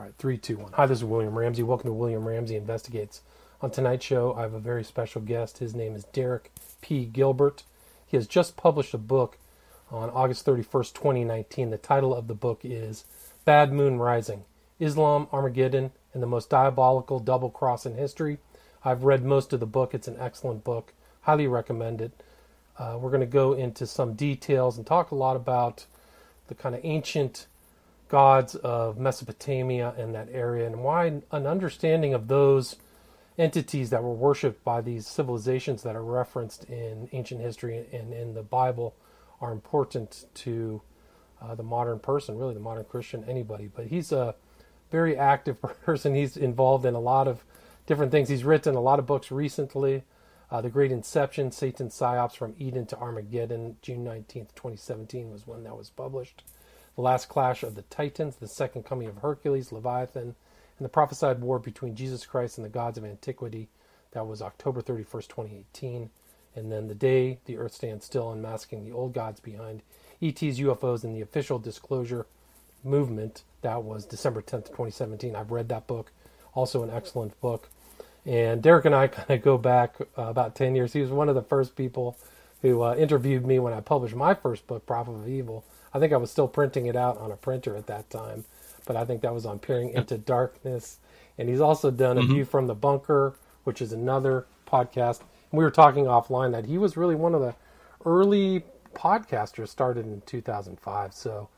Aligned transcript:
All 0.00 0.06
right, 0.06 0.14
three, 0.16 0.38
two, 0.38 0.56
one. 0.56 0.72
Hi, 0.72 0.86
this 0.86 0.96
is 0.96 1.04
William 1.04 1.38
Ramsey. 1.38 1.62
Welcome 1.62 1.90
to 1.90 1.92
William 1.92 2.26
Ramsey 2.26 2.56
Investigates. 2.56 3.20
On 3.60 3.70
tonight's 3.70 4.06
show, 4.06 4.32
I 4.32 4.40
have 4.40 4.54
a 4.54 4.58
very 4.58 4.82
special 4.82 5.20
guest. 5.20 5.58
His 5.58 5.74
name 5.74 5.94
is 5.94 6.04
Derek 6.04 6.50
P. 6.80 7.04
Gilbert. 7.04 7.64
He 8.06 8.16
has 8.16 8.26
just 8.26 8.56
published 8.56 8.94
a 8.94 8.98
book 8.98 9.36
on 9.90 10.08
August 10.08 10.46
31st, 10.46 10.94
2019. 10.94 11.68
The 11.68 11.76
title 11.76 12.14
of 12.14 12.28
the 12.28 12.34
book 12.34 12.60
is 12.64 13.04
Bad 13.44 13.74
Moon 13.74 13.98
Rising 13.98 14.44
Islam, 14.78 15.28
Armageddon, 15.34 15.90
and 16.14 16.22
the 16.22 16.26
Most 16.26 16.48
Diabolical 16.48 17.20
Double 17.20 17.50
Cross 17.50 17.84
in 17.84 17.94
History. 17.94 18.38
I've 18.82 19.04
read 19.04 19.22
most 19.22 19.52
of 19.52 19.60
the 19.60 19.66
book. 19.66 19.92
It's 19.92 20.08
an 20.08 20.16
excellent 20.18 20.64
book. 20.64 20.94
Highly 21.20 21.46
recommend 21.46 22.00
it. 22.00 22.12
Uh, 22.78 22.96
we're 22.98 23.10
going 23.10 23.20
to 23.20 23.26
go 23.26 23.52
into 23.52 23.86
some 23.86 24.14
details 24.14 24.78
and 24.78 24.86
talk 24.86 25.10
a 25.10 25.14
lot 25.14 25.36
about 25.36 25.84
the 26.48 26.54
kind 26.54 26.74
of 26.74 26.80
ancient 26.84 27.44
gods 28.10 28.56
of 28.56 28.98
Mesopotamia 28.98 29.94
and 29.96 30.14
that 30.14 30.28
area, 30.32 30.66
and 30.66 30.82
why 30.82 31.06
an 31.06 31.46
understanding 31.46 32.12
of 32.12 32.28
those 32.28 32.76
entities 33.38 33.90
that 33.90 34.02
were 34.02 34.12
worshipped 34.12 34.62
by 34.64 34.80
these 34.80 35.06
civilizations 35.06 35.82
that 35.84 35.96
are 35.96 36.04
referenced 36.04 36.64
in 36.64 37.08
ancient 37.12 37.40
history 37.40 37.86
and 37.92 38.12
in 38.12 38.34
the 38.34 38.42
Bible 38.42 38.94
are 39.40 39.52
important 39.52 40.26
to 40.34 40.82
uh, 41.40 41.54
the 41.54 41.62
modern 41.62 41.98
person, 41.98 42.36
really 42.36 42.52
the 42.52 42.60
modern 42.60 42.84
Christian, 42.84 43.24
anybody. 43.26 43.70
But 43.74 43.86
he's 43.86 44.12
a 44.12 44.34
very 44.90 45.16
active 45.16 45.62
person. 45.84 46.14
He's 46.14 46.36
involved 46.36 46.84
in 46.84 46.94
a 46.94 47.00
lot 47.00 47.28
of 47.28 47.44
different 47.86 48.12
things. 48.12 48.28
He's 48.28 48.44
written 48.44 48.74
a 48.74 48.80
lot 48.80 48.98
of 48.98 49.06
books 49.06 49.30
recently. 49.30 50.02
Uh, 50.50 50.60
the 50.60 50.68
Great 50.68 50.90
Inception, 50.90 51.52
Satan's 51.52 51.96
Psyops 51.96 52.34
from 52.34 52.56
Eden 52.58 52.84
to 52.86 52.98
Armageddon, 52.98 53.76
June 53.82 54.04
19th, 54.04 54.52
2017 54.56 55.30
was 55.30 55.46
when 55.46 55.62
that 55.62 55.76
was 55.76 55.90
published. 55.90 56.42
The 57.00 57.04
Last 57.04 57.30
Clash 57.30 57.62
of 57.62 57.76
the 57.76 57.82
Titans, 57.88 58.36
The 58.36 58.46
Second 58.46 58.84
Coming 58.84 59.08
of 59.08 59.16
Hercules, 59.16 59.72
Leviathan, 59.72 60.34
and 60.78 60.84
the 60.84 60.90
Prophesied 60.90 61.40
War 61.40 61.58
between 61.58 61.96
Jesus 61.96 62.26
Christ 62.26 62.58
and 62.58 62.64
the 62.66 62.68
Gods 62.68 62.98
of 62.98 63.06
Antiquity. 63.06 63.68
That 64.10 64.26
was 64.26 64.42
October 64.42 64.82
31st, 64.82 65.28
2018. 65.28 66.10
And 66.54 66.70
then 66.70 66.88
The 66.88 66.94
Day 66.94 67.38
the 67.46 67.56
Earth 67.56 67.72
Stands 67.72 68.04
Still, 68.04 68.30
Unmasking 68.30 68.84
the 68.84 68.92
Old 68.92 69.14
Gods 69.14 69.40
Behind 69.40 69.80
ET's 70.20 70.60
UFOs 70.60 71.02
and 71.02 71.16
the 71.16 71.22
Official 71.22 71.58
Disclosure 71.58 72.26
Movement. 72.84 73.44
That 73.62 73.82
was 73.82 74.04
December 74.04 74.42
10th, 74.42 74.66
2017. 74.66 75.34
I've 75.34 75.50
read 75.50 75.70
that 75.70 75.86
book. 75.86 76.12
Also, 76.52 76.82
an 76.82 76.90
excellent 76.90 77.40
book. 77.40 77.70
And 78.26 78.62
Derek 78.62 78.84
and 78.84 78.94
I 78.94 79.08
kind 79.08 79.30
of 79.30 79.40
go 79.40 79.56
back 79.56 79.96
uh, 80.02 80.24
about 80.24 80.54
10 80.54 80.74
years. 80.74 80.92
He 80.92 81.00
was 81.00 81.10
one 81.10 81.30
of 81.30 81.34
the 81.34 81.40
first 81.40 81.76
people 81.76 82.18
who 82.60 82.82
uh, 82.82 82.94
interviewed 82.94 83.46
me 83.46 83.58
when 83.58 83.72
I 83.72 83.80
published 83.80 84.14
my 84.14 84.34
first 84.34 84.66
book, 84.66 84.84
Prophet 84.84 85.12
of 85.12 85.26
Evil. 85.26 85.64
I 85.92 85.98
think 85.98 86.12
I 86.12 86.16
was 86.16 86.30
still 86.30 86.48
printing 86.48 86.86
it 86.86 86.96
out 86.96 87.18
on 87.18 87.32
a 87.32 87.36
printer 87.36 87.76
at 87.76 87.86
that 87.88 88.10
time, 88.10 88.44
but 88.86 88.96
I 88.96 89.04
think 89.04 89.22
that 89.22 89.34
was 89.34 89.46
on 89.46 89.58
Peering 89.58 89.90
into 89.90 90.18
Darkness. 90.18 90.98
And 91.38 91.48
he's 91.48 91.60
also 91.60 91.90
done 91.90 92.18
A 92.18 92.20
mm-hmm. 92.20 92.32
View 92.34 92.44
from 92.44 92.66
the 92.66 92.74
Bunker, 92.74 93.34
which 93.64 93.80
is 93.80 93.92
another 93.92 94.46
podcast. 94.66 95.20
And 95.20 95.58
we 95.58 95.64
were 95.64 95.70
talking 95.70 96.04
offline 96.04 96.52
that 96.52 96.66
he 96.66 96.78
was 96.78 96.96
really 96.96 97.14
one 97.14 97.34
of 97.34 97.40
the 97.40 97.54
early 98.04 98.64
podcasters 98.94 99.68
started 99.68 100.06
in 100.06 100.22
2005. 100.26 101.14
So 101.14 101.48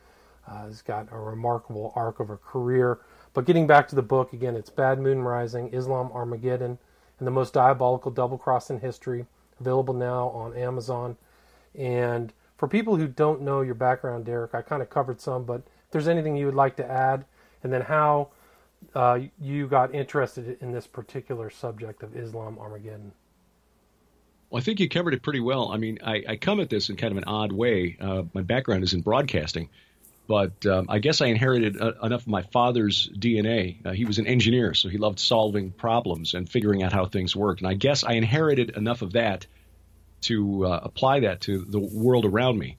uh, 0.49 0.67
he's 0.67 0.83
got 0.83 1.09
a 1.13 1.19
remarkable 1.19 1.93
arc 1.95 2.21
of 2.21 2.31
a 2.31 2.37
career. 2.37 3.01
But 3.35 3.45
getting 3.45 3.67
back 3.67 3.89
to 3.89 3.95
the 3.95 4.03
book, 4.03 4.33
again, 4.33 4.57
it's 4.57 4.71
Bad 4.71 4.99
Moon 4.99 5.23
Rising, 5.23 5.73
Islam 5.73 6.11
Armageddon, 6.13 6.79
and 7.19 7.27
the 7.27 7.33
most 7.33 7.55
diabolical 7.55 8.11
double 8.11 8.37
cross 8.37 8.69
in 8.71 8.81
history, 8.81 9.27
available 9.61 9.95
now 9.95 10.29
on 10.29 10.55
Amazon. 10.55 11.17
And 11.75 12.33
for 12.63 12.69
people 12.69 12.95
who 12.95 13.09
don't 13.09 13.43
know 13.43 13.61
your 13.63 13.75
background, 13.75 14.25
Derek, 14.25 14.55
I 14.55 14.63
kind 14.63 14.83
of 14.83 14.89
covered 14.89 15.21
some, 15.21 15.43
but 15.43 15.63
if 15.67 15.91
there's 15.91 16.07
anything 16.07 16.37
you 16.37 16.47
would 16.47 16.55
like 16.55 16.77
to 16.77 16.89
add, 16.89 17.25
and 17.65 17.73
then 17.73 17.81
how 17.81 18.29
uh, 18.95 19.19
you 19.41 19.67
got 19.67 19.93
interested 19.93 20.59
in 20.61 20.71
this 20.71 20.87
particular 20.87 21.51
subject 21.51 22.05
of 22.05 22.17
Islam 22.17 22.61
Armageddon. 22.61 23.11
Well, 24.49 24.61
I 24.61 24.63
think 24.63 24.79
you 24.79 24.89
covered 24.89 25.13
it 25.13 25.25
pretty 25.25 25.41
well. 25.41 25.73
I 25.73 25.77
mean, 25.77 25.99
I, 26.05 26.23
I 26.29 26.37
come 26.37 26.61
at 26.61 26.71
this 26.71 26.89
in 26.89 26.95
kind 26.95 27.11
of 27.11 27.19
an 27.19 27.25
odd 27.25 27.51
way. 27.51 27.97
Uh, 28.01 28.23
my 28.33 28.43
background 28.43 28.85
is 28.85 28.95
in 28.95 29.01
broadcasting, 29.01 29.69
but 30.29 30.65
um, 30.65 30.87
I 30.89 31.01
guess 31.01 31.21
I 31.21 31.27
inherited 31.27 31.83
uh, 31.83 31.95
enough 32.01 32.21
of 32.21 32.29
my 32.29 32.43
father's 32.43 33.09
DNA. 33.09 33.85
Uh, 33.85 33.91
he 33.91 34.05
was 34.05 34.21
an 34.21 34.29
engineer, 34.29 34.73
so 34.75 34.89
he 34.89 34.99
loved 34.99 35.19
solving 35.19 35.73
problems 35.73 36.35
and 36.35 36.49
figuring 36.49 36.85
out 36.85 36.93
how 36.93 37.07
things 37.07 37.35
worked. 37.35 37.61
And 37.61 37.69
I 37.69 37.75
guess 37.75 38.05
I 38.05 38.13
inherited 38.13 38.77
enough 38.77 39.03
of 39.03 39.15
that 39.15 39.49
to 40.23 40.67
uh, 40.67 40.81
apply 40.83 41.21
that 41.21 41.41
to 41.43 41.65
the 41.65 41.79
world 41.79 42.25
around 42.25 42.59
me. 42.59 42.79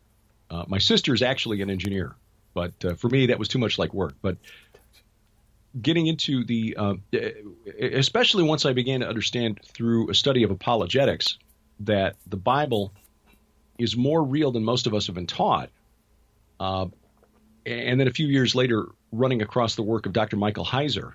Uh, 0.49 0.65
my 0.67 0.77
sister 0.77 1.13
is 1.13 1.21
actually 1.21 1.61
an 1.61 1.69
engineer, 1.69 2.15
but 2.53 2.73
uh, 2.85 2.93
for 2.95 3.09
me, 3.09 3.27
that 3.27 3.39
was 3.39 3.47
too 3.47 3.59
much 3.59 3.79
like 3.79 3.93
work. 3.93 4.13
But 4.21 4.37
getting 5.79 6.07
into 6.07 6.43
the, 6.43 6.75
uh, 6.77 6.95
especially 7.79 8.43
once 8.43 8.65
I 8.65 8.73
began 8.73 8.99
to 8.99 9.07
understand 9.07 9.59
through 9.65 10.09
a 10.09 10.15
study 10.15 10.43
of 10.43 10.51
apologetics 10.51 11.37
that 11.81 12.15
the 12.27 12.37
Bible 12.37 12.93
is 13.79 13.97
more 13.97 14.23
real 14.23 14.51
than 14.51 14.63
most 14.63 14.87
of 14.87 14.93
us 14.93 15.07
have 15.07 15.15
been 15.15 15.27
taught. 15.27 15.69
Uh, 16.59 16.87
and 17.65 17.99
then 17.99 18.07
a 18.07 18.11
few 18.11 18.27
years 18.27 18.55
later, 18.55 18.87
running 19.11 19.41
across 19.41 19.75
the 19.75 19.83
work 19.83 20.05
of 20.05 20.13
Dr. 20.13 20.37
Michael 20.37 20.65
Heiser, 20.65 21.13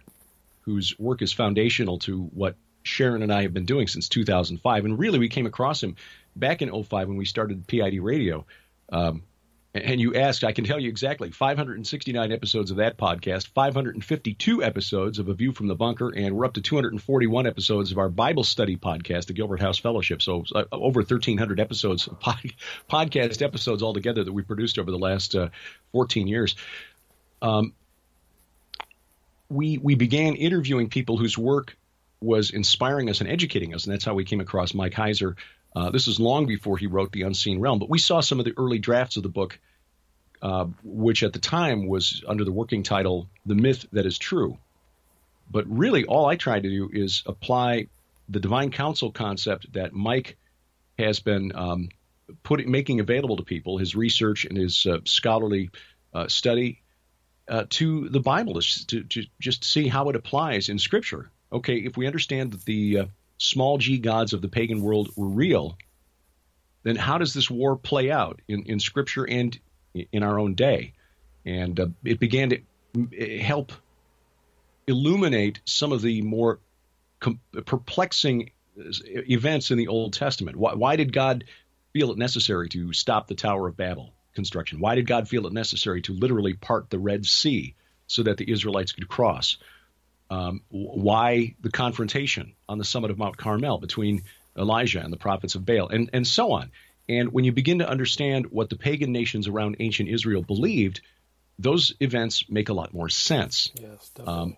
whose 0.63 0.99
work 0.99 1.23
is 1.23 1.33
foundational 1.33 1.99
to 2.01 2.23
what 2.35 2.57
Sharon 2.89 3.23
and 3.23 3.33
I 3.33 3.43
have 3.43 3.55
been 3.55 3.67
doing 3.67 3.87
since 3.87 4.09
2005. 4.09 4.85
And 4.85 4.99
really, 4.99 5.19
we 5.19 5.29
came 5.29 5.47
across 5.47 5.83
him 5.83 5.97
back 6.35 6.63
in 6.63 6.71
05 6.71 7.09
when 7.09 7.17
we 7.17 7.25
started 7.25 7.67
PID 7.67 8.01
Radio. 8.01 8.47
Um, 8.91 9.23
and 9.75 10.01
you 10.01 10.15
asked, 10.15 10.45
I 10.45 10.53
can 10.53 10.65
tell 10.65 10.81
you 10.81 10.89
exactly 10.89 11.31
569 11.31 12.33
episodes 12.33 12.71
of 12.71 12.79
that 12.79 12.97
podcast, 12.97 13.49
552 13.49 14.63
episodes 14.63 15.19
of 15.19 15.29
A 15.29 15.35
View 15.35 15.53
from 15.53 15.67
the 15.67 15.75
Bunker, 15.75 16.09
and 16.09 16.35
we're 16.35 16.47
up 16.47 16.55
to 16.55 16.63
241 16.63 17.47
episodes 17.47 17.93
of 17.93 17.99
our 17.99 18.09
Bible 18.09 18.45
study 18.45 18.77
podcast, 18.77 19.27
the 19.27 19.35
Gilbert 19.35 19.61
House 19.61 19.79
Fellowship. 19.79 20.23
So 20.23 20.45
uh, 20.55 20.65
over 20.73 21.01
1,300 21.01 21.61
episodes, 21.61 22.09
pod, 22.21 22.41
podcast 22.91 23.43
episodes 23.43 23.83
altogether 23.83 24.25
that 24.25 24.33
we 24.33 24.43
produced 24.43 24.79
over 24.79 24.91
the 24.91 24.99
last 24.99 25.35
uh, 25.35 25.51
14 25.93 26.27
years. 26.27 26.57
Um, 27.43 27.75
we 29.51 29.79
we 29.79 29.95
began 29.95 30.35
interviewing 30.35 30.91
people 30.91 31.17
whose 31.17 31.39
work 31.39 31.78
was 32.21 32.51
inspiring 32.51 33.09
us 33.11 33.21
and 33.21 33.31
educating 33.31 33.75
us, 33.75 33.85
and 33.85 33.93
that's 33.93 34.05
how 34.05 34.15
we 34.15 34.25
came 34.25 34.41
across 34.41 34.75
Mike 34.75 34.95
Heiser. 34.95 35.37
Uh, 35.75 35.91
this 35.91 36.09
is 36.09 36.19
long 36.19 36.47
before 36.47 36.77
he 36.77 36.87
wrote 36.87 37.13
The 37.13 37.23
Unseen 37.23 37.61
Realm, 37.61 37.79
but 37.79 37.91
we 37.91 37.99
saw 37.99 38.21
some 38.21 38.39
of 38.39 38.45
the 38.45 38.55
early 38.57 38.79
drafts 38.79 39.17
of 39.17 39.23
the 39.23 39.29
book, 39.29 39.59
uh, 40.43 40.67
which 40.83 41.23
at 41.23 41.33
the 41.33 41.39
time 41.39 41.87
was 41.87 42.23
under 42.27 42.45
the 42.45 42.53
working 42.53 42.83
title 42.83 43.29
The 43.47 43.55
Myth 43.55 43.87
That 43.93 44.07
Is 44.07 44.19
True. 44.19 44.59
But 45.51 45.67
really, 45.69 46.05
all 46.05 46.27
I 46.27 46.37
tried 46.37 46.65
to 46.65 46.71
do 46.71 46.91
is 46.93 47.23
apply 47.27 47.87
the 48.29 48.41
divine 48.41 48.71
council 48.71 49.11
concept 49.11 49.73
that 49.73 49.93
Mike 49.93 50.37
has 50.99 51.21
been 51.21 51.53
um, 51.55 51.89
putting, 52.43 52.71
making 52.71 53.01
available 53.01 53.37
to 53.37 53.45
people, 53.45 53.79
his 53.79 53.95
research 53.95 54.45
and 54.45 54.59
his 54.59 54.85
uh, 54.85 54.99
scholarly 55.05 55.71
uh, 56.13 56.29
study, 56.29 56.83
uh, 57.49 57.65
to 57.71 58.09
the 58.11 58.21
Bible 58.21 58.61
to, 58.61 59.05
to, 59.05 59.25
just 59.41 59.65
see 59.65 59.89
how 59.89 60.11
it 60.11 60.17
applies 60.17 60.69
in 60.69 60.79
Scripture 60.79 61.31
okay, 61.53 61.77
if 61.77 61.97
we 61.97 62.07
understand 62.07 62.53
that 62.53 62.65
the 62.65 62.99
uh, 62.99 63.07
small 63.39 63.79
g 63.79 63.99
gods 63.99 64.33
of 64.33 64.43
the 64.43 64.49
pagan 64.49 64.83
world 64.83 65.11
were 65.17 65.29
real, 65.29 65.77
then 66.83 66.97
how 66.97 67.19
does 67.19 67.35
this 67.35 67.51
war 67.51 67.77
play 67.77 68.11
out 68.11 68.41
in, 68.49 68.65
in 68.65 68.81
Scripture 68.81 69.25
and 69.25 69.59
in 69.95 70.23
our 70.23 70.39
own 70.39 70.55
day? 70.55 70.95
And 71.45 71.79
uh, 71.79 71.89
it 72.05 72.21
began 72.21 72.51
to 72.51 72.61
uh, 72.97 73.43
help 73.43 73.73
illuminate 74.87 75.61
some 75.65 75.93
of 75.93 76.03
the 76.03 76.23
more 76.23 76.61
com- 77.21 77.41
perplexing 77.67 78.51
uh, 78.79 78.91
events 79.29 79.71
in 79.71 79.79
the 79.79 79.89
Old 79.89 80.13
Testament. 80.13 80.57
Why, 80.57 80.75
why 80.75 80.97
did 80.97 81.13
God 81.13 81.45
feel 81.93 82.11
it 82.13 82.19
necessary 82.19 82.69
to 82.71 82.93
stop 82.93 83.27
the 83.27 83.35
Tower 83.35 83.69
of 83.69 83.77
Babel 83.77 84.13
construction? 84.35 84.81
Why 84.81 84.95
did 84.95 85.07
God 85.07 85.29
feel 85.29 85.47
it 85.47 85.53
necessary 85.53 86.03
to 86.03 86.15
literally 86.15 86.55
part 86.55 86.91
the 86.91 86.99
Red 86.99 87.27
Sea 87.27 87.75
so 88.07 88.23
that 88.23 88.37
the 88.37 88.51
Israelites 88.51 88.93
could 88.93 89.09
cross? 89.09 89.59
Um, 90.31 90.63
why 90.69 91.55
the 91.61 91.71
confrontation 91.71 92.55
on 92.69 92.79
the 92.79 92.85
summit 92.85 93.11
of 93.11 93.19
Mount 93.19 93.37
Carmel 93.37 93.79
between 93.79 94.23
Elijah 94.57 95.01
and 95.01 95.13
the 95.13 95.17
prophets 95.17 95.55
of 95.55 95.65
Baal, 95.65 95.89
and, 95.89 96.11
and 96.13 96.27
so 96.27 96.53
on. 96.53 96.71
And 97.09 97.33
when 97.33 97.45
you 97.45 97.53
begin 97.53 97.79
to 97.79 97.89
understand 97.89 98.47
what 98.47 98.69
the 98.69 98.77
pagan 98.77 99.13
nations 99.13 99.49
around 99.49 99.77
ancient 99.81 100.09
Israel 100.09 100.43
believed, 100.43 101.01
those 101.59 101.95
events 102.01 102.45
make 102.51 102.69
a 102.69 102.75
lot 102.75 102.93
more 102.93 103.09
sense. 103.09 103.73
Yes, 103.81 104.11
um, 104.27 104.57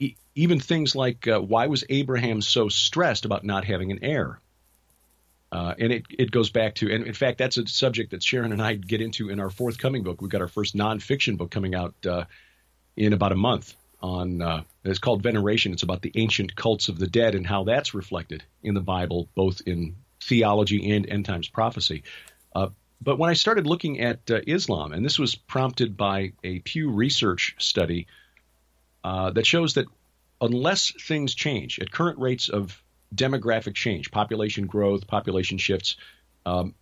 e- 0.00 0.16
even 0.34 0.58
things 0.58 0.96
like 0.96 1.28
uh, 1.28 1.40
why 1.40 1.68
was 1.68 1.84
Abraham 1.88 2.42
so 2.42 2.68
stressed 2.68 3.24
about 3.24 3.44
not 3.44 3.64
having 3.64 3.92
an 3.92 4.00
heir? 4.02 4.40
Uh, 5.52 5.72
and 5.78 5.92
it, 5.92 6.04
it 6.10 6.30
goes 6.32 6.50
back 6.50 6.74
to, 6.74 6.92
and 6.92 7.06
in 7.06 7.14
fact, 7.14 7.38
that's 7.38 7.58
a 7.58 7.66
subject 7.68 8.10
that 8.10 8.24
Sharon 8.24 8.50
and 8.50 8.60
I 8.60 8.74
get 8.74 9.00
into 9.00 9.30
in 9.30 9.38
our 9.38 9.50
forthcoming 9.50 10.02
book. 10.02 10.20
We've 10.20 10.30
got 10.30 10.40
our 10.40 10.48
first 10.48 10.74
nonfiction 10.74 11.36
book 11.36 11.52
coming 11.52 11.76
out 11.76 11.94
uh, 12.04 12.24
in 12.96 13.12
about 13.12 13.30
a 13.30 13.36
month 13.36 13.76
on 14.04 14.42
uh, 14.42 14.62
it's 14.84 14.98
called 14.98 15.22
Veneration. 15.22 15.72
It's 15.72 15.82
about 15.82 16.02
the 16.02 16.12
ancient 16.14 16.54
cults 16.54 16.90
of 16.90 16.98
the 16.98 17.06
dead 17.06 17.34
and 17.34 17.46
how 17.46 17.64
that's 17.64 17.94
reflected 17.94 18.44
in 18.62 18.74
the 18.74 18.82
Bible, 18.82 19.28
both 19.34 19.62
in 19.64 19.96
theology 20.22 20.90
and 20.90 21.08
end 21.08 21.24
times 21.24 21.48
prophecy. 21.48 22.02
Uh, 22.54 22.68
but 23.00 23.18
when 23.18 23.30
I 23.30 23.32
started 23.32 23.66
looking 23.66 24.00
at 24.00 24.30
uh, 24.30 24.40
Islam, 24.46 24.92
and 24.92 25.02
this 25.02 25.18
was 25.18 25.34
prompted 25.34 25.96
by 25.96 26.32
a 26.44 26.58
Pew 26.58 26.90
Research 26.90 27.56
study 27.58 28.06
uh, 29.02 29.30
that 29.30 29.46
shows 29.46 29.74
that 29.74 29.86
unless 30.38 30.92
things 31.02 31.34
change 31.34 31.78
at 31.78 31.90
current 31.90 32.18
rates 32.18 32.50
of 32.50 32.82
demographic 33.14 33.74
change, 33.74 34.10
population 34.10 34.66
growth, 34.66 35.06
population 35.06 35.56
shifts, 35.56 35.96
um, 36.44 36.74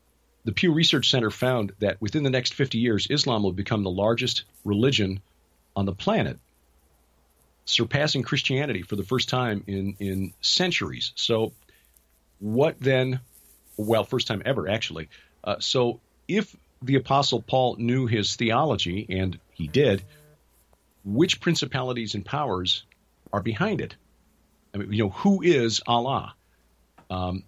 the 0.45 0.53
Pew 0.53 0.73
Research 0.73 1.09
Center 1.09 1.31
found 1.31 1.73
that 1.79 2.01
within 2.01 2.25
the 2.25 2.31
next 2.31 2.55
50 2.55 2.79
years, 2.79 3.07
Islam 3.11 3.45
will 3.45 3.53
become 3.53 3.85
the 3.85 3.91
largest 3.91 4.43
religion 4.65 5.21
on 5.77 5.87
the 5.87 5.93
planet, 5.95 6.41
surpassing 7.65 8.23
Christianity 8.23 8.83
for 8.83 8.97
the 8.97 9.05
first 9.05 9.29
time 9.29 9.65
in, 9.67 9.97
in 9.99 10.33
centuries. 10.41 11.13
So, 11.15 11.53
what 12.39 12.81
then? 12.81 13.21
Well, 13.77 14.05
first 14.05 14.27
time 14.27 14.43
ever, 14.45 14.69
actually. 14.69 15.09
Uh, 15.43 15.57
so, 15.61 16.01
if 16.29 16.55
the 16.83 16.97
Apostle 16.97 17.43
Paul 17.43 17.77
knew 17.79 18.07
his 18.07 18.37
theology, 18.37 19.07
and 19.09 19.39
he 19.53 19.69
did, 19.69 20.03
which 21.05 21.41
principalities 21.41 22.15
and 22.15 22.25
powers 22.25 22.85
are 23.33 23.43
behind 23.43 23.81
it? 23.81 23.95
I 24.75 24.79
mean, 24.79 24.93
you 24.93 25.05
know, 25.05 25.11
who 25.11 25.43
is 25.43 25.81
Allah? 25.87 26.35
Um, 27.11 27.45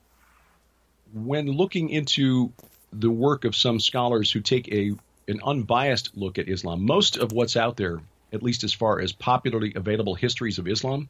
when 1.12 1.46
looking 1.46 1.88
into 1.88 2.52
the 2.92 3.10
work 3.10 3.44
of 3.44 3.56
some 3.56 3.80
scholars 3.80 4.30
who 4.30 4.40
take 4.40 4.68
a 4.72 4.92
an 5.26 5.40
unbiased 5.42 6.16
look 6.16 6.38
at 6.38 6.48
Islam, 6.48 6.84
most 6.84 7.16
of 7.16 7.32
what's 7.32 7.56
out 7.56 7.76
there, 7.76 8.00
at 8.34 8.42
least 8.42 8.64
as 8.64 8.72
far 8.72 9.00
as 9.00 9.12
popularly 9.12 9.72
available 9.74 10.14
histories 10.14 10.58
of 10.58 10.68
Islam, 10.68 11.08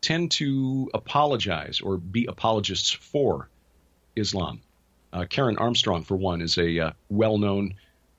tend 0.00 0.30
to 0.32 0.90
apologize 0.94 1.80
or 1.80 1.96
be 1.96 2.26
apologists 2.26 2.90
for 2.90 3.48
Islam. 4.16 4.60
Uh, 5.12 5.26
Karen 5.28 5.58
Armstrong, 5.58 6.02
for 6.02 6.16
one, 6.16 6.42
is 6.42 6.58
a 6.58 6.78
uh, 6.80 6.90
well 7.08 7.38
known 7.38 7.74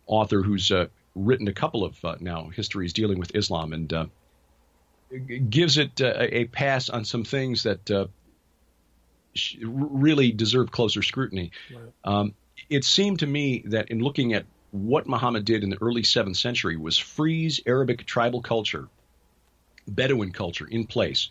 author 0.07 0.41
who's 0.41 0.71
uh, 0.71 0.87
written 1.15 1.47
a 1.47 1.53
couple 1.53 1.83
of 1.83 2.03
uh, 2.05 2.15
now 2.19 2.49
histories 2.49 2.93
dealing 2.93 3.19
with 3.19 3.35
Islam 3.35 3.73
and 3.73 3.91
uh, 3.91 4.05
gives 5.49 5.77
it 5.77 6.01
uh, 6.01 6.13
a 6.17 6.45
pass 6.45 6.89
on 6.89 7.03
some 7.03 7.23
things 7.23 7.63
that 7.63 8.09
really 9.61 10.31
deserve 10.31 10.71
closer 10.71 11.01
scrutiny. 11.01 11.51
Right. 11.73 11.91
Um, 12.03 12.33
it 12.69 12.85
seemed 12.85 13.19
to 13.19 13.27
me 13.27 13.63
that 13.67 13.89
in 13.89 13.99
looking 13.99 14.33
at 14.33 14.45
what 14.75 15.07
Muhammad 15.07 15.45
did 15.45 15.63
in 15.63 15.69
the 15.69 15.81
early 15.81 16.01
7th 16.01 16.35
century 16.35 16.75
was 16.75 16.97
freeze 16.97 17.61
Arabic 17.65 18.05
tribal 18.05 18.41
culture, 18.41 18.89
Bedouin 19.87 20.31
culture 20.31 20.67
in 20.67 20.85
place 20.85 21.29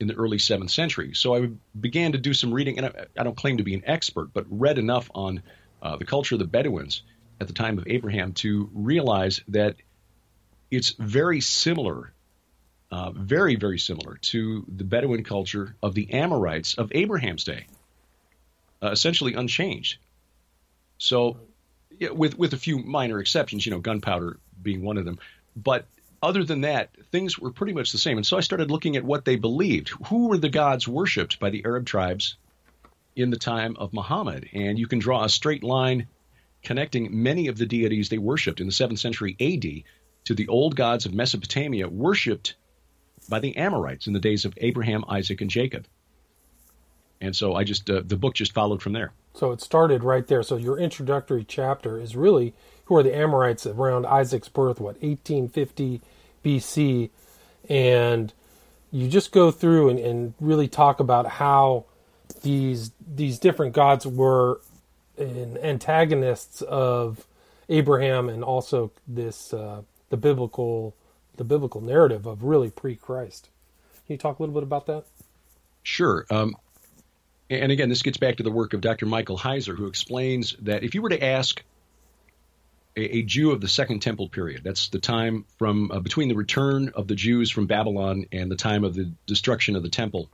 in 0.00 0.08
the 0.08 0.14
early 0.14 0.38
7th 0.38 0.70
century. 0.70 1.12
So 1.14 1.36
I 1.36 1.50
began 1.78 2.12
to 2.12 2.18
do 2.18 2.34
some 2.34 2.52
reading, 2.52 2.78
and 2.78 2.86
I, 2.86 3.06
I 3.18 3.22
don't 3.22 3.36
claim 3.36 3.58
to 3.58 3.62
be 3.62 3.74
an 3.74 3.82
expert, 3.86 4.32
but 4.32 4.46
read 4.50 4.78
enough 4.78 5.10
on 5.14 5.42
uh, 5.82 5.96
the 5.96 6.04
culture 6.04 6.34
of 6.34 6.40
the 6.40 6.46
Bedouins 6.46 7.02
at 7.40 7.46
the 7.46 7.52
time 7.52 7.78
of 7.78 7.86
Abraham 7.86 8.32
to 8.34 8.68
realize 8.74 9.40
that 9.48 9.76
it's 10.70 10.90
very 10.90 11.40
similar, 11.40 12.12
uh, 12.90 13.12
very, 13.12 13.54
very 13.54 13.78
similar 13.78 14.16
to 14.22 14.64
the 14.68 14.84
Bedouin 14.84 15.22
culture 15.22 15.76
of 15.82 15.94
the 15.94 16.12
Amorites 16.12 16.74
of 16.74 16.90
Abraham's 16.92 17.44
day, 17.44 17.66
uh, 18.82 18.90
essentially 18.90 19.34
unchanged. 19.34 19.98
So, 20.98 21.40
with 22.00 22.38
with 22.38 22.52
a 22.54 22.58
few 22.58 22.78
minor 22.78 23.20
exceptions, 23.20 23.64
you 23.66 23.72
know, 23.72 23.80
gunpowder 23.80 24.38
being 24.62 24.82
one 24.82 24.98
of 24.98 25.04
them, 25.04 25.18
but 25.56 25.86
other 26.22 26.44
than 26.44 26.62
that, 26.62 26.90
things 27.10 27.38
were 27.38 27.50
pretty 27.50 27.72
much 27.72 27.92
the 27.92 27.98
same. 27.98 28.18
And 28.18 28.26
so 28.26 28.36
I 28.36 28.40
started 28.40 28.70
looking 28.70 28.96
at 28.96 29.04
what 29.04 29.24
they 29.24 29.36
believed. 29.36 29.88
Who 30.08 30.28
were 30.28 30.38
the 30.38 30.50
gods 30.50 30.86
worshipped 30.86 31.40
by 31.40 31.50
the 31.50 31.64
Arab 31.64 31.86
tribes 31.86 32.36
in 33.16 33.30
the 33.30 33.38
time 33.38 33.76
of 33.78 33.94
Muhammad? 33.94 34.48
And 34.52 34.78
you 34.78 34.86
can 34.86 34.98
draw 34.98 35.24
a 35.24 35.28
straight 35.28 35.64
line 35.64 36.08
connecting 36.62 37.22
many 37.22 37.48
of 37.48 37.56
the 37.56 37.64
deities 37.64 38.10
they 38.10 38.18
worshipped 38.18 38.60
in 38.60 38.66
the 38.66 38.72
7th 38.72 38.98
century 38.98 39.34
AD 39.40 39.84
to 40.26 40.34
the 40.34 40.48
old 40.48 40.76
gods 40.76 41.06
of 41.06 41.14
Mesopotamia 41.14 41.88
worshipped 41.88 42.54
by 43.28 43.40
the 43.40 43.56
Amorites 43.56 44.06
in 44.06 44.12
the 44.12 44.20
days 44.20 44.44
of 44.44 44.54
Abraham, 44.58 45.04
Isaac, 45.08 45.40
and 45.40 45.50
Jacob. 45.50 45.86
And 47.20 47.36
so 47.36 47.54
I 47.54 47.64
just, 47.64 47.88
uh, 47.90 48.02
the 48.04 48.16
book 48.16 48.34
just 48.34 48.52
followed 48.52 48.82
from 48.82 48.92
there. 48.92 49.12
So 49.34 49.52
it 49.52 49.60
started 49.60 50.02
right 50.02 50.26
there. 50.26 50.42
So 50.42 50.56
your 50.56 50.78
introductory 50.78 51.44
chapter 51.44 51.98
is 51.98 52.16
really 52.16 52.54
who 52.86 52.96
are 52.96 53.02
the 53.02 53.16
Amorites 53.16 53.66
around 53.66 54.06
Isaac's 54.06 54.48
birth, 54.48 54.80
what, 54.80 55.00
1850 55.02 56.00
BC. 56.44 57.10
And 57.68 58.32
you 58.90 59.08
just 59.08 59.32
go 59.32 59.50
through 59.50 59.90
and, 59.90 59.98
and 59.98 60.34
really 60.40 60.66
talk 60.66 60.98
about 60.98 61.26
how 61.26 61.84
these 62.42 62.92
these 63.14 63.38
different 63.38 63.74
gods 63.74 64.06
were 64.06 64.60
antagonists 65.18 66.62
of 66.62 67.26
Abraham 67.68 68.28
and 68.28 68.42
also 68.42 68.90
this 69.06 69.52
uh, 69.52 69.82
the 70.08 70.16
biblical 70.16 70.94
the 71.36 71.44
biblical 71.44 71.80
narrative 71.80 72.26
of 72.26 72.42
really 72.42 72.70
pre-Christ. 72.70 73.48
Can 74.06 74.14
you 74.14 74.18
talk 74.18 74.38
a 74.38 74.42
little 74.42 74.54
bit 74.54 74.62
about 74.62 74.86
that? 74.86 75.04
Sure. 75.82 76.26
Um, 76.30 76.56
and 77.50 77.72
again, 77.72 77.88
this 77.88 78.02
gets 78.02 78.16
back 78.16 78.36
to 78.36 78.42
the 78.42 78.50
work 78.50 78.72
of 78.72 78.80
Dr. 78.80 79.06
Michael 79.06 79.36
Heiser, 79.36 79.76
who 79.76 79.86
explains 79.86 80.56
that 80.60 80.84
if 80.84 80.94
you 80.94 81.02
were 81.02 81.10
to 81.10 81.22
ask 81.22 81.62
a, 82.96 83.18
a 83.18 83.22
Jew 83.22 83.52
of 83.52 83.60
the 83.60 83.68
Second 83.68 84.00
Temple 84.00 84.28
period. 84.28 84.62
That's 84.64 84.88
the 84.88 84.98
time 84.98 85.44
from 85.58 85.90
uh, 85.90 86.00
between 86.00 86.28
the 86.28 86.34
return 86.34 86.90
of 86.94 87.08
the 87.08 87.14
Jews 87.14 87.50
from 87.50 87.66
Babylon 87.66 88.26
and 88.32 88.50
the 88.50 88.56
time 88.56 88.84
of 88.84 88.94
the 88.94 89.10
destruction 89.26 89.76
of 89.76 89.82
the 89.82 89.88
temple 89.88 90.28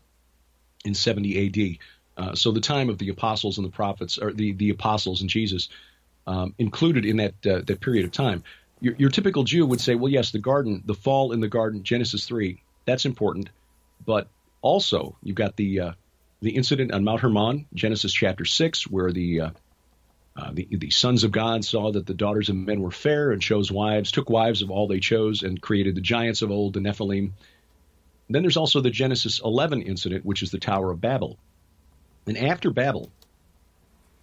in 0.84 0.94
70 0.94 1.36
A.D. 1.36 1.78
Uh, 2.16 2.34
so 2.34 2.52
the 2.52 2.60
time 2.60 2.88
of 2.88 2.98
the 2.98 3.10
apostles 3.10 3.58
and 3.58 3.66
the 3.66 3.70
prophets, 3.70 4.18
or 4.18 4.32
the, 4.32 4.52
the 4.52 4.70
apostles 4.70 5.20
and 5.20 5.28
Jesus, 5.28 5.68
um, 6.26 6.54
included 6.58 7.04
in 7.04 7.18
that 7.18 7.46
uh, 7.46 7.60
that 7.66 7.80
period 7.80 8.04
of 8.04 8.12
time. 8.12 8.42
Your, 8.80 8.94
your, 8.96 9.10
typical 9.10 9.44
Jew 9.44 9.64
would 9.66 9.80
say, 9.80 9.94
well, 9.94 10.10
yes, 10.10 10.32
the 10.32 10.38
garden, 10.38 10.82
the 10.84 10.94
fall 10.94 11.32
in 11.32 11.40
the 11.40 11.48
garden, 11.48 11.82
Genesis 11.82 12.26
three, 12.26 12.62
that's 12.84 13.04
important, 13.04 13.48
but 14.04 14.28
also 14.60 15.16
you've 15.22 15.36
got 15.36 15.56
the 15.56 15.80
uh, 15.80 15.92
the 16.42 16.56
incident 16.56 16.92
on 16.92 17.04
Mount 17.04 17.20
Hermon, 17.20 17.66
Genesis 17.74 18.12
chapter 18.12 18.44
six, 18.44 18.86
where 18.86 19.12
the 19.12 19.40
uh, 19.40 19.50
uh, 20.36 20.50
the, 20.52 20.68
the 20.70 20.90
sons 20.90 21.24
of 21.24 21.32
God 21.32 21.64
saw 21.64 21.90
that 21.92 22.04
the 22.04 22.14
daughters 22.14 22.50
of 22.50 22.56
men 22.56 22.80
were 22.80 22.90
fair 22.90 23.30
and 23.30 23.40
chose 23.40 23.72
wives, 23.72 24.12
took 24.12 24.28
wives 24.28 24.60
of 24.60 24.70
all 24.70 24.86
they 24.86 25.00
chose, 25.00 25.42
and 25.42 25.60
created 25.60 25.94
the 25.94 26.02
giants 26.02 26.42
of 26.42 26.50
old, 26.50 26.74
the 26.74 26.80
Nephilim. 26.80 27.32
Then 28.28 28.42
there's 28.42 28.58
also 28.58 28.80
the 28.80 28.90
Genesis 28.90 29.40
11 29.42 29.82
incident, 29.82 30.26
which 30.26 30.42
is 30.42 30.50
the 30.50 30.58
Tower 30.58 30.90
of 30.90 31.00
Babel. 31.00 31.38
And 32.26 32.36
after 32.36 32.70
Babel, 32.70 33.10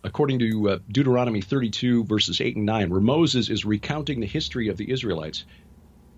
according 0.03 0.39
to 0.39 0.69
uh, 0.69 0.79
Deuteronomy 0.87 1.41
32, 1.41 2.03
verses 2.03 2.41
8 2.41 2.57
and 2.57 2.65
9, 2.65 2.89
where 2.89 2.99
Moses 2.99 3.49
is 3.49 3.65
recounting 3.65 4.19
the 4.19 4.27
history 4.27 4.67
of 4.67 4.77
the 4.77 4.91
Israelites, 4.91 5.45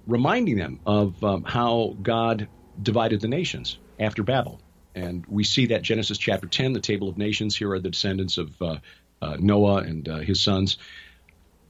reminding 0.07 0.57
them 0.57 0.81
of 0.85 1.23
um, 1.23 1.43
how 1.43 1.95
God 2.01 2.49
divided 2.81 3.21
the 3.21 3.27
nations 3.29 3.79
after 3.97 4.23
Babel. 4.23 4.59
And 4.95 5.25
we 5.27 5.43
see 5.43 5.67
that 5.67 5.81
Genesis 5.81 6.17
chapter 6.17 6.47
10, 6.47 6.73
the 6.73 6.79
table 6.79 7.09
of 7.09 7.17
nations. 7.17 7.55
Here 7.55 7.71
are 7.71 7.79
the 7.79 7.89
descendants 7.89 8.37
of 8.37 8.61
uh, 8.61 8.77
uh, 9.21 9.37
Noah 9.37 9.83
and 9.83 10.07
uh, 10.07 10.17
his 10.19 10.41
sons. 10.41 10.77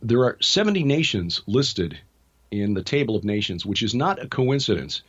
There 0.01 0.23
are 0.25 0.37
70 0.41 0.83
nations 0.83 1.41
listed 1.47 1.99
in 2.51 2.75
the 2.75 2.83
table 2.83 3.15
of 3.15 3.23
nations, 3.23 3.65
which 3.65 3.81
is 3.81 3.95
not 3.95 4.21
a 4.21 4.27
coincidence. 4.27 5.01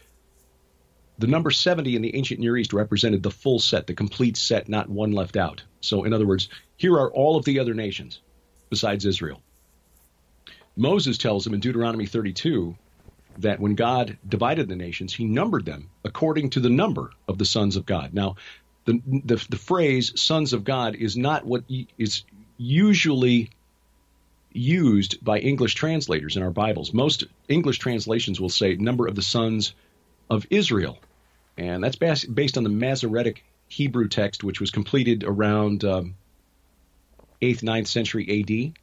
The 1.19 1.27
number 1.27 1.51
70 1.51 1.95
in 1.95 2.03
the 2.03 2.17
ancient 2.17 2.41
Near 2.41 2.57
East 2.57 2.73
represented 2.73 3.23
the 3.23 3.31
full 3.31 3.59
set, 3.59 3.87
the 3.87 3.95
complete 3.95 4.37
set, 4.37 4.69
not 4.69 4.89
one 4.89 5.13
left 5.13 5.37
out. 5.37 5.63
So, 5.81 6.05
in 6.05 6.13
other 6.13 6.27
words, 6.27 6.49
here 6.77 6.95
are 6.95 7.11
all 7.11 7.37
of 7.37 7.45
the 7.45 7.59
other 7.59 7.75
nations 7.75 8.21
besides 8.71 9.05
Israel. 9.05 9.43
Moses 10.77 11.17
tells 11.17 11.45
them 11.45 11.55
in 11.55 11.61
Deuteronomy 11.61 12.07
32 12.07 12.77
that 13.39 13.61
when 13.61 13.75
God 13.75 14.19
divided 14.27 14.69
the 14.69 14.77
nations, 14.77 15.13
he 15.15 15.25
numbered 15.25 15.65
them 15.65 15.91
according 16.05 16.51
to 16.51 16.61
the 16.61 16.71
number 16.71 17.11
of 17.29 17.39
the 17.39 17.45
sons 17.45 17.77
of 17.77 17.87
God. 17.87 18.15
Now, 18.15 18.37
the, 18.85 19.03
the, 19.07 19.45
the 19.49 19.57
phrase 19.57 20.21
sons 20.21 20.53
of 20.53 20.65
God 20.65 20.95
is 20.95 21.17
not 21.17 21.45
what 21.45 21.65
is 21.99 22.23
usually 22.57 23.51
used 24.53 25.23
by 25.23 25.39
English 25.39 25.75
translators 25.75 26.37
in 26.37 26.43
our 26.43 26.51
Bibles. 26.51 26.95
Most 26.95 27.25
English 27.49 27.79
translations 27.79 28.41
will 28.41 28.49
say 28.49 28.75
number 28.75 29.07
of 29.07 29.15
the 29.15 29.23
sons 29.23 29.75
of 30.31 30.47
Israel. 30.51 30.99
And 31.59 31.83
that's 31.83 31.97
based 31.97 32.57
on 32.57 32.65
the 32.65 32.71
Masoretic 32.71 33.45
Hebrew 33.69 34.09
text, 34.09 34.45
which 34.45 34.61
was 34.61 34.71
completed 34.71 35.25
around 35.25 35.85
um, 35.85 36.15
8th, 37.43 37.63
9th 37.63 37.87
century 37.87 38.41
AD. 38.41 38.79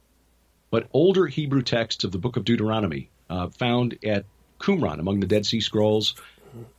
But 0.70 0.88
older 0.92 1.26
Hebrew 1.26 1.62
texts 1.62 2.04
of 2.04 2.12
the 2.12 2.18
book 2.18 2.36
of 2.36 2.44
Deuteronomy, 2.44 3.10
uh, 3.30 3.48
found 3.48 3.98
at 4.04 4.24
Qumran 4.64 4.98
among 4.98 5.20
the 5.20 5.26
Dead 5.26 5.44
Sea 5.44 5.60
Scrolls, 5.60 6.14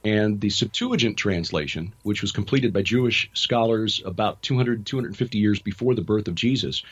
and 0.03 0.41
the 0.41 0.49
Septuagint 0.49 1.17
translation, 1.17 1.93
which 2.03 2.21
was 2.21 2.31
completed 2.31 2.73
by 2.73 2.81
Jewish 2.81 3.29
scholars 3.33 4.01
about 4.03 4.41
200, 4.41 4.85
250 4.85 5.37
years 5.37 5.59
before 5.59 5.93
the 5.93 6.01
birth 6.01 6.27
of 6.27 6.35
Jesus, 6.35 6.83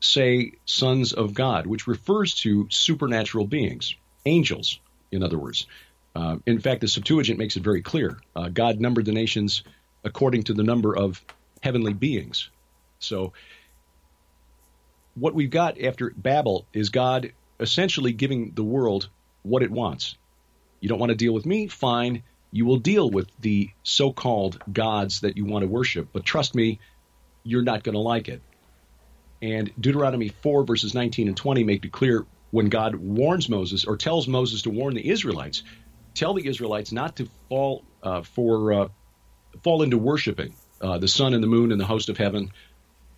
say 0.00 0.52
sons 0.64 1.12
of 1.12 1.34
God, 1.34 1.66
which 1.66 1.86
refers 1.86 2.34
to 2.36 2.68
supernatural 2.70 3.46
beings, 3.46 3.96
angels, 4.26 4.78
in 5.10 5.22
other 5.22 5.38
words. 5.38 5.66
Uh, 6.14 6.36
in 6.46 6.60
fact, 6.60 6.80
the 6.80 6.88
Septuagint 6.88 7.38
makes 7.38 7.56
it 7.56 7.62
very 7.62 7.82
clear. 7.82 8.18
Uh, 8.34 8.48
God 8.48 8.80
numbered 8.80 9.06
the 9.06 9.12
nations 9.12 9.62
according 10.04 10.44
to 10.44 10.54
the 10.54 10.62
number 10.62 10.96
of 10.96 11.20
heavenly 11.62 11.94
beings. 11.94 12.50
So, 12.98 13.32
what 15.14 15.34
we've 15.34 15.50
got 15.50 15.80
after 15.80 16.10
Babel 16.16 16.66
is 16.72 16.90
God 16.90 17.32
essentially 17.58 18.12
giving 18.12 18.52
the 18.52 18.64
world 18.64 19.08
what 19.42 19.62
it 19.62 19.70
wants 19.72 20.14
You 20.82 20.90
don't 20.90 21.00
want 21.00 21.10
to 21.10 21.16
deal 21.16 21.34
with 21.34 21.46
me? 21.46 21.68
Fine. 21.68 22.24
You 22.52 22.66
will 22.66 22.78
deal 22.78 23.10
with 23.10 23.30
the 23.40 23.70
so 23.84 24.12
called 24.14 24.62
gods 24.72 25.22
that 25.22 25.38
you 25.38 25.46
want 25.46 25.64
to 25.64 25.68
worship. 25.68 26.10
But 26.14 26.26
trust 26.26 26.56
me, 26.56 26.80
you're 27.44 27.62
not 27.64 27.84
going 27.84 27.94
to 27.94 28.00
like 28.00 28.28
it. 28.28 28.44
And 29.42 29.72
Deuteronomy 29.80 30.30
4, 30.30 30.64
verses 30.64 30.94
19 30.94 31.28
and 31.28 31.36
20 31.36 31.64
make 31.64 31.84
it 31.84 31.92
clear 31.92 32.26
when 32.50 32.68
God 32.68 32.96
warns 32.96 33.48
Moses 33.48 33.84
or 33.86 33.96
tells 33.96 34.28
Moses 34.28 34.62
to 34.62 34.70
warn 34.70 34.94
the 34.94 35.08
Israelites, 35.08 35.64
tell 36.16 36.34
the 36.34 36.46
Israelites 36.46 36.92
not 36.92 37.16
to 37.16 37.30
fall 37.48 37.86
uh, 38.02 38.22
for 38.22 38.72
uh, 38.72 38.88
fall 39.64 39.82
into 39.82 39.98
worshiping 39.98 40.56
uh, 40.82 40.98
the 40.98 41.08
sun 41.08 41.34
and 41.34 41.42
the 41.42 41.48
moon 41.48 41.72
and 41.72 41.80
the 41.80 41.86
host 41.86 42.08
of 42.10 42.18
heaven, 42.18 42.50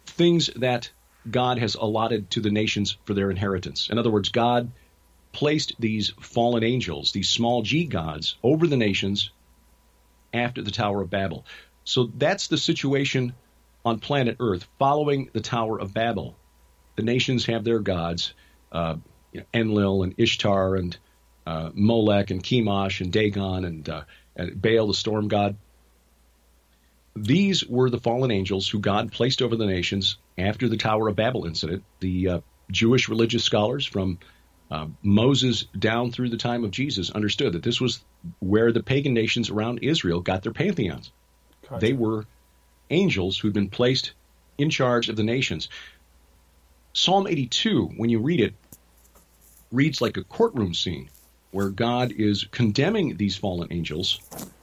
things 0.08 0.50
that 0.56 0.92
God 1.30 1.58
has 1.58 1.76
allotted 1.76 2.30
to 2.32 2.40
the 2.40 2.50
nations 2.50 2.98
for 3.06 3.14
their 3.14 3.30
inheritance. 3.30 3.88
In 3.90 3.98
other 3.98 4.10
words, 4.10 4.30
God 4.30 4.72
placed 5.32 5.74
these 5.78 6.12
fallen 6.20 6.62
angels, 6.62 7.12
these 7.12 7.28
small 7.28 7.62
g 7.62 7.84
gods, 7.84 8.36
over 8.42 8.66
the 8.66 8.76
nations 8.76 9.30
after 10.32 10.62
the 10.62 10.70
Tower 10.70 11.02
of 11.02 11.10
Babel. 11.10 11.44
So 11.84 12.10
that's 12.16 12.48
the 12.48 12.58
situation 12.58 13.34
on 13.84 13.98
planet 13.98 14.36
Earth 14.40 14.66
following 14.78 15.30
the 15.32 15.40
Tower 15.40 15.80
of 15.80 15.92
Babel. 15.92 16.36
The 16.96 17.02
nations 17.02 17.46
have 17.46 17.64
their 17.64 17.80
gods, 17.80 18.34
uh, 18.70 18.96
you 19.32 19.40
know, 19.40 19.46
Enlil 19.52 20.02
and 20.02 20.14
Ishtar 20.18 20.76
and 20.76 20.96
uh, 21.46 21.70
Molech 21.74 22.30
and 22.30 22.42
Chemosh 22.42 23.00
and 23.00 23.12
Dagon 23.12 23.64
and, 23.64 23.88
uh, 23.88 24.02
and 24.36 24.60
Baal, 24.60 24.86
the 24.86 24.94
storm 24.94 25.28
god. 25.28 25.56
These 27.16 27.66
were 27.66 27.90
the 27.90 27.98
fallen 27.98 28.30
angels 28.30 28.68
who 28.68 28.78
God 28.78 29.12
placed 29.12 29.42
over 29.42 29.56
the 29.56 29.66
nations 29.66 30.16
after 30.38 30.68
the 30.68 30.76
Tower 30.76 31.08
of 31.08 31.16
Babel 31.16 31.44
incident. 31.44 31.84
The 32.00 32.28
uh, 32.28 32.40
Jewish 32.70 33.08
religious 33.08 33.44
scholars 33.44 33.84
from 33.84 34.18
uh, 34.72 34.86
Moses 35.02 35.64
down 35.78 36.12
through 36.12 36.30
the 36.30 36.38
time 36.38 36.64
of 36.64 36.70
Jesus 36.70 37.10
understood 37.10 37.52
that 37.52 37.62
this 37.62 37.78
was 37.78 38.02
where 38.38 38.72
the 38.72 38.82
pagan 38.82 39.12
nations 39.12 39.50
around 39.50 39.80
Israel 39.82 40.20
got 40.20 40.42
their 40.42 40.52
pantheons. 40.52 41.12
Gotcha. 41.68 41.78
They 41.78 41.92
were 41.92 42.24
angels 42.88 43.38
who'd 43.38 43.52
been 43.52 43.68
placed 43.68 44.12
in 44.56 44.70
charge 44.70 45.10
of 45.10 45.16
the 45.16 45.24
nations. 45.24 45.68
Psalm 46.94 47.26
82, 47.26 47.92
when 47.98 48.08
you 48.08 48.20
read 48.20 48.40
it, 48.40 48.54
reads 49.70 50.00
like 50.00 50.16
a 50.16 50.24
courtroom 50.24 50.72
scene 50.72 51.10
where 51.50 51.68
God 51.68 52.10
is 52.10 52.44
condemning 52.50 53.18
these 53.18 53.36
fallen 53.36 53.68
angels 53.70 54.20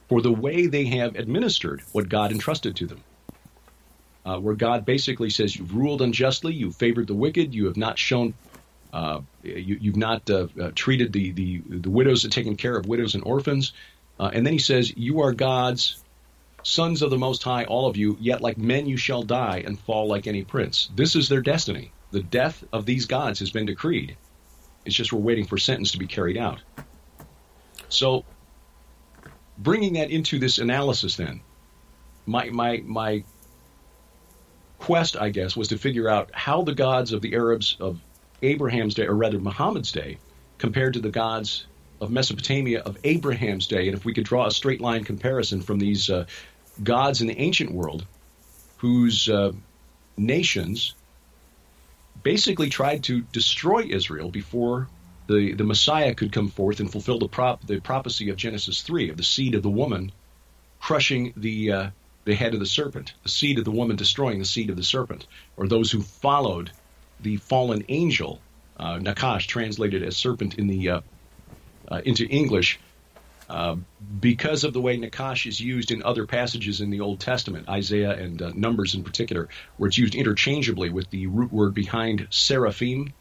for 0.08 0.20
the 0.22 0.32
way 0.32 0.66
they 0.66 0.86
have 0.86 1.14
administered 1.14 1.82
what 1.92 2.08
God 2.08 2.32
entrusted 2.32 2.74
to 2.76 2.86
them. 2.86 3.00
Uh, 4.26 4.38
where 4.40 4.56
God 4.56 4.84
basically 4.84 5.30
says, 5.30 5.54
You've 5.54 5.74
ruled 5.74 6.02
unjustly, 6.02 6.52
you've 6.52 6.74
favored 6.74 7.06
the 7.06 7.14
wicked, 7.14 7.54
you 7.54 7.66
have 7.66 7.76
not 7.76 7.96
shown, 7.96 8.34
uh, 8.92 9.20
you, 9.42 9.90
have 9.90 9.96
not 9.96 10.30
uh, 10.30 10.48
uh, 10.60 10.70
treated 10.74 11.12
the, 11.12 11.32
the, 11.32 11.62
the 11.68 11.90
widows, 11.90 12.28
taken 12.28 12.56
care 12.56 12.76
of 12.76 12.86
widows 12.86 13.14
and 13.14 13.24
orphans. 13.24 13.72
Uh, 14.18 14.30
and 14.32 14.44
then 14.44 14.52
he 14.52 14.58
says, 14.58 14.96
You 14.96 15.20
are 15.22 15.32
gods 15.32 16.02
sons 16.62 17.02
of 17.02 17.10
the 17.10 17.18
Most 17.18 17.42
High, 17.42 17.64
all 17.64 17.86
of 17.86 17.96
you, 17.96 18.16
yet 18.20 18.40
like 18.40 18.58
men 18.58 18.86
you 18.86 18.96
shall 18.96 19.22
die 19.22 19.62
and 19.64 19.78
fall 19.78 20.06
like 20.06 20.26
any 20.26 20.44
prince. 20.44 20.90
This 20.94 21.16
is 21.16 21.28
their 21.28 21.40
destiny. 21.40 21.92
The 22.10 22.22
death 22.22 22.64
of 22.72 22.86
these 22.86 23.06
gods 23.06 23.38
has 23.40 23.50
been 23.50 23.66
decreed. 23.66 24.16
It's 24.84 24.94
just 24.94 25.12
we're 25.12 25.20
waiting 25.20 25.46
for 25.46 25.58
sentence 25.58 25.92
to 25.92 25.98
be 25.98 26.06
carried 26.06 26.36
out. 26.36 26.60
So 27.88 28.24
bringing 29.58 29.94
that 29.94 30.10
into 30.10 30.38
this 30.38 30.58
analysis, 30.58 31.16
then, 31.16 31.40
my 32.26 32.50
my 32.50 32.82
my 32.84 33.24
quest, 34.78 35.16
I 35.16 35.30
guess, 35.30 35.56
was 35.56 35.68
to 35.68 35.78
figure 35.78 36.08
out 36.08 36.30
how 36.32 36.62
the 36.62 36.74
gods 36.74 37.12
of 37.12 37.20
the 37.20 37.34
Arabs 37.34 37.76
of 37.80 38.00
Abraham's 38.42 38.94
day, 38.94 39.06
or 39.06 39.14
rather 39.14 39.38
Muhammad's 39.38 39.92
day, 39.92 40.18
compared 40.58 40.94
to 40.94 41.00
the 41.00 41.10
gods 41.10 41.66
of 42.00 42.10
Mesopotamia 42.10 42.80
of 42.80 42.96
Abraham's 43.04 43.66
day, 43.66 43.86
and 43.88 43.96
if 43.96 44.04
we 44.04 44.14
could 44.14 44.24
draw 44.24 44.46
a 44.46 44.50
straight 44.50 44.80
line 44.80 45.04
comparison 45.04 45.60
from 45.60 45.78
these 45.78 46.08
uh, 46.08 46.24
gods 46.82 47.20
in 47.20 47.26
the 47.26 47.38
ancient 47.38 47.70
world, 47.72 48.06
whose 48.78 49.28
uh, 49.28 49.52
nations 50.16 50.94
basically 52.22 52.70
tried 52.70 53.04
to 53.04 53.20
destroy 53.32 53.82
Israel 53.82 54.30
before 54.30 54.88
the, 55.26 55.52
the 55.54 55.64
Messiah 55.64 56.14
could 56.14 56.32
come 56.32 56.48
forth 56.48 56.80
and 56.80 56.90
fulfill 56.90 57.18
the, 57.18 57.28
prop, 57.28 57.66
the 57.66 57.80
prophecy 57.80 58.30
of 58.30 58.36
Genesis 58.36 58.82
3 58.82 59.10
of 59.10 59.16
the 59.16 59.22
seed 59.22 59.54
of 59.54 59.62
the 59.62 59.70
woman 59.70 60.12
crushing 60.80 61.32
the, 61.36 61.72
uh, 61.72 61.90
the 62.24 62.34
head 62.34 62.54
of 62.54 62.60
the 62.60 62.66
serpent, 62.66 63.12
the 63.22 63.28
seed 63.28 63.58
of 63.58 63.64
the 63.64 63.70
woman 63.70 63.96
destroying 63.96 64.38
the 64.38 64.44
seed 64.44 64.70
of 64.70 64.76
the 64.76 64.82
serpent, 64.82 65.26
or 65.56 65.68
those 65.68 65.90
who 65.90 66.02
followed 66.02 66.70
the 67.22 67.36
fallen 67.36 67.84
angel, 67.88 68.40
uh, 68.78 68.96
Nakash, 68.96 69.46
translated 69.46 70.02
as 70.02 70.16
serpent 70.16 70.54
in 70.58 70.66
the, 70.66 70.90
uh, 70.90 71.00
uh 71.88 72.00
into 72.04 72.26
English, 72.26 72.78
uh, 73.50 73.74
because 74.20 74.62
of 74.62 74.72
the 74.72 74.80
way 74.80 74.96
Nakash 74.96 75.46
is 75.46 75.60
used 75.60 75.90
in 75.90 76.04
other 76.04 76.24
passages 76.24 76.80
in 76.80 76.90
the 76.90 77.00
Old 77.00 77.18
Testament, 77.18 77.68
Isaiah 77.68 78.12
and 78.12 78.40
uh, 78.40 78.52
Numbers 78.54 78.94
in 78.94 79.02
particular, 79.02 79.48
where 79.76 79.88
it's 79.88 79.98
used 79.98 80.14
interchangeably 80.14 80.88
with 80.88 81.10
the 81.10 81.26
root 81.26 81.52
word 81.52 81.74
behind 81.74 82.28
seraphim, 82.30 83.12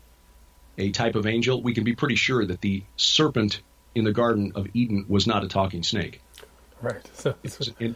a 0.77 0.91
type 0.91 1.15
of 1.15 1.25
angel, 1.25 1.63
we 1.63 1.73
can 1.73 1.83
be 1.83 1.95
pretty 1.95 2.15
sure 2.15 2.45
that 2.45 2.61
the 2.61 2.83
serpent 2.95 3.61
in 3.95 4.03
the 4.03 4.11
Garden 4.11 4.51
of 4.53 4.67
Eden 4.75 5.05
was 5.07 5.25
not 5.25 5.43
a 5.43 5.47
talking 5.47 5.83
snake. 5.83 6.21
Right. 6.81 7.09
So, 7.13 7.35
it's 7.43 7.67
an, 7.79 7.95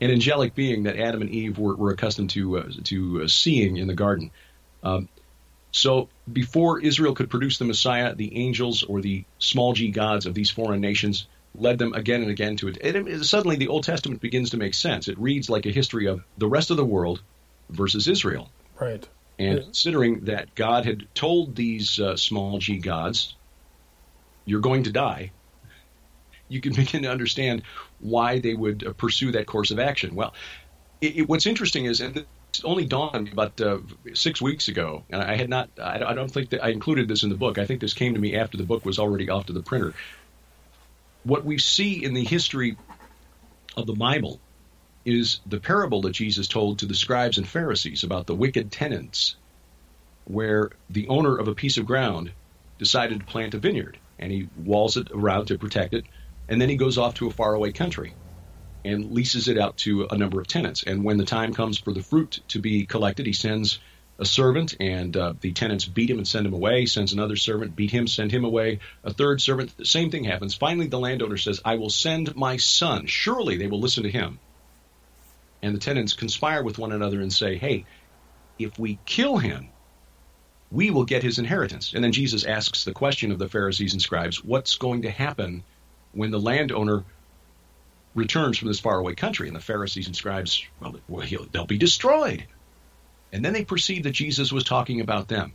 an, 0.00 0.10
angelic 0.10 0.54
being 0.54 0.82
that 0.82 0.98
Adam 0.98 1.22
and 1.22 1.30
Eve 1.30 1.58
were, 1.58 1.74
were 1.74 1.92
accustomed 1.92 2.30
to 2.30 2.58
uh, 2.58 2.70
to 2.84 3.22
uh, 3.22 3.28
seeing 3.28 3.78
in 3.78 3.86
the 3.86 3.94
garden. 3.94 4.30
Um, 4.82 5.08
so 5.72 6.10
before 6.30 6.80
Israel 6.80 7.14
could 7.14 7.30
produce 7.30 7.58
the 7.58 7.64
Messiah, 7.64 8.14
the 8.14 8.36
angels 8.36 8.82
or 8.82 9.00
the 9.00 9.24
small 9.38 9.72
g 9.72 9.90
gods 9.90 10.26
of 10.26 10.34
these 10.34 10.50
foreign 10.50 10.80
nations 10.80 11.26
led 11.54 11.78
them 11.78 11.94
again 11.94 12.22
and 12.22 12.30
again 12.30 12.56
to 12.58 12.68
it. 12.68 12.78
it, 12.80 12.94
it 12.94 13.24
suddenly, 13.24 13.56
the 13.56 13.68
Old 13.68 13.84
Testament 13.84 14.20
begins 14.20 14.50
to 14.50 14.56
make 14.56 14.74
sense. 14.74 15.08
It 15.08 15.18
reads 15.18 15.50
like 15.50 15.66
a 15.66 15.70
history 15.70 16.06
of 16.06 16.22
the 16.38 16.46
rest 16.46 16.70
of 16.70 16.76
the 16.76 16.84
world 16.84 17.22
versus 17.70 18.06
Israel. 18.06 18.50
Right. 18.80 19.06
And 19.38 19.60
considering 19.60 20.26
that 20.26 20.54
God 20.54 20.84
had 20.84 21.06
told 21.14 21.56
these 21.56 21.98
uh, 21.98 22.16
small 22.16 22.58
g 22.58 22.78
gods, 22.78 23.34
you're 24.44 24.60
going 24.60 24.84
to 24.84 24.92
die, 24.92 25.32
you 26.48 26.60
can 26.60 26.72
begin 26.76 27.02
to 27.02 27.10
understand 27.10 27.62
why 28.00 28.40
they 28.40 28.54
would 28.54 28.86
uh, 28.86 28.92
pursue 28.92 29.32
that 29.32 29.46
course 29.46 29.70
of 29.70 29.78
action. 29.78 30.14
Well, 30.14 30.34
it, 31.00 31.28
what's 31.28 31.46
interesting 31.46 31.86
is, 31.86 32.00
and 32.00 32.26
only 32.64 32.84
dawned 32.84 33.32
about 33.32 33.60
uh, 33.60 33.78
six 34.14 34.40
weeks 34.40 34.68
ago, 34.68 35.04
and 35.10 35.22
I 35.22 35.36
had 35.36 35.48
not, 35.48 35.70
I, 35.78 36.02
I 36.04 36.14
don't 36.14 36.30
think 36.30 36.50
that 36.50 36.62
I 36.62 36.68
included 36.68 37.08
this 37.08 37.22
in 37.22 37.30
the 37.30 37.36
book. 37.36 37.58
I 37.58 37.66
think 37.66 37.80
this 37.80 37.94
came 37.94 38.14
to 38.14 38.20
me 38.20 38.36
after 38.36 38.56
the 38.56 38.64
book 38.64 38.84
was 38.84 38.98
already 38.98 39.30
off 39.30 39.46
to 39.46 39.52
the 39.52 39.62
printer. 39.62 39.94
What 41.24 41.44
we 41.44 41.58
see 41.58 42.04
in 42.04 42.14
the 42.14 42.24
history 42.24 42.76
of 43.76 43.86
the 43.86 43.94
Bible 43.94 44.40
is 45.04 45.40
the 45.46 45.60
parable 45.60 46.02
that 46.02 46.12
Jesus 46.12 46.46
told 46.46 46.78
to 46.78 46.86
the 46.86 46.94
scribes 46.94 47.38
and 47.38 47.48
Pharisees 47.48 48.04
about 48.04 48.26
the 48.26 48.34
wicked 48.34 48.70
tenants, 48.70 49.36
where 50.24 50.70
the 50.90 51.08
owner 51.08 51.36
of 51.36 51.48
a 51.48 51.54
piece 51.54 51.78
of 51.78 51.86
ground 51.86 52.32
decided 52.78 53.20
to 53.20 53.26
plant 53.26 53.54
a 53.54 53.58
vineyard 53.58 53.98
and 54.18 54.30
he 54.30 54.48
walls 54.56 54.96
it 54.96 55.08
around 55.12 55.46
to 55.46 55.58
protect 55.58 55.94
it, 55.94 56.04
and 56.48 56.60
then 56.60 56.68
he 56.68 56.76
goes 56.76 56.98
off 56.98 57.14
to 57.14 57.26
a 57.26 57.32
faraway 57.32 57.72
country 57.72 58.14
and 58.84 59.12
leases 59.12 59.48
it 59.48 59.58
out 59.58 59.76
to 59.78 60.06
a 60.10 60.16
number 60.16 60.40
of 60.40 60.46
tenants. 60.46 60.82
And 60.82 61.04
when 61.04 61.18
the 61.18 61.24
time 61.24 61.54
comes 61.54 61.78
for 61.78 61.92
the 61.92 62.02
fruit 62.02 62.40
to 62.48 62.58
be 62.58 62.86
collected, 62.86 63.26
he 63.26 63.32
sends 63.32 63.78
a 64.18 64.24
servant, 64.24 64.76
and 64.78 65.16
uh, 65.16 65.34
the 65.40 65.52
tenants 65.52 65.84
beat 65.84 66.10
him 66.10 66.18
and 66.18 66.28
send 66.28 66.46
him 66.46 66.52
away. 66.52 66.80
He 66.80 66.86
sends 66.86 67.12
another 67.12 67.36
servant, 67.36 67.74
beat 67.74 67.90
him, 67.90 68.06
send 68.06 68.30
him 68.30 68.44
away. 68.44 68.80
A 69.04 69.12
third 69.12 69.40
servant, 69.40 69.76
the 69.76 69.84
same 69.84 70.10
thing 70.10 70.24
happens. 70.24 70.54
Finally, 70.54 70.88
the 70.88 70.98
landowner 70.98 71.36
says, 71.38 71.60
I 71.64 71.76
will 71.76 71.90
send 71.90 72.36
my 72.36 72.56
son. 72.58 73.06
Surely 73.06 73.56
they 73.56 73.66
will 73.66 73.80
listen 73.80 74.02
to 74.04 74.10
him 74.10 74.38
and 75.62 75.74
the 75.74 75.80
tenants 75.80 76.12
conspire 76.12 76.62
with 76.62 76.78
one 76.78 76.92
another 76.92 77.20
and 77.20 77.32
say, 77.32 77.56
hey, 77.56 77.84
if 78.58 78.78
we 78.78 78.98
kill 79.06 79.38
him, 79.38 79.68
we 80.70 80.90
will 80.90 81.04
get 81.04 81.22
his 81.22 81.38
inheritance. 81.38 81.92
And 81.94 82.02
then 82.02 82.12
Jesus 82.12 82.44
asks 82.44 82.84
the 82.84 82.92
question 82.92 83.30
of 83.30 83.38
the 83.38 83.48
Pharisees 83.48 83.92
and 83.92 84.02
scribes, 84.02 84.44
what's 84.44 84.76
going 84.76 85.02
to 85.02 85.10
happen 85.10 85.62
when 86.12 86.30
the 86.30 86.40
landowner 86.40 87.04
returns 88.14 88.58
from 88.58 88.68
this 88.68 88.80
faraway 88.80 89.14
country? 89.14 89.48
And 89.48 89.56
the 89.56 89.60
Pharisees 89.60 90.06
and 90.06 90.16
scribes, 90.16 90.64
well, 90.80 91.24
they'll 91.52 91.66
be 91.66 91.78
destroyed. 91.78 92.46
And 93.32 93.44
then 93.44 93.52
they 93.52 93.64
perceive 93.64 94.02
that 94.02 94.10
Jesus 94.10 94.52
was 94.52 94.64
talking 94.64 95.00
about 95.00 95.28
them. 95.28 95.54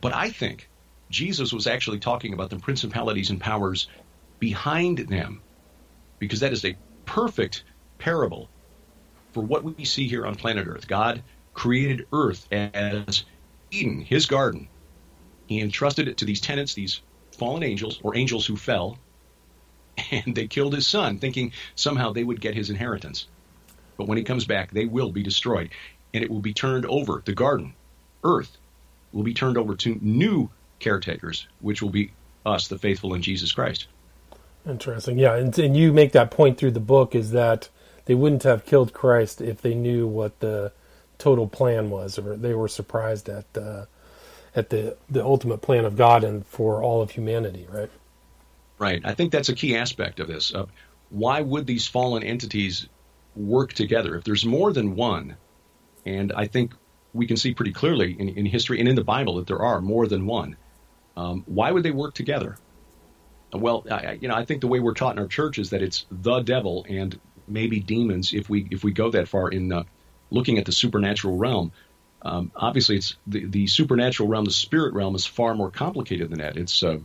But 0.00 0.14
I 0.14 0.30
think 0.30 0.68
Jesus 1.10 1.52
was 1.52 1.66
actually 1.66 2.00
talking 2.00 2.32
about 2.32 2.50
the 2.50 2.58
principalities 2.58 3.30
and 3.30 3.40
powers 3.40 3.88
behind 4.38 4.98
them, 4.98 5.42
because 6.18 6.40
that 6.40 6.52
is 6.52 6.64
a 6.64 6.76
perfect 7.04 7.64
parable 7.98 8.48
for 9.32 9.42
what 9.42 9.62
we 9.62 9.84
see 9.84 10.08
here 10.08 10.26
on 10.26 10.34
planet 10.34 10.66
Earth. 10.66 10.88
God 10.88 11.22
created 11.52 12.06
Earth 12.12 12.46
as 12.52 13.24
Eden, 13.70 14.00
his 14.00 14.26
garden. 14.26 14.68
He 15.46 15.60
entrusted 15.60 16.08
it 16.08 16.18
to 16.18 16.24
these 16.24 16.40
tenants, 16.40 16.74
these 16.74 17.02
fallen 17.32 17.62
angels, 17.62 18.00
or 18.02 18.16
angels 18.16 18.46
who 18.46 18.56
fell, 18.56 18.98
and 20.10 20.34
they 20.34 20.46
killed 20.46 20.74
his 20.74 20.86
son, 20.86 21.18
thinking 21.18 21.52
somehow 21.74 22.12
they 22.12 22.24
would 22.24 22.40
get 22.40 22.54
his 22.54 22.70
inheritance. 22.70 23.26
But 23.96 24.08
when 24.08 24.18
he 24.18 24.24
comes 24.24 24.44
back, 24.44 24.70
they 24.70 24.86
will 24.86 25.12
be 25.12 25.22
destroyed, 25.22 25.70
and 26.14 26.24
it 26.24 26.30
will 26.30 26.40
be 26.40 26.54
turned 26.54 26.86
over. 26.86 27.22
The 27.24 27.34
garden, 27.34 27.74
Earth, 28.24 28.56
will 29.12 29.24
be 29.24 29.34
turned 29.34 29.58
over 29.58 29.74
to 29.76 29.98
new 30.00 30.50
caretakers, 30.78 31.46
which 31.60 31.82
will 31.82 31.90
be 31.90 32.12
us, 32.46 32.68
the 32.68 32.78
faithful 32.78 33.14
in 33.14 33.22
Jesus 33.22 33.52
Christ. 33.52 33.86
Interesting. 34.66 35.18
Yeah, 35.18 35.36
and, 35.36 35.58
and 35.58 35.76
you 35.76 35.92
make 35.92 36.12
that 36.12 36.30
point 36.30 36.58
through 36.58 36.72
the 36.72 36.80
book 36.80 37.14
is 37.14 37.30
that 37.32 37.68
they 38.06 38.14
wouldn't 38.14 38.42
have 38.42 38.64
killed 38.64 38.92
Christ 38.92 39.40
if 39.40 39.62
they 39.62 39.74
knew 39.74 40.06
what 40.06 40.40
the 40.40 40.72
total 41.18 41.46
plan 41.46 41.90
was, 41.90 42.18
or 42.18 42.36
they 42.36 42.54
were 42.54 42.68
surprised 42.68 43.28
at 43.28 43.44
uh, 43.56 43.86
at 44.54 44.70
the 44.70 44.96
the 45.08 45.24
ultimate 45.24 45.62
plan 45.62 45.84
of 45.84 45.96
God 45.96 46.24
and 46.24 46.46
for 46.46 46.82
all 46.82 47.02
of 47.02 47.12
humanity. 47.12 47.66
Right. 47.70 47.90
Right. 48.80 49.02
I 49.04 49.12
think 49.12 49.30
that's 49.30 49.50
a 49.50 49.54
key 49.54 49.76
aspect 49.76 50.20
of 50.20 50.26
this. 50.26 50.52
Why 51.10 51.42
would 51.42 51.66
these 51.66 51.86
fallen 51.86 52.22
entities 52.22 52.88
work 53.36 53.74
together 53.74 54.16
if 54.16 54.24
there's 54.24 54.44
more 54.44 54.72
than 54.72 54.96
one? 54.96 55.36
And 56.06 56.32
I 56.32 56.46
think 56.46 56.72
we 57.12 57.26
can 57.26 57.36
see 57.36 57.52
pretty 57.52 57.72
clearly 57.72 58.16
in, 58.18 58.30
in 58.30 58.46
history 58.46 58.80
and 58.80 58.88
in 58.88 58.94
the 58.94 59.04
Bible 59.04 59.36
that 59.36 59.46
there 59.46 59.60
are 59.60 59.82
more 59.82 60.06
than 60.06 60.24
one. 60.24 60.56
Um, 61.14 61.42
why 61.46 61.70
would 61.70 61.82
they 61.82 61.90
work 61.90 62.14
together? 62.14 62.56
Well, 63.52 63.84
I, 63.90 64.12
you 64.12 64.28
know, 64.28 64.34
I 64.34 64.46
think 64.46 64.62
the 64.62 64.68
way 64.68 64.80
we're 64.80 64.94
taught 64.94 65.16
in 65.16 65.18
our 65.18 65.28
church 65.28 65.58
is 65.58 65.70
that 65.70 65.82
it's 65.82 66.06
the 66.10 66.40
devil 66.40 66.86
and 66.88 67.18
maybe 67.46 67.80
demons 67.80 68.32
if 68.32 68.48
we 68.48 68.66
if 68.70 68.82
we 68.84 68.92
go 68.92 69.10
that 69.10 69.28
far 69.28 69.48
in 69.48 69.72
uh, 69.72 69.82
looking 70.30 70.56
at 70.58 70.64
the 70.64 70.72
supernatural 70.72 71.36
realm. 71.36 71.72
Um, 72.22 72.52
obviously, 72.54 72.96
it's 72.96 73.16
the, 73.26 73.44
the 73.46 73.66
supernatural 73.66 74.28
realm, 74.28 74.44
the 74.44 74.52
spirit 74.52 74.94
realm, 74.94 75.14
is 75.16 75.26
far 75.26 75.54
more 75.54 75.70
complicated 75.70 76.30
than 76.30 76.38
that. 76.38 76.56
It's 76.56 76.82
uh, 76.82 76.98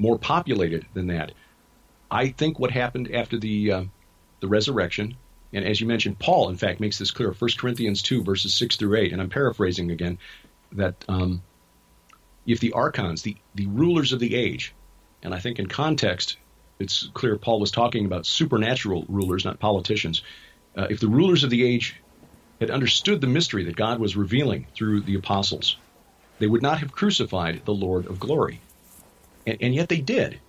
more 0.00 0.18
populated 0.18 0.86
than 0.94 1.08
that. 1.08 1.32
I 2.10 2.28
think 2.28 2.58
what 2.58 2.70
happened 2.70 3.14
after 3.14 3.38
the 3.38 3.72
uh, 3.72 3.84
the 4.40 4.48
resurrection, 4.48 5.16
and 5.52 5.64
as 5.64 5.80
you 5.80 5.86
mentioned, 5.86 6.18
Paul, 6.18 6.48
in 6.48 6.56
fact, 6.56 6.80
makes 6.80 6.98
this 6.98 7.10
clear. 7.10 7.32
1 7.32 7.50
Corinthians 7.58 8.00
2, 8.02 8.24
verses 8.24 8.54
6 8.54 8.76
through 8.76 8.96
8, 8.96 9.12
and 9.12 9.20
I'm 9.20 9.28
paraphrasing 9.28 9.90
again, 9.90 10.18
that 10.72 11.04
um, 11.08 11.42
if 12.46 12.60
the 12.60 12.72
archons, 12.72 13.22
the, 13.22 13.36
the 13.54 13.66
rulers 13.66 14.12
of 14.12 14.20
the 14.20 14.34
age, 14.34 14.72
and 15.22 15.34
I 15.34 15.38
think 15.38 15.58
in 15.58 15.66
context, 15.66 16.38
it's 16.78 17.10
clear 17.12 17.36
Paul 17.36 17.60
was 17.60 17.70
talking 17.70 18.06
about 18.06 18.24
supernatural 18.24 19.04
rulers, 19.08 19.44
not 19.44 19.60
politicians. 19.60 20.22
Uh, 20.74 20.86
if 20.88 21.00
the 21.00 21.08
rulers 21.08 21.44
of 21.44 21.50
the 21.50 21.62
age 21.62 22.00
had 22.58 22.70
understood 22.70 23.20
the 23.20 23.26
mystery 23.26 23.64
that 23.64 23.76
God 23.76 23.98
was 24.00 24.16
revealing 24.16 24.66
through 24.74 25.02
the 25.02 25.16
apostles, 25.16 25.76
they 26.38 26.46
would 26.46 26.62
not 26.62 26.78
have 26.78 26.92
crucified 26.92 27.62
the 27.66 27.74
Lord 27.74 28.06
of 28.06 28.18
glory. 28.18 28.60
And, 29.46 29.58
and 29.60 29.74
yet 29.74 29.88
they 29.88 30.00
did. 30.00 30.40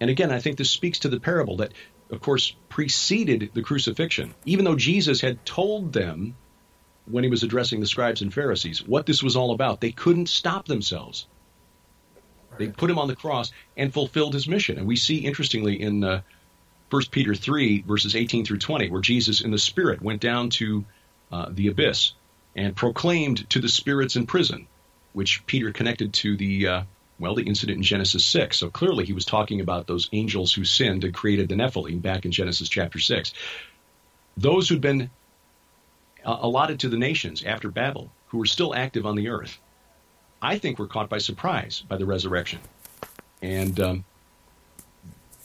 And 0.00 0.10
again, 0.10 0.30
I 0.30 0.40
think 0.40 0.56
this 0.56 0.70
speaks 0.70 1.00
to 1.00 1.08
the 1.08 1.20
parable 1.20 1.58
that, 1.58 1.72
of 2.10 2.20
course, 2.20 2.54
preceded 2.68 3.50
the 3.54 3.62
crucifixion. 3.62 4.34
Even 4.44 4.64
though 4.64 4.76
Jesus 4.76 5.20
had 5.20 5.44
told 5.46 5.92
them 5.92 6.36
when 7.06 7.24
he 7.24 7.30
was 7.30 7.42
addressing 7.42 7.80
the 7.80 7.86
scribes 7.86 8.22
and 8.22 8.32
Pharisees 8.32 8.86
what 8.86 9.06
this 9.06 9.22
was 9.22 9.36
all 9.36 9.52
about, 9.52 9.80
they 9.80 9.92
couldn't 9.92 10.28
stop 10.28 10.66
themselves. 10.66 11.26
They 12.58 12.68
put 12.68 12.90
him 12.90 12.98
on 12.98 13.08
the 13.08 13.16
cross 13.16 13.52
and 13.76 13.92
fulfilled 13.92 14.34
his 14.34 14.46
mission. 14.46 14.78
And 14.78 14.86
we 14.86 14.96
see, 14.96 15.18
interestingly, 15.18 15.80
in 15.80 16.04
uh, 16.04 16.20
1 16.90 17.02
Peter 17.10 17.34
3, 17.34 17.82
verses 17.82 18.14
18 18.14 18.44
through 18.44 18.58
20, 18.58 18.90
where 18.90 19.00
Jesus 19.00 19.40
in 19.40 19.50
the 19.50 19.58
Spirit 19.58 20.00
went 20.00 20.20
down 20.20 20.50
to 20.50 20.84
uh, 21.32 21.46
the 21.50 21.68
abyss 21.68 22.12
and 22.54 22.76
proclaimed 22.76 23.48
to 23.50 23.60
the 23.60 23.68
spirits 23.68 24.16
in 24.16 24.26
prison, 24.26 24.68
which 25.12 25.44
Peter 25.46 25.72
connected 25.72 26.12
to 26.14 26.36
the, 26.36 26.68
uh, 26.68 26.82
well, 27.18 27.34
the 27.34 27.42
incident 27.42 27.76
in 27.76 27.82
Genesis 27.82 28.24
6. 28.24 28.56
So 28.56 28.70
clearly 28.70 29.04
he 29.04 29.12
was 29.12 29.24
talking 29.24 29.60
about 29.60 29.86
those 29.86 30.08
angels 30.12 30.52
who 30.52 30.64
sinned 30.64 31.04
and 31.04 31.14
created 31.14 31.48
the 31.48 31.54
Nephilim 31.54 32.02
back 32.02 32.24
in 32.24 32.32
Genesis 32.32 32.68
chapter 32.68 32.98
6. 32.98 33.32
Those 34.36 34.68
who'd 34.68 34.80
been 34.80 35.10
uh, 36.24 36.38
allotted 36.40 36.80
to 36.80 36.88
the 36.88 36.96
nations 36.96 37.44
after 37.44 37.70
Babel, 37.70 38.10
who 38.28 38.38
were 38.38 38.46
still 38.46 38.74
active 38.74 39.06
on 39.06 39.14
the 39.14 39.28
earth, 39.28 39.58
I 40.42 40.58
think 40.58 40.78
we're 40.78 40.88
caught 40.88 41.08
by 41.08 41.18
surprise 41.18 41.82
by 41.88 41.96
the 41.96 42.04
resurrection 42.04 42.58
and 43.40 43.78
um, 43.80 44.04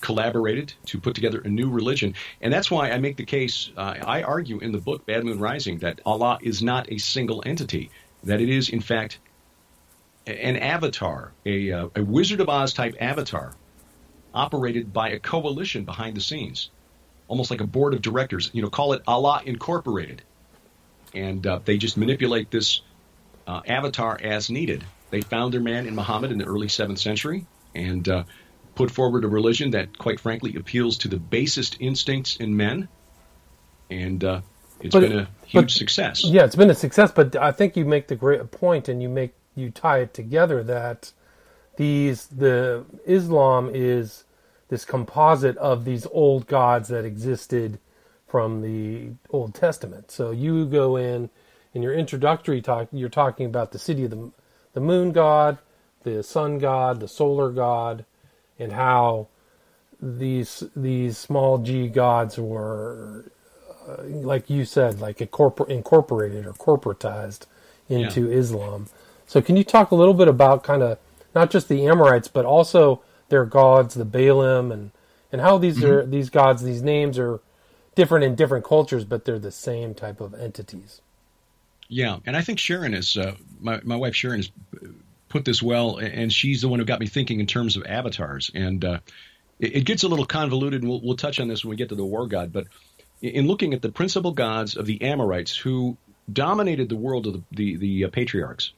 collaborated 0.01 0.73
to 0.87 0.99
put 0.99 1.15
together 1.15 1.39
a 1.39 1.49
new 1.49 1.69
religion. 1.69 2.15
And 2.41 2.51
that's 2.51 2.71
why 2.71 2.89
I 2.91 2.97
make 2.97 3.17
the 3.17 3.25
case, 3.25 3.69
uh, 3.77 3.95
I 4.01 4.23
argue 4.23 4.59
in 4.59 4.71
the 4.71 4.77
book 4.79 5.05
Bad 5.05 5.23
Moon 5.23 5.39
Rising, 5.39 5.79
that 5.79 6.01
Allah 6.05 6.39
is 6.41 6.63
not 6.63 6.91
a 6.91 6.97
single 6.97 7.43
entity, 7.45 7.91
that 8.23 8.41
it 8.41 8.49
is, 8.49 8.69
in 8.69 8.81
fact, 8.81 9.19
an 10.27 10.57
avatar, 10.57 11.31
a, 11.45 11.71
uh, 11.71 11.87
a 11.95 12.03
Wizard 12.03 12.39
of 12.39 12.49
Oz 12.49 12.73
type 12.73 12.95
avatar, 12.99 13.53
operated 14.33 14.93
by 14.93 15.09
a 15.09 15.19
coalition 15.19 15.85
behind 15.85 16.15
the 16.15 16.21
scenes, 16.21 16.69
almost 17.27 17.51
like 17.51 17.61
a 17.61 17.67
board 17.67 17.93
of 17.93 18.01
directors. 18.01 18.49
You 18.53 18.61
know, 18.61 18.69
call 18.69 18.93
it 18.93 19.01
Allah 19.07 19.41
Incorporated. 19.45 20.21
And 21.13 21.45
uh, 21.47 21.59
they 21.65 21.77
just 21.77 21.97
manipulate 21.97 22.51
this 22.51 22.81
uh, 23.47 23.61
avatar 23.65 24.19
as 24.21 24.49
needed. 24.49 24.83
They 25.09 25.21
found 25.21 25.53
their 25.53 25.61
man 25.61 25.87
in 25.87 25.95
Muhammad 25.95 26.31
in 26.31 26.37
the 26.37 26.45
early 26.45 26.67
7th 26.67 26.99
century 26.99 27.47
and 27.73 28.07
uh, 28.07 28.23
put 28.75 28.91
forward 28.91 29.23
a 29.23 29.27
religion 29.27 29.71
that, 29.71 29.97
quite 29.97 30.19
frankly, 30.19 30.55
appeals 30.55 30.99
to 30.99 31.07
the 31.07 31.17
basest 31.17 31.77
instincts 31.79 32.35
in 32.35 32.55
men. 32.55 32.87
And 33.89 34.23
uh, 34.23 34.41
it's 34.79 34.93
but, 34.93 35.01
been 35.01 35.19
a 35.19 35.29
huge 35.45 35.63
but, 35.65 35.71
success. 35.71 36.23
Yeah, 36.23 36.45
it's 36.45 36.55
been 36.55 36.69
a 36.69 36.75
success. 36.75 37.11
But 37.11 37.35
I 37.35 37.51
think 37.51 37.75
you 37.75 37.85
make 37.85 38.07
the 38.07 38.15
great 38.15 38.51
point, 38.51 38.87
and 38.87 39.01
you 39.01 39.09
make 39.09 39.33
you 39.59 39.69
tie 39.69 39.99
it 39.99 40.13
together 40.13 40.63
that 40.63 41.11
these 41.77 42.27
the 42.27 42.85
Islam 43.05 43.69
is 43.73 44.23
this 44.69 44.85
composite 44.85 45.57
of 45.57 45.85
these 45.85 46.05
old 46.11 46.47
gods 46.47 46.89
that 46.89 47.05
existed 47.05 47.79
from 48.27 48.61
the 48.61 49.11
Old 49.31 49.55
Testament. 49.55 50.11
So 50.11 50.31
you 50.31 50.65
go 50.65 50.95
in 50.95 51.29
in 51.73 51.81
your 51.81 51.93
introductory 51.93 52.61
talk, 52.61 52.87
you're 52.91 53.09
talking 53.09 53.45
about 53.45 53.71
the 53.71 53.79
city 53.79 54.05
of 54.05 54.11
the, 54.11 54.31
the 54.73 54.79
moon 54.79 55.11
god, 55.11 55.57
the 56.03 56.23
sun 56.23 56.59
god, 56.59 56.99
the 56.99 57.07
solar 57.07 57.51
god, 57.51 58.05
and 58.57 58.73
how 58.73 59.27
these 60.01 60.63
these 60.75 61.17
small 61.17 61.57
g 61.57 61.87
gods 61.87 62.37
were, 62.37 63.25
uh, 63.87 64.03
like 64.03 64.49
you 64.49 64.65
said, 64.65 64.99
like 64.99 65.21
incorporated 65.21 66.45
or 66.45 66.53
corporatized 66.53 67.45
into 67.87 68.29
yeah. 68.29 68.37
Islam. 68.37 68.87
So, 69.29 69.43
can 69.43 69.55
you 69.55 69.63
talk 69.63 69.91
a 69.91 69.95
little 69.95 70.15
bit 70.15 70.27
about 70.27 70.63
kind 70.63 70.81
of 70.81 70.97
not 71.35 71.51
just 71.51 71.69
the 71.69 71.85
Amorites, 71.85 72.27
but 72.27 72.45
also 72.45 73.03
their 73.29 73.45
gods, 73.45 73.93
the 73.93 74.03
Baalim, 74.03 74.73
and 74.73 74.89
and 75.31 75.39
how 75.39 75.59
these 75.59 75.77
mm-hmm. 75.77 75.85
are 75.85 76.05
these 76.07 76.31
gods, 76.31 76.63
these 76.63 76.81
names 76.81 77.19
are 77.19 77.39
different 77.93 78.25
in 78.25 78.33
different 78.33 78.65
cultures, 78.65 79.05
but 79.05 79.25
they're 79.25 79.37
the 79.37 79.51
same 79.51 79.93
type 79.93 80.19
of 80.19 80.33
entities. 80.33 81.01
Yeah, 81.87 82.17
and 82.25 82.35
I 82.35 82.41
think 82.41 82.57
Sharon 82.57 82.95
is 82.95 83.17
uh, 83.17 83.35
my 83.59 83.79
my 83.83 83.95
wife 83.95 84.15
Sharon 84.15 84.39
has 84.39 84.49
put 85.29 85.45
this 85.45 85.61
well, 85.61 85.97
and 85.97 86.33
she's 86.33 86.61
the 86.61 86.67
one 86.67 86.79
who 86.79 86.85
got 86.85 86.99
me 86.99 87.05
thinking 87.05 87.39
in 87.39 87.45
terms 87.45 87.77
of 87.77 87.85
avatars. 87.85 88.49
And 88.55 88.83
uh, 88.83 88.99
it, 89.59 89.75
it, 89.75 89.81
gets 89.81 90.01
a 90.01 90.07
little 90.07 90.25
convoluted, 90.25 90.81
and 90.81 90.89
we'll, 90.89 91.01
we'll 91.01 91.17
touch 91.17 91.39
on 91.39 91.47
this 91.47 91.63
when 91.63 91.69
we 91.69 91.75
get 91.75 91.89
to 91.89 91.95
the 91.95 92.03
war 92.03 92.25
god. 92.25 92.51
But 92.51 92.65
in 93.21 93.45
looking 93.45 93.75
at 93.75 93.83
the 93.83 93.89
principal 93.89 94.31
gods 94.31 94.75
of 94.75 94.87
the 94.87 95.03
Amorites, 95.03 95.55
who 95.55 95.97
dominated 96.33 96.89
the 96.89 96.95
world 96.95 97.27
of 97.27 97.33
the 97.33 97.43
the, 97.51 97.77
the 97.77 98.05
uh, 98.05 98.09
patriarchs, 98.09 98.73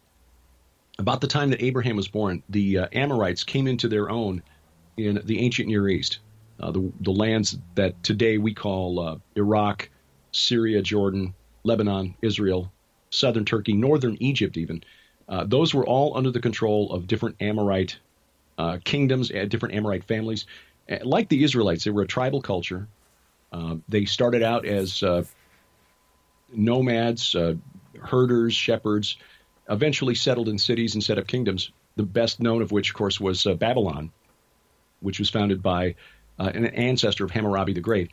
about 1.02 1.20
the 1.20 1.28
time 1.28 1.50
that 1.50 1.64
Abraham 1.64 1.96
was 1.96 2.08
born, 2.08 2.44
the 2.48 2.78
uh, 2.78 2.88
Amorites 2.94 3.44
came 3.44 3.68
into 3.68 3.88
their 3.88 4.12
own 4.12 4.44
in 4.98 5.20
the 5.26 5.40
ancient 5.40 5.68
Near 5.68 5.90
East, 5.90 6.20
uh, 6.60 6.70
the 6.70 6.92
the 7.02 7.12
lands 7.12 7.58
that 7.74 8.04
today 8.04 8.38
we 8.38 8.54
call 8.54 9.00
uh, 9.00 9.18
Iraq, 9.36 9.90
Syria, 10.32 10.84
Jordan, 10.84 11.34
Lebanon, 11.64 12.14
Israel, 12.22 12.72
southern 13.10 13.46
Turkey, 13.46 13.74
northern 13.74 14.16
Egypt, 14.20 14.58
even. 14.58 14.84
Uh, 15.28 15.44
those 15.44 15.74
were 15.74 15.86
all 15.86 16.16
under 16.16 16.30
the 16.30 16.40
control 16.40 16.92
of 16.92 17.08
different 17.08 17.36
Amorite 17.42 17.98
uh, 18.60 18.78
kingdoms, 18.84 19.32
uh, 19.32 19.46
different 19.46 19.74
Amorite 19.74 20.04
families. 20.04 20.46
Like 21.04 21.30
the 21.30 21.44
Israelites, 21.44 21.84
they 21.84 21.92
were 21.92 22.02
a 22.04 22.08
tribal 22.08 22.42
culture. 22.42 22.88
They 23.88 24.06
started 24.06 24.44
out 24.44 24.66
as 24.66 25.04
nomads, 26.54 27.36
herders, 28.02 28.54
shepherds, 28.54 29.16
eventually 29.72 30.16
settled 30.16 30.50
in 30.50 30.58
cities 30.58 30.94
and 30.94 31.04
set 31.04 31.18
up 31.18 31.28
kingdoms. 31.28 31.72
The 31.96 32.04
best 32.04 32.40
known 32.40 32.62
of 32.62 32.72
which, 32.72 32.90
of 32.90 32.96
course, 32.96 33.20
was 33.20 33.48
Babylon, 33.58 34.12
which 35.00 35.20
was 35.20 35.30
founded 35.30 35.64
by 35.64 35.96
an 36.38 36.66
ancestor 36.66 37.26
of 37.26 37.32
Hammurabi 37.32 37.74
the 37.74 37.82
Great 37.82 38.12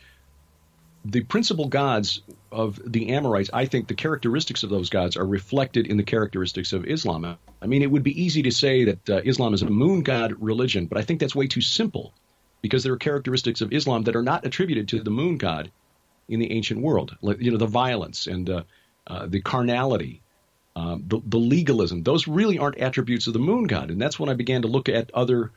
the 1.04 1.22
principal 1.22 1.68
gods 1.68 2.22
of 2.50 2.80
the 2.84 3.10
Amorites, 3.10 3.50
I 3.52 3.66
think 3.66 3.88
the 3.88 3.94
characteristics 3.94 4.62
of 4.62 4.70
those 4.70 4.90
gods 4.90 5.16
are 5.16 5.24
reflected 5.24 5.86
in 5.86 5.96
the 5.96 6.02
characteristics 6.02 6.72
of 6.72 6.84
Islam. 6.84 7.38
I 7.62 7.66
mean, 7.66 7.82
it 7.82 7.90
would 7.90 8.02
be 8.02 8.22
easy 8.22 8.42
to 8.42 8.50
say 8.50 8.84
that 8.84 9.10
uh, 9.10 9.20
Islam 9.24 9.54
is 9.54 9.62
a 9.62 9.70
moon 9.70 10.02
god 10.02 10.34
religion, 10.38 10.86
but 10.86 10.98
I 10.98 11.02
think 11.02 11.20
that's 11.20 11.34
way 11.34 11.46
too 11.46 11.60
simple 11.60 12.12
because 12.62 12.82
there 12.82 12.92
are 12.92 12.98
characteristics 12.98 13.60
of 13.60 13.72
Islam 13.72 14.02
that 14.04 14.16
are 14.16 14.22
not 14.22 14.44
attributed 14.44 14.88
to 14.88 15.02
the 15.02 15.10
moon 15.10 15.38
god 15.38 15.70
in 16.28 16.40
the 16.40 16.52
ancient 16.52 16.80
world. 16.80 17.16
Like, 17.22 17.40
you 17.40 17.52
know, 17.52 17.58
the 17.58 17.66
violence 17.66 18.26
and 18.26 18.50
uh, 18.50 18.62
uh, 19.06 19.26
the 19.26 19.40
carnality, 19.40 20.20
um, 20.78 21.04
the, 21.08 21.20
the, 21.24 21.38
legalism. 21.38 22.04
Those 22.04 22.28
really 22.28 22.58
aren't 22.58 22.78
attributes 22.78 23.26
of 23.26 23.32
the 23.32 23.40
moon 23.40 23.64
god, 23.64 23.90
and 23.90 24.00
that's 24.00 24.18
when 24.18 24.28
I 24.28 24.34
began 24.34 24.62
to 24.62 24.68
look 24.68 24.88
at 24.88 25.10
other 25.12 25.50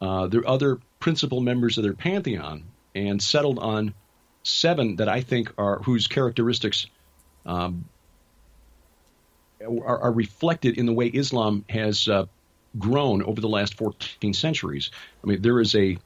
uh, 0.00 0.28
their 0.28 0.48
other 0.48 0.78
principal 1.00 1.40
members 1.40 1.78
of 1.78 1.84
their 1.84 1.94
pantheon 1.94 2.64
and 2.94 3.20
settled 3.20 3.58
on 3.58 3.92
seven 4.44 4.96
that 4.96 5.08
I 5.08 5.22
think 5.22 5.52
are 5.58 5.80
whose 5.80 6.06
characteristics 6.06 6.86
um, 7.44 7.86
are, 9.60 9.98
are, 9.98 10.12
reflected 10.12 10.78
in 10.78 10.86
the 10.86 10.92
way 10.92 11.06
Islam 11.06 11.64
has 11.68 12.06
uh, 12.08 12.26
grown 12.78 13.22
over 13.22 13.40
the 13.40 13.48
last 13.48 13.74
14 13.74 14.32
centuries. 14.32 14.90
I 15.24 15.26
mean, 15.26 15.42
there 15.42 15.60
is 15.60 15.74
a 15.74 15.98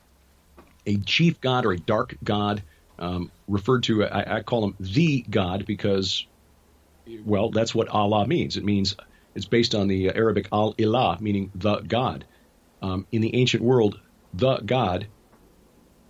a 0.86 0.96
chief 0.98 1.40
god 1.40 1.66
or 1.66 1.72
a 1.72 1.78
dark 1.78 2.16
god, 2.24 2.62
um, 2.98 3.30
referred 3.48 3.82
to, 3.84 4.04
I, 4.04 4.36
I 4.36 4.42
call 4.42 4.64
him 4.64 4.76
the 4.80 5.24
God 5.28 5.66
because, 5.66 6.26
well, 7.24 7.50
that's 7.50 7.74
what 7.74 7.88
Allah 7.88 8.26
means. 8.26 8.56
It 8.56 8.64
means 8.64 8.96
it's 9.34 9.46
based 9.46 9.74
on 9.74 9.88
the 9.88 10.10
Arabic 10.10 10.48
al 10.52 10.74
ilah, 10.74 11.20
meaning 11.20 11.50
the 11.54 11.76
God. 11.80 12.24
Um, 12.82 13.06
in 13.10 13.22
the 13.22 13.34
ancient 13.34 13.62
world, 13.62 14.00
the 14.34 14.58
God, 14.58 15.06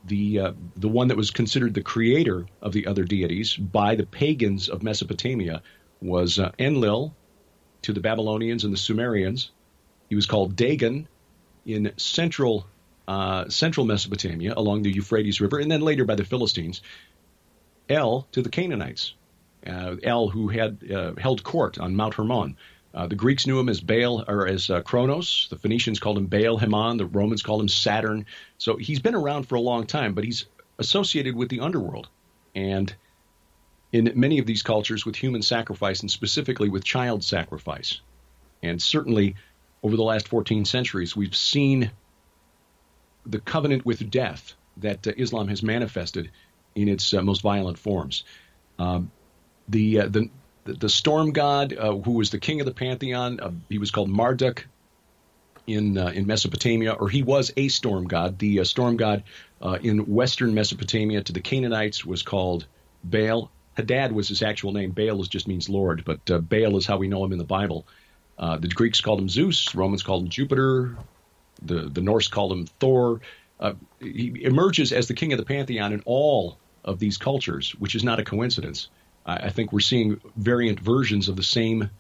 the 0.05 0.41
uh, 0.41 0.53
the 0.77 0.89
one 0.89 1.09
that 1.09 1.17
was 1.17 1.31
considered 1.31 1.75
the 1.75 1.83
creator 1.83 2.47
of 2.61 2.73
the 2.73 2.87
other 2.87 3.05
deities 3.05 3.57
by 3.57 3.95
the 3.95 4.07
pagans 4.07 4.69
of 4.69 4.83
Mesopotamia, 4.83 5.63
was 6.01 6.39
uh, 6.39 6.53
Enlil 6.59 7.15
to 7.83 7.93
the 7.93 8.01
Babylonians 8.01 8.65
and 8.65 8.73
the 8.73 8.79
Sumerians. 8.79 9.51
He 10.09 10.15
was 10.15 10.27
called 10.27 10.57
Dagon 10.57 11.09
in 11.65 11.93
central 11.97 12.67
uh, 13.09 13.49
central 13.49 13.87
Mesopotamia 13.87 14.55
along 14.57 14.83
the 14.83 14.93
Euphrates 14.93 15.41
River, 15.41 15.59
and 15.59 15.71
then 15.71 15.81
later 15.81 16.05
by 16.05 16.15
the 16.15 16.25
Philistines. 16.25 16.83
El 17.89 18.27
to 18.33 18.43
the 18.43 18.49
Canaanites, 18.49 19.15
El 19.67 20.29
who 20.29 20.49
had 20.49 20.79
uh, 20.91 21.15
held 21.19 21.43
court 21.43 21.79
on 21.79 21.97
Mount 21.97 22.15
Hermon. 22.15 22.57
Uh, 22.95 23.07
the 23.07 23.15
Greeks 23.15 23.47
knew 23.47 23.59
him 23.61 23.69
as 23.69 23.81
Baal 23.81 24.25
or 24.27 24.47
as 24.47 24.71
uh, 24.71 24.81
Kronos. 24.81 25.49
The 25.51 25.59
Phoenicians 25.59 26.01
called 26.01 26.17
him 26.17 26.27
Baal 26.27 26.57
Hamon. 26.57 26.97
The 26.97 27.05
Romans 27.05 27.43
called 27.43 27.61
him 27.61 27.69
Saturn. 27.69 28.25
So 28.57 28.77
he's 28.77 29.01
been 29.01 29.15
around 29.15 29.45
for 29.45 29.57
a 29.57 29.61
long 29.61 29.87
time, 29.87 30.15
but 30.15 30.25
he's 30.25 30.47
associated 30.79 31.37
with 31.37 31.49
the 31.49 31.61
underworld, 31.61 32.09
and 32.55 32.95
in 33.93 34.13
many 34.15 34.39
of 34.39 34.47
these 34.47 34.63
cultures 34.63 35.07
with 35.07 35.17
human 35.17 35.43
sacrifice 35.43 36.01
and 36.01 36.11
specifically 36.11 36.69
with 36.69 36.85
child 36.85 37.25
sacrifice. 37.25 38.01
And 38.63 38.83
certainly 38.83 39.37
over 39.83 39.97
the 39.97 40.03
last 40.03 40.29
14 40.29 40.65
centuries, 40.65 41.15
we've 41.17 41.37
seen 41.37 41.91
the 43.25 43.41
covenant 43.41 43.85
with 43.85 44.11
death 44.11 44.55
that 44.79 45.07
uh, 45.07 45.13
Islam 45.17 45.49
has 45.49 45.63
manifested 45.63 46.31
in 46.75 46.89
its 46.89 47.15
uh, 47.15 47.23
most 47.23 47.43
violent 47.43 47.79
forms. 47.79 48.25
Um, 48.79 49.11
the, 49.69 50.01
uh, 50.01 50.09
the 50.09 50.31
the 50.65 50.89
storm 50.89 51.31
god, 51.31 51.73
uh, 51.75 51.95
who 51.95 52.13
was 52.13 52.31
the 52.31 52.41
king 52.41 52.61
of 52.61 52.67
the 52.67 52.75
pantheon, 52.75 53.39
uh, 53.39 53.53
he 53.69 53.79
was 53.79 53.93
called 53.93 54.09
Marduk 54.09 54.67
in 55.67 55.97
uh, 55.97 56.09
in 56.09 56.27
Mesopotamia, 56.27 56.93
or 56.93 57.09
he 57.09 57.23
was 57.23 57.53
a 57.57 57.69
storm 57.69 58.09
god. 58.09 58.39
The 58.39 58.65
storm 58.65 58.97
god 58.97 59.23
in 59.83 60.07
western 60.13 60.55
Mesopotamia 60.55 61.23
to 61.23 61.33
the 61.33 61.41
Canaanites 61.41 62.05
was 62.05 62.23
called 62.23 62.67
Baal. 63.05 63.51
Hadad 63.77 64.11
was 64.11 64.29
his 64.29 64.43
actual 64.43 64.73
name. 64.73 64.91
Baal 64.91 65.21
is, 65.21 65.29
just 65.29 65.47
means 65.47 65.69
Lord, 65.69 66.05
but 66.05 66.25
Baal 66.49 66.77
is 66.79 66.87
how 66.87 66.97
we 66.97 67.07
know 67.07 67.25
him 67.25 67.33
in 67.33 67.39
the 67.39 67.45
Bible. 67.45 67.87
the 68.39 68.69
Greeks 68.69 69.01
called 69.01 69.21
him 69.21 69.29
Zeus. 69.29 69.75
Romans 69.75 70.03
called 70.03 70.25
him 70.25 70.31
Jupiter. 70.31 70.97
The 71.63 71.83
the 71.83 72.01
Norse 72.01 72.27
called 72.27 72.53
him 72.53 72.67
Thor. 72.67 73.21
Uh, 73.59 73.75
he 74.01 74.43
emerges 74.43 74.93
as 74.93 75.09
the 75.09 75.15
king 75.15 75.33
of 75.33 75.39
the 75.39 75.45
pantheon 75.45 75.93
in 75.93 76.03
all 76.05 76.59
of 76.85 76.99
these 76.99 77.17
cultures, 77.17 77.75
which 77.79 77.95
is 77.95 78.05
not 78.05 78.21
a 78.21 78.25
coincidence. 78.25 78.89
I, 79.27 79.51
think 79.51 79.73
we're 79.73 79.81
seeing 79.81 80.21
variant 80.37 80.79
versions 80.79 81.29
of 81.29 81.37
the 81.37 81.43
same 81.43 81.91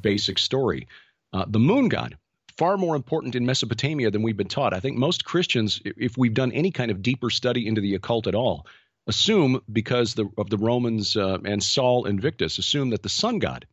basic 0.00 0.38
story. 0.38 0.88
Uh, 1.32 1.44
the 1.48 1.58
moon 1.58 1.88
god, 1.88 2.16
far 2.56 2.76
more 2.76 2.96
important 2.96 3.34
in 3.34 3.44
Mesopotamia 3.44 4.10
than 4.10 4.22
we've 4.22 4.36
been 4.36 4.48
taught. 4.48 4.72
I 4.72 4.80
think 4.80 4.96
most 4.96 5.24
Christians, 5.24 5.80
if 5.84 6.16
we've 6.16 6.32
done 6.32 6.52
any 6.52 6.70
kind 6.70 6.90
of 6.90 7.02
deeper 7.02 7.28
study 7.28 7.66
into 7.66 7.80
the 7.80 7.96
occult 7.96 8.26
at 8.26 8.34
all, 8.34 8.66
assume 9.06 9.60
because 9.70 10.14
the, 10.14 10.28
of 10.38 10.48
the 10.48 10.58
Romans 10.58 11.16
uh, 11.16 11.38
and 11.44 11.62
Sol 11.62 12.06
Invictus, 12.06 12.58
assume 12.58 12.90
that 12.90 13.02
the 13.02 13.08
sun 13.08 13.40
god 13.40 13.66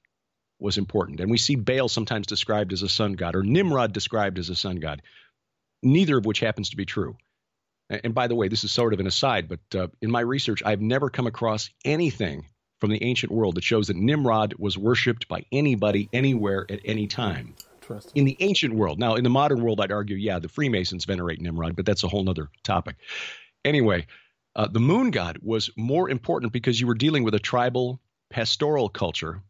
was 0.59 0.77
important. 0.77 1.19
And 1.19 1.29
we 1.29 1.37
see 1.37 1.55
Baal 1.55 1.89
sometimes 1.89 2.27
described 2.27 2.73
as 2.73 2.81
a 2.81 2.89
sun 2.89 3.13
god 3.13 3.35
or 3.35 3.43
Nimrod 3.43 3.93
described 3.93 4.39
as 4.39 4.49
a 4.49 4.55
sun 4.55 4.77
god 4.77 5.01
neither 5.83 6.17
of 6.17 6.25
which 6.25 6.39
happens 6.39 6.69
to 6.69 6.77
be 6.77 6.85
true. 6.85 7.17
And 7.89 8.15
by 8.15 8.27
the 8.27 8.35
way, 8.35 8.47
this 8.47 8.63
is 8.63 8.71
sort 8.71 8.93
of 8.93 8.99
an 8.99 9.07
aside, 9.07 9.47
but 9.49 9.59
uh, 9.77 9.87
in 10.01 10.09
my 10.09 10.21
research, 10.21 10.63
I've 10.65 10.81
never 10.81 11.09
come 11.09 11.27
across 11.27 11.69
anything 11.83 12.45
from 12.83 12.91
the 12.91 13.01
ancient 13.01 13.31
world 13.31 13.55
that 13.55 13.63
shows 13.63 13.87
that 13.87 13.95
Nimrod 13.95 14.55
was 14.59 14.77
worshipped 14.77 15.29
by 15.29 15.45
anybody, 15.53 16.09
anywhere, 16.11 16.65
at 16.69 16.81
any 16.83 17.07
time. 17.07 17.55
In 18.13 18.25
the 18.25 18.35
ancient 18.41 18.73
world. 18.73 18.99
Now, 18.99 19.15
in 19.15 19.23
the 19.23 19.29
modern 19.29 19.63
world, 19.63 19.79
I'd 19.79 19.93
argue, 19.93 20.17
yeah, 20.17 20.39
the 20.39 20.49
Freemasons 20.49 21.05
venerate 21.05 21.39
Nimrod, 21.39 21.77
but 21.77 21.85
that's 21.85 22.03
a 22.03 22.09
whole 22.09 22.29
other 22.29 22.49
topic. 22.65 22.97
Anyway, 23.63 24.05
uh, 24.57 24.67
the 24.67 24.81
moon 24.81 25.11
god 25.11 25.37
was 25.41 25.69
more 25.77 26.09
important 26.09 26.51
because 26.51 26.81
you 26.81 26.85
were 26.85 26.93
dealing 26.93 27.23
with 27.23 27.33
a 27.35 27.39
tribal 27.39 28.01
pastoral 28.29 28.89
culture 28.89 29.41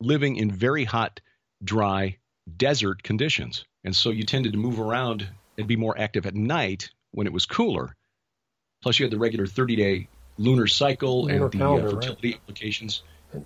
living 0.00 0.34
in 0.34 0.50
very 0.50 0.82
hot, 0.82 1.20
dry, 1.62 2.16
desert 2.56 3.04
conditions. 3.04 3.66
And 3.84 3.94
so 3.94 4.10
you 4.10 4.24
tended 4.24 4.54
to 4.54 4.58
move 4.58 4.80
around 4.80 5.28
and 5.56 5.68
be 5.68 5.76
more 5.76 5.96
active 5.96 6.26
at 6.26 6.34
night 6.34 6.90
when 7.12 7.28
it 7.28 7.32
was 7.32 7.46
cooler. 7.46 7.94
Plus, 8.82 8.98
you 8.98 9.04
had 9.04 9.12
the 9.12 9.18
regular 9.18 9.46
30 9.46 9.76
day 9.76 10.08
lunar 10.40 10.66
cycle 10.66 11.24
lunar 11.24 11.44
and 11.44 11.52
the 11.52 11.58
uh, 11.58 11.60
calendar, 11.60 11.88
uh, 11.88 11.90
fertility 11.90 12.28
right. 12.28 12.40
implications. 12.40 13.02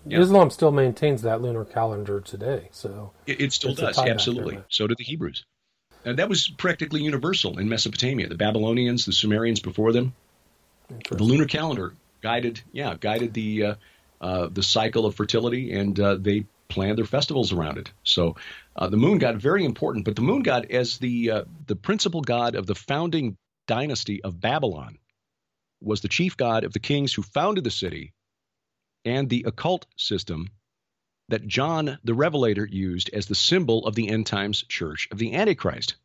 Yeah. 0.06 0.20
Islam 0.20 0.50
still 0.50 0.70
maintains 0.70 1.22
that 1.22 1.42
lunar 1.42 1.64
calendar 1.64 2.20
today, 2.20 2.68
so 2.72 3.12
it, 3.26 3.40
it 3.40 3.52
still 3.52 3.74
does 3.74 3.98
absolutely. 3.98 4.58
So 4.70 4.86
do 4.86 4.94
the 4.96 5.04
Hebrews, 5.04 5.44
and 6.04 6.18
that 6.18 6.28
was 6.28 6.48
practically 6.48 7.02
universal 7.02 7.58
in 7.58 7.68
Mesopotamia. 7.68 8.28
The 8.28 8.36
Babylonians, 8.36 9.04
the 9.04 9.12
Sumerians 9.12 9.60
before 9.60 9.92
them, 9.92 10.14
the 11.10 11.22
lunar 11.22 11.44
calendar 11.44 11.94
guided, 12.22 12.62
yeah, 12.72 12.94
guided 12.98 13.34
the 13.34 13.64
uh, 13.64 13.74
uh, 14.20 14.48
the 14.50 14.62
cycle 14.62 15.04
of 15.04 15.14
fertility, 15.14 15.74
and 15.74 16.00
uh, 16.00 16.14
they 16.14 16.46
planned 16.68 16.96
their 16.96 17.04
festivals 17.04 17.52
around 17.52 17.76
it. 17.76 17.90
So 18.04 18.36
uh, 18.74 18.88
the 18.88 18.96
moon 18.96 19.18
god 19.18 19.36
very 19.36 19.66
important, 19.66 20.06
but 20.06 20.16
the 20.16 20.22
moon 20.22 20.42
god 20.42 20.66
as 20.70 20.96
the 20.96 21.30
uh, 21.30 21.44
the 21.66 21.76
principal 21.76 22.22
god 22.22 22.54
of 22.54 22.66
the 22.66 22.74
founding 22.74 23.36
dynasty 23.66 24.22
of 24.22 24.40
Babylon 24.40 24.98
was 25.84 26.00
the 26.00 26.08
chief 26.08 26.36
god 26.36 26.64
of 26.64 26.72
the 26.72 26.78
kings 26.80 27.12
who 27.12 27.22
founded 27.22 27.64
the 27.64 27.70
city 27.70 28.12
and 29.04 29.28
the 29.28 29.44
occult 29.46 29.86
system 29.96 30.48
that 31.28 31.46
John 31.46 31.98
the 32.04 32.14
Revelator 32.14 32.66
used 32.66 33.10
as 33.12 33.26
the 33.26 33.34
symbol 33.34 33.86
of 33.86 33.94
the 33.94 34.08
end 34.08 34.26
times 34.26 34.62
church 34.62 35.08
of 35.10 35.18
the 35.18 35.34
Antichrist. 35.34 35.96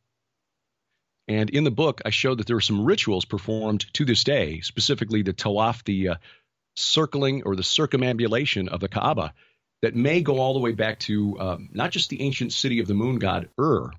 And 1.28 1.50
in 1.50 1.64
the 1.64 1.72
book, 1.72 2.02
I 2.06 2.10
showed 2.10 2.40
that 2.40 2.48
there 2.48 2.56
are 2.56 2.62
some 2.62 2.86
rituals 2.86 3.26
performed 3.26 3.86
to 3.94 4.06
this 4.06 4.24
day, 4.24 4.62
specifically 4.62 5.22
the 5.22 5.34
tawaf, 5.34 5.84
the 5.84 6.10
uh, 6.10 6.16
circling 6.76 7.44
or 7.44 7.56
the 7.56 7.64
circumambulation 7.64 8.70
of 8.70 8.80
the 8.80 8.88
Kaaba, 8.88 9.34
that 9.82 9.96
may 9.96 10.22
go 10.22 10.40
all 10.40 10.54
the 10.54 10.60
way 10.60 10.72
back 10.72 11.00
to 11.00 11.40
um, 11.40 11.70
not 11.72 11.92
just 11.92 12.10
the 12.10 12.22
ancient 12.22 12.52
city 12.52 12.80
of 12.80 12.88
the 12.88 12.94
moon 12.94 13.20
god 13.20 13.50
Ur, 13.60 13.92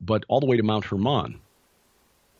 but 0.00 0.24
all 0.28 0.40
the 0.40 0.46
way 0.46 0.56
to 0.56 0.62
Mount 0.62 0.86
Hermon. 0.86 1.40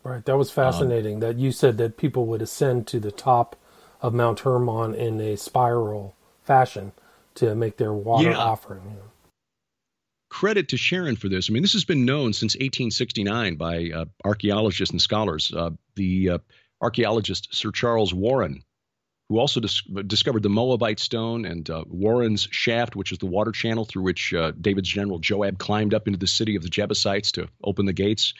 Right. 0.04 0.24
That 0.24 0.36
was 0.36 0.50
fascinating 0.50 1.14
um, 1.14 1.20
that 1.20 1.38
you 1.38 1.50
said 1.50 1.78
that 1.78 1.96
people 1.96 2.26
would 2.26 2.42
ascend 2.42 2.86
to 2.88 3.00
the 3.00 3.10
top 3.10 3.56
of 4.02 4.12
Mount 4.12 4.40
Hermon 4.40 4.94
in 4.94 5.18
a 5.18 5.36
spiral 5.36 6.14
fashion 6.42 6.92
to 7.36 7.54
make 7.54 7.78
their 7.78 7.92
water 7.92 8.30
yeah. 8.30 8.36
offering. 8.36 8.82
You 8.84 8.90
know. 8.90 9.10
Credit 10.28 10.68
to 10.68 10.76
Sharon 10.76 11.16
for 11.16 11.28
this. 11.28 11.48
I 11.48 11.52
mean, 11.52 11.62
this 11.62 11.72
has 11.72 11.86
been 11.86 12.04
known 12.04 12.34
since 12.34 12.54
1869 12.54 13.56
by 13.56 13.90
uh, 13.94 14.04
archaeologists 14.24 14.92
and 14.92 15.00
scholars. 15.00 15.52
Uh, 15.56 15.70
the 15.94 16.30
uh, 16.30 16.38
archaeologist 16.82 17.54
Sir 17.54 17.70
Charles 17.70 18.12
Warren 18.12 18.62
who 19.28 19.38
also 19.38 19.60
dis- 19.60 19.82
discovered 20.06 20.42
the 20.42 20.50
Moabite 20.50 21.00
stone 21.00 21.44
and 21.44 21.68
uh, 21.70 21.84
Warren's 21.88 22.46
shaft, 22.50 22.94
which 22.94 23.10
is 23.10 23.18
the 23.18 23.26
water 23.26 23.52
channel 23.52 23.84
through 23.84 24.02
which 24.02 24.34
uh, 24.34 24.52
David's 24.60 24.88
general 24.88 25.18
Joab 25.18 25.58
climbed 25.58 25.94
up 25.94 26.06
into 26.06 26.18
the 26.18 26.26
city 26.26 26.56
of 26.56 26.62
the 26.62 26.68
Jebusites 26.68 27.32
to 27.32 27.48
open 27.62 27.86
the 27.86 27.92
gates. 27.92 28.34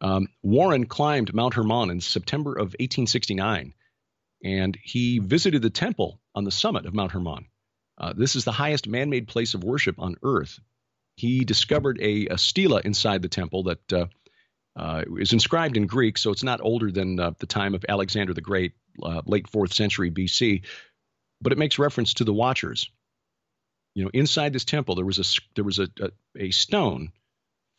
Um, 0.00 0.28
Warren 0.42 0.86
climbed 0.86 1.34
Mount 1.34 1.54
Hermon 1.54 1.90
in 1.90 2.00
September 2.00 2.52
of 2.52 2.74
1869, 2.78 3.74
and 4.44 4.78
he 4.82 5.18
visited 5.18 5.62
the 5.62 5.70
temple 5.70 6.20
on 6.34 6.44
the 6.44 6.50
summit 6.50 6.86
of 6.86 6.94
Mount 6.94 7.12
Hermon. 7.12 7.46
Uh, 7.98 8.14
this 8.16 8.34
is 8.34 8.44
the 8.44 8.52
highest 8.52 8.88
man 8.88 9.10
made 9.10 9.28
place 9.28 9.52
of 9.54 9.62
worship 9.62 9.96
on 9.98 10.16
earth. 10.22 10.58
He 11.16 11.44
discovered 11.44 11.98
a, 12.00 12.28
a 12.28 12.38
stela 12.38 12.80
inside 12.82 13.20
the 13.20 13.28
temple 13.28 13.64
that 13.64 13.92
uh, 13.92 14.06
uh, 14.74 15.04
is 15.18 15.34
inscribed 15.34 15.76
in 15.76 15.86
Greek, 15.86 16.16
so 16.16 16.30
it's 16.30 16.42
not 16.42 16.60
older 16.62 16.90
than 16.90 17.20
uh, 17.20 17.32
the 17.38 17.46
time 17.46 17.74
of 17.74 17.84
Alexander 17.86 18.32
the 18.32 18.40
Great, 18.40 18.72
uh, 19.02 19.20
late 19.26 19.48
fourth 19.48 19.74
century 19.74 20.10
BC, 20.10 20.62
but 21.42 21.52
it 21.52 21.58
makes 21.58 21.78
reference 21.78 22.14
to 22.14 22.24
the 22.24 22.32
Watchers. 22.32 22.90
You 23.94 24.04
know, 24.04 24.10
inside 24.14 24.52
this 24.54 24.64
temple 24.64 24.94
there 24.94 25.04
was 25.04 25.18
a 25.18 25.40
there 25.56 25.64
was 25.64 25.78
a, 25.78 25.88
a, 26.00 26.10
a 26.36 26.50
stone, 26.52 27.12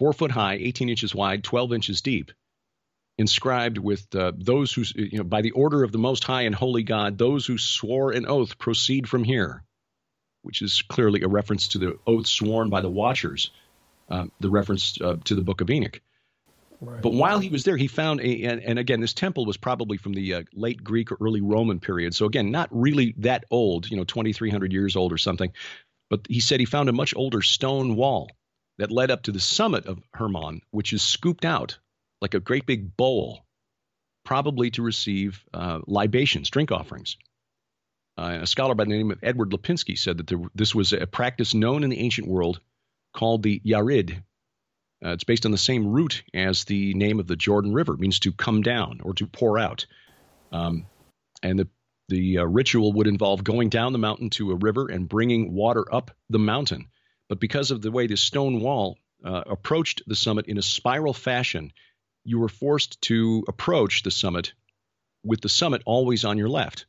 four 0.02 0.14
foot 0.14 0.32
high, 0.32 0.56
eighteen 0.56 0.90
inches 0.90 1.14
wide, 1.14 1.44
twelve 1.44 1.72
inches 1.72 2.02
deep, 2.02 2.32
inscribed 3.20 3.78
with 3.78 4.16
uh, 4.16 4.32
those 4.36 4.74
who 4.74 4.82
you 4.96 5.20
know 5.20 5.24
by 5.24 5.44
the 5.44 5.52
order 5.52 5.84
of 5.84 5.92
the 5.92 6.00
Most 6.00 6.24
High 6.24 6.42
and 6.42 6.56
Holy 6.56 6.82
God, 6.82 7.20
those 7.20 7.46
who 7.46 7.60
swore 7.60 8.12
an 8.12 8.26
oath 8.26 8.58
proceed 8.58 9.08
from 9.08 9.24
here, 9.24 9.64
which 10.42 10.64
is 10.64 10.82
clearly 10.82 11.22
a 11.22 11.28
reference 11.28 11.68
to 11.70 11.78
the 11.78 12.00
oath 12.08 12.26
sworn 12.26 12.72
by 12.72 12.82
the 12.82 12.90
Watchers, 12.90 13.52
uh, 14.10 14.26
the 14.40 14.50
reference 14.50 15.00
uh, 15.00 15.18
to 15.26 15.36
the 15.36 15.44
Book 15.44 15.62
of 15.62 15.70
Enoch. 15.70 16.02
But 16.82 17.14
while 17.14 17.38
he 17.38 17.50
was 17.50 17.64
there, 17.64 17.78
he 17.78 17.86
found 17.86 18.22
a, 18.22 18.42
and, 18.46 18.60
and 18.60 18.80
again, 18.80 19.02
this 19.02 19.14
temple 19.14 19.46
was 19.46 19.58
probably 19.58 19.98
from 19.98 20.14
the 20.14 20.34
uh, 20.34 20.44
late 20.52 20.84
Greek 20.84 21.12
or 21.12 21.18
early 21.22 21.42
Roman 21.42 21.80
period. 21.80 22.16
So 22.16 22.26
again, 22.26 22.50
not 22.50 22.70
really 22.72 23.14
that 23.20 23.46
old, 23.52 23.92
you 23.92 23.98
know, 23.98 24.04
2,300 24.04 24.74
years 24.74 24.96
old 24.96 25.14
or 25.14 25.20
something. 25.20 25.54
But 26.10 26.22
he 26.28 26.40
said 26.40 26.60
he 26.60 26.66
found 26.66 26.90
a 26.90 26.92
much 26.92 27.14
older 27.16 27.44
stone 27.44 27.96
wall 27.96 28.32
that 28.82 28.92
led 28.92 29.12
up 29.12 29.24
to 29.24 29.32
the 29.32 29.40
summit 29.40 29.86
of 29.86 30.02
Hermon, 30.14 30.62
which 30.72 30.92
is 30.92 31.04
scooped 31.04 31.46
out 31.46 31.78
like 32.20 32.34
a 32.34 32.40
great 32.40 32.66
big 32.66 32.98
bowl. 32.98 33.46
probably 34.24 34.72
to 34.72 34.82
receive 34.82 35.44
uh, 35.54 35.80
libations, 35.88 36.50
drink 36.50 36.72
offerings. 36.72 37.18
Uh, 38.18 38.40
a 38.42 38.48
scholar 38.48 38.76
by 38.76 38.84
the 38.84 38.90
name 38.90 39.12
of 39.12 39.20
Edward 39.24 39.52
Lipinski 39.52 39.98
said 39.98 40.18
that 40.18 40.28
there, 40.28 40.40
this 40.54 40.76
was 40.76 40.94
a 40.94 41.08
practice 41.08 41.54
known 41.54 41.84
in 41.84 41.90
the 41.90 42.00
ancient 42.00 42.28
world 42.28 42.60
called 43.14 43.44
the 43.44 43.60
Yarid. 43.66 44.24
Uh, 45.04 45.10
it's 45.10 45.24
based 45.24 45.46
on 45.46 45.52
the 45.52 45.58
same 45.58 45.88
root 45.88 46.24
as 46.34 46.66
the 46.66 46.94
name 46.94 47.20
of 47.20 47.28
the 47.28 47.36
Jordan 47.36 47.74
River, 47.74 47.94
it 47.94 48.00
means 48.00 48.20
to 48.20 48.32
come 48.32 48.62
down 48.62 49.02
or 49.04 49.14
to 49.16 49.26
pour 49.26 49.58
out. 49.58 49.86
Um, 50.52 50.86
and 51.42 51.60
the 51.60 51.68
the 52.10 52.40
uh, 52.40 52.44
ritual 52.44 52.92
would 52.94 53.08
involve 53.08 53.42
going 53.42 53.70
down 53.70 53.94
the 53.94 54.00
mountain 54.00 54.30
to 54.32 54.52
a 54.52 54.56
river 54.56 54.88
and 54.88 55.08
bringing 55.08 55.54
water 55.54 55.86
up 55.94 56.12
the 56.30 56.40
mountain. 56.40 56.88
But 57.32 57.40
because 57.40 57.72
of 57.72 57.82
the 57.82 57.92
way 57.92 58.08
the 58.08 58.18
stone 58.18 58.60
wall 58.60 58.98
uh, 59.24 59.44
approached 59.46 60.02
the 60.06 60.18
summit 60.18 60.48
in 60.48 60.58
a 60.58 60.62
spiral 60.62 61.14
fashion, 61.14 61.72
you 62.26 62.38
were 62.38 62.50
forced 62.50 63.02
to 63.04 63.46
approach 63.48 64.04
the 64.04 64.12
summit 64.12 64.52
with 65.24 65.40
the 65.40 65.48
summit 65.48 65.82
always 65.86 66.26
on 66.26 66.38
your 66.38 66.50
left, 66.50 66.88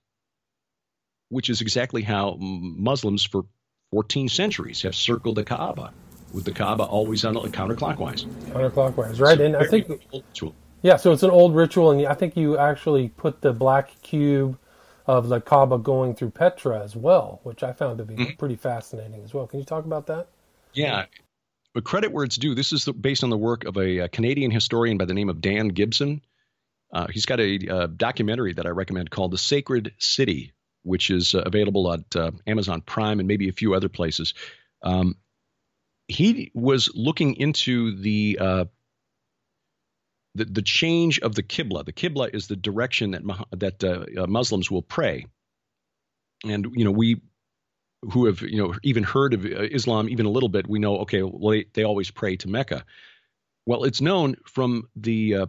which 1.28 1.48
is 1.48 1.61
exactly 1.61 2.02
how 2.02 2.38
Muslims 2.40 3.24
for 3.24 3.44
14 3.92 4.28
centuries 4.28 4.83
have 4.83 4.96
circled 4.96 5.37
the 5.37 5.44
Kaaba, 5.44 5.92
with 6.35 6.44
the 6.44 6.50
Kaaba 6.50 6.83
always 6.83 7.24
on 7.24 7.37
counterclockwise. 7.37 8.26
Counterclockwise, 8.50 9.20
right? 9.20 9.40
And 9.40 9.55
I 9.55 9.68
think, 9.68 10.02
yeah, 10.83 10.96
so 10.96 11.12
it's 11.12 11.22
an 11.22 11.31
old 11.31 11.55
ritual, 11.55 11.92
and 11.92 12.05
I 12.05 12.14
think 12.14 12.37
you 12.37 12.59
actually 12.59 13.11
put 13.11 13.42
the 13.42 13.52
black 13.52 13.92
cube 14.02 14.59
of 15.07 15.29
the 15.29 15.41
Kaaba 15.41 15.79
going 15.79 16.15
through 16.15 16.31
Petra 16.31 16.83
as 16.83 16.95
well, 16.95 17.41
which 17.43 17.62
I 17.62 17.73
found 17.73 17.99
to 17.99 18.05
be 18.05 18.15
mm-hmm. 18.15 18.37
pretty 18.38 18.57
fascinating 18.57 19.23
as 19.23 19.35
well. 19.35 19.47
Can 19.47 19.59
you 19.59 19.65
talk 19.65 19.85
about 19.85 20.07
that? 20.07 20.29
Yeah. 20.73 21.07
But 21.75 21.85
credit 21.85 22.12
where 22.12 22.25
it's 22.25 22.37
due. 22.37 22.55
This 22.55 22.73
is 22.73 22.85
the, 22.85 22.93
based 22.93 23.25
on 23.25 23.31
the 23.31 23.38
work 23.38 23.65
of 23.65 23.77
a, 23.77 23.99
a, 23.99 24.09
Canadian 24.09 24.51
historian 24.51 24.99
by 24.99 25.07
the 25.07 25.15
name 25.15 25.29
of 25.29 25.41
Dan 25.41 25.69
Gibson. 25.69 26.23
Uh, 26.93 27.07
he's 27.09 27.27
got 27.27 27.41
a, 27.41 27.55
a, 27.67 27.88
documentary 27.88 28.53
that 28.53 28.67
I 28.67 28.71
recommend 28.71 29.11
called 29.11 29.33
The 29.33 29.38
Sacred 29.38 29.93
City, 29.99 30.53
which 30.83 31.11
is 31.11 31.35
uh, 31.35 31.43
available 31.47 31.93
at 31.93 32.17
uh, 32.17 32.31
Amazon 32.47 32.83
Prime 32.83 33.19
and 33.19 33.27
maybe 33.27 33.49
a 33.49 33.53
few 33.53 33.75
other 33.75 33.88
places. 33.88 34.35
Um, 34.83 35.17
he 36.09 36.51
was 36.55 36.91
looking 36.95 37.37
into 37.37 37.97
the 37.97 38.38
uh, 38.41 38.65
the, 40.35 40.45
the 40.45 40.62
change 40.62 41.21
of 41.21 41.35
the 41.35 41.42
Qibla. 41.42 41.85
The 41.85 41.92
Qibla 41.92 42.35
is 42.35 42.47
the 42.47 42.57
direction 42.57 43.12
that 43.12 43.23
that 43.53 43.85
uh, 43.85 44.23
uh, 44.23 44.27
Muslims 44.27 44.71
will 44.71 44.83
pray, 44.83 45.27
and 46.45 46.66
you 46.75 46.85
know 46.85 46.90
we 46.90 47.21
who 48.12 48.27
have 48.27 48.40
you 48.42 48.62
know 48.62 48.75
even 48.83 49.05
heard 49.05 49.35
of 49.35 49.45
uh, 49.45 49.49
Islam 49.49 50.09
even 50.09 50.27
a 50.27 50.31
little 50.31 50.49
bit, 50.49 50.68
we 50.68 50.79
know 50.79 50.99
okay, 50.99 51.23
well 51.23 51.53
they, 51.53 51.66
they 51.75 51.85
always 51.85 52.11
pray 52.11 52.37
to 52.37 52.49
Mecca. 52.49 52.85
Well, 53.66 53.85
it's 53.85 54.01
known 54.01 54.37
from 54.45 54.88
the 54.97 55.35
uh, 55.37 55.47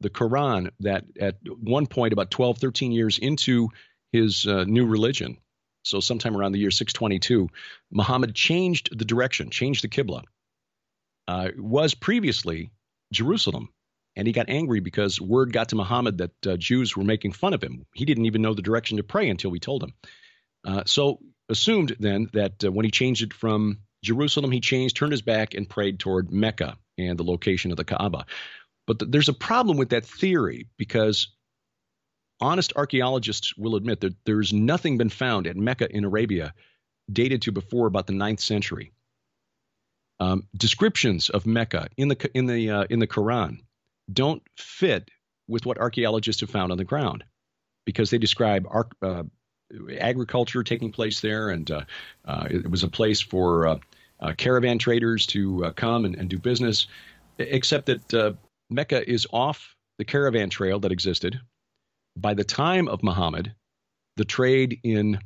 the 0.00 0.10
Quran 0.10 0.70
that 0.80 1.04
at 1.20 1.36
one 1.60 1.86
point, 1.86 2.12
about 2.12 2.30
12, 2.30 2.58
13 2.58 2.92
years 2.92 3.18
into 3.18 3.68
his 4.12 4.46
uh, 4.46 4.64
new 4.64 4.86
religion, 4.86 5.38
so 5.82 6.00
sometime 6.00 6.36
around 6.36 6.52
the 6.52 6.58
year 6.58 6.70
622, 6.70 7.48
Muhammad 7.90 8.34
changed 8.34 8.96
the 8.96 9.04
direction, 9.04 9.50
changed 9.50 9.84
the 9.84 9.88
Qibla. 9.88 10.22
Uh, 11.26 11.48
was 11.56 11.94
previously 11.94 12.70
Jerusalem, 13.12 13.70
and 14.16 14.26
he 14.26 14.32
got 14.32 14.48
angry 14.48 14.80
because 14.80 15.20
word 15.20 15.52
got 15.52 15.70
to 15.70 15.76
Muhammad 15.76 16.18
that 16.18 16.46
uh, 16.46 16.56
Jews 16.56 16.96
were 16.96 17.04
making 17.04 17.32
fun 17.32 17.54
of 17.54 17.62
him. 17.62 17.84
He 17.94 18.04
didn't 18.04 18.26
even 18.26 18.42
know 18.42 18.54
the 18.54 18.62
direction 18.62 18.96
to 18.98 19.02
pray 19.02 19.28
until 19.28 19.50
we 19.50 19.60
told 19.60 19.82
him. 19.82 19.92
Uh, 20.66 20.82
so 20.86 21.20
assumed 21.48 21.96
then 21.98 22.28
that 22.32 22.64
uh, 22.64 22.72
when 22.72 22.84
he 22.84 22.90
changed 22.90 23.22
it 23.22 23.32
from 23.32 23.78
Jerusalem, 24.02 24.50
he 24.50 24.60
changed, 24.60 24.96
turned 24.96 25.12
his 25.12 25.22
back, 25.22 25.54
and 25.54 25.68
prayed 25.68 25.98
toward 25.98 26.30
Mecca 26.30 26.76
and 26.98 27.18
the 27.18 27.24
location 27.24 27.70
of 27.70 27.76
the 27.76 27.84
Kaaba. 27.84 28.26
But 28.86 28.98
th- 29.00 29.10
there's 29.10 29.28
a 29.28 29.34
problem 29.34 29.76
with 29.76 29.90
that 29.90 30.06
theory 30.06 30.68
because 30.76 31.28
honest 32.40 32.72
archaeologists 32.76 33.56
will 33.56 33.76
admit 33.76 34.00
that 34.00 34.14
there's 34.24 34.52
nothing 34.52 34.98
been 34.98 35.08
found 35.08 35.46
at 35.46 35.56
Mecca 35.56 35.88
in 35.90 36.04
Arabia 36.04 36.54
dated 37.10 37.42
to 37.42 37.52
before 37.52 37.86
about 37.86 38.06
the 38.06 38.12
ninth 38.12 38.40
century. 38.40 38.92
Um, 40.20 40.46
descriptions 40.56 41.28
of 41.28 41.44
Mecca 41.44 41.88
in 41.96 42.08
the 42.08 42.30
in 42.34 42.46
the 42.46 42.70
uh, 42.70 42.84
in 42.88 43.00
the 43.00 43.06
Quran 43.06 43.58
don't 44.12 44.42
fit 44.56 45.10
with 45.48 45.66
what 45.66 45.78
archaeologists 45.78 46.40
have 46.40 46.50
found 46.50 46.72
on 46.72 46.78
the 46.78 46.84
ground 46.84 47.24
because 47.84 48.10
they 48.10 48.18
describe 48.18 48.66
uh, 49.02 49.22
agriculture 49.98 50.62
taking 50.62 50.92
place 50.92 51.20
there, 51.20 51.50
and 51.50 51.70
uh, 51.70 51.82
uh, 52.24 52.46
it 52.50 52.70
was 52.70 52.82
a 52.82 52.88
place 52.88 53.20
for 53.20 53.66
uh, 53.66 53.78
uh, 54.20 54.32
caravan 54.36 54.78
traders 54.78 55.26
to 55.26 55.66
uh, 55.66 55.70
come 55.72 56.04
and, 56.04 56.14
and, 56.14 56.30
do 56.30 56.38
business. 56.38 56.86
Except 57.38 57.86
that 57.86 58.36
Mecca 58.70 59.10
is 59.10 59.26
off 59.32 59.74
the 59.98 60.04
caravan 60.04 60.50
trail 60.50 60.78
that 60.80 60.92
existed. 60.92 61.40
By 62.16 62.34
the 62.34 62.44
time 62.44 62.86
of 62.86 63.02
Muhammad, 63.02 63.54
the 64.16 64.24
trade 64.24 64.78
in 64.84 65.18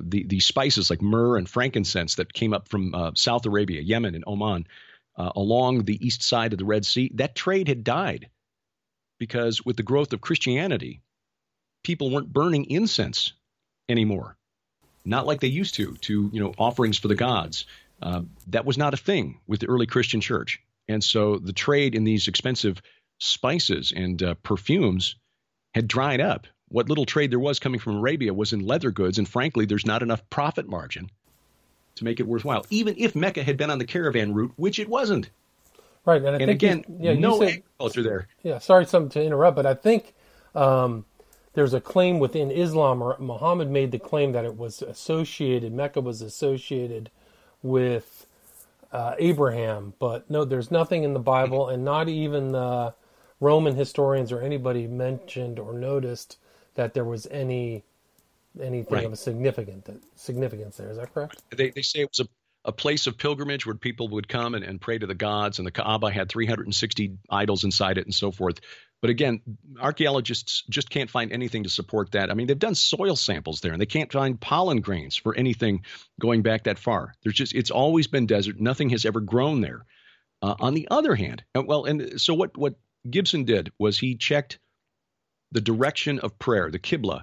the 0.00 0.24
the 0.24 0.40
spices 0.40 0.90
like 0.90 1.02
myrrh 1.02 1.36
and 1.36 1.48
frankincense 1.48 2.16
that 2.16 2.32
came 2.32 2.52
up 2.52 2.68
from 2.68 3.12
South 3.14 3.46
Arabia, 3.46 3.80
Yemen, 3.80 4.16
and 4.16 4.24
Oman 4.26 4.66
uh, 5.18 5.32
along 5.34 5.82
the 5.82 6.04
east 6.06 6.22
side 6.22 6.52
of 6.52 6.58
the 6.58 6.64
Red 6.64 6.86
Sea, 6.86 7.10
that 7.14 7.34
trade 7.34 7.68
had 7.68 7.84
died 7.84 8.30
because 9.18 9.64
with 9.64 9.76
the 9.76 9.82
growth 9.82 10.12
of 10.12 10.20
Christianity, 10.20 11.02
people 11.82 12.10
weren't 12.10 12.32
burning 12.32 12.70
incense 12.70 13.32
anymore, 13.88 14.36
not 15.04 15.26
like 15.26 15.40
they 15.40 15.48
used 15.48 15.74
to, 15.74 15.94
to 16.02 16.30
you 16.32 16.40
know 16.40 16.54
offerings 16.56 16.98
for 16.98 17.08
the 17.08 17.16
gods. 17.16 17.66
Uh, 18.00 18.22
that 18.46 18.64
was 18.64 18.78
not 18.78 18.94
a 18.94 18.98
thing 18.98 19.40
with 19.48 19.58
the 19.58 19.66
early 19.66 19.86
Christian 19.86 20.20
church, 20.20 20.60
and 20.86 21.02
so 21.02 21.36
the 21.38 21.52
trade 21.52 21.96
in 21.96 22.04
these 22.04 22.28
expensive 22.28 22.80
spices 23.18 23.92
and 23.94 24.22
uh, 24.22 24.34
perfumes 24.44 25.16
had 25.74 25.88
dried 25.88 26.20
up. 26.20 26.46
What 26.68 26.88
little 26.88 27.06
trade 27.06 27.32
there 27.32 27.40
was 27.40 27.58
coming 27.58 27.80
from 27.80 27.96
Arabia 27.96 28.32
was 28.32 28.52
in 28.52 28.60
leather 28.60 28.92
goods, 28.92 29.18
and 29.18 29.28
frankly, 29.28 29.64
there's 29.64 29.86
not 29.86 30.02
enough 30.02 30.30
profit 30.30 30.68
margin 30.68 31.10
to 31.98 32.04
make 32.04 32.20
it 32.20 32.26
worthwhile, 32.26 32.64
even 32.70 32.94
if 32.98 33.14
Mecca 33.14 33.42
had 33.42 33.56
been 33.56 33.70
on 33.70 33.78
the 33.78 33.84
caravan 33.84 34.34
route, 34.34 34.52
which 34.56 34.78
it 34.78 34.88
wasn't. 34.88 35.30
Right, 36.04 36.22
and, 36.22 36.40
and 36.40 36.50
again, 36.50 36.84
you, 36.88 36.96
yeah, 37.00 37.14
no 37.14 37.38
said, 37.38 37.48
agriculture 37.48 38.02
there. 38.02 38.28
Yeah, 38.42 38.58
sorry 38.58 38.86
something 38.86 39.10
to 39.10 39.22
interrupt, 39.22 39.56
but 39.56 39.66
I 39.66 39.74
think 39.74 40.14
um, 40.54 41.04
there's 41.52 41.74
a 41.74 41.80
claim 41.80 42.18
within 42.18 42.50
Islam, 42.50 43.02
or 43.02 43.16
Muhammad 43.18 43.70
made 43.70 43.92
the 43.92 43.98
claim 43.98 44.32
that 44.32 44.44
it 44.44 44.56
was 44.56 44.80
associated, 44.80 45.72
Mecca 45.72 46.00
was 46.00 46.22
associated 46.22 47.10
with 47.62 48.26
uh, 48.92 49.14
Abraham, 49.18 49.92
but 49.98 50.30
no, 50.30 50.44
there's 50.44 50.70
nothing 50.70 51.02
in 51.02 51.12
the 51.12 51.20
Bible, 51.20 51.68
and 51.68 51.84
not 51.84 52.08
even 52.08 52.52
the 52.52 52.94
Roman 53.40 53.76
historians 53.76 54.32
or 54.32 54.40
anybody 54.40 54.86
mentioned 54.86 55.58
or 55.58 55.72
noticed 55.72 56.38
that 56.74 56.94
there 56.94 57.04
was 57.04 57.26
any 57.30 57.84
anything 58.60 58.94
right. 58.94 59.04
of 59.04 59.12
a 59.12 59.16
significant 59.16 59.88
significance 60.16 60.76
there. 60.76 60.90
Is 60.90 60.96
that 60.96 61.12
correct? 61.12 61.42
They, 61.50 61.70
they 61.70 61.82
say 61.82 62.00
it 62.00 62.10
was 62.16 62.26
a, 62.26 62.68
a 62.68 62.72
place 62.72 63.06
of 63.06 63.16
pilgrimage 63.16 63.66
where 63.66 63.74
people 63.74 64.08
would 64.08 64.28
come 64.28 64.54
and, 64.54 64.64
and 64.64 64.80
pray 64.80 64.98
to 64.98 65.06
the 65.06 65.14
gods, 65.14 65.58
and 65.58 65.66
the 65.66 65.70
Kaaba 65.70 66.10
had 66.10 66.28
360 66.28 67.18
idols 67.30 67.64
inside 67.64 67.98
it 67.98 68.04
and 68.04 68.14
so 68.14 68.30
forth. 68.30 68.60
But 69.00 69.10
again, 69.10 69.42
archaeologists 69.80 70.64
just 70.68 70.90
can't 70.90 71.08
find 71.08 71.30
anything 71.30 71.62
to 71.62 71.70
support 71.70 72.12
that. 72.12 72.30
I 72.30 72.34
mean, 72.34 72.48
they've 72.48 72.58
done 72.58 72.74
soil 72.74 73.14
samples 73.14 73.60
there, 73.60 73.72
and 73.72 73.80
they 73.80 73.86
can't 73.86 74.12
find 74.12 74.40
pollen 74.40 74.80
grains 74.80 75.16
for 75.16 75.36
anything 75.36 75.84
going 76.20 76.42
back 76.42 76.64
that 76.64 76.78
far. 76.78 77.14
There's 77.22 77.36
just 77.36 77.54
it's 77.54 77.70
always 77.70 78.08
been 78.08 78.26
desert. 78.26 78.60
Nothing 78.60 78.90
has 78.90 79.04
ever 79.04 79.20
grown 79.20 79.60
there. 79.60 79.86
Uh, 80.42 80.54
on 80.60 80.74
the 80.74 80.88
other 80.90 81.14
hand, 81.14 81.44
uh, 81.56 81.62
well, 81.64 81.84
and 81.84 82.20
so 82.20 82.34
what 82.34 82.56
what 82.56 82.74
Gibson 83.08 83.44
did 83.44 83.72
was 83.78 83.98
he 83.98 84.16
checked 84.16 84.58
the 85.52 85.60
direction 85.60 86.18
of 86.18 86.38
prayer, 86.38 86.70
the 86.70 86.78
Qibla, 86.78 87.22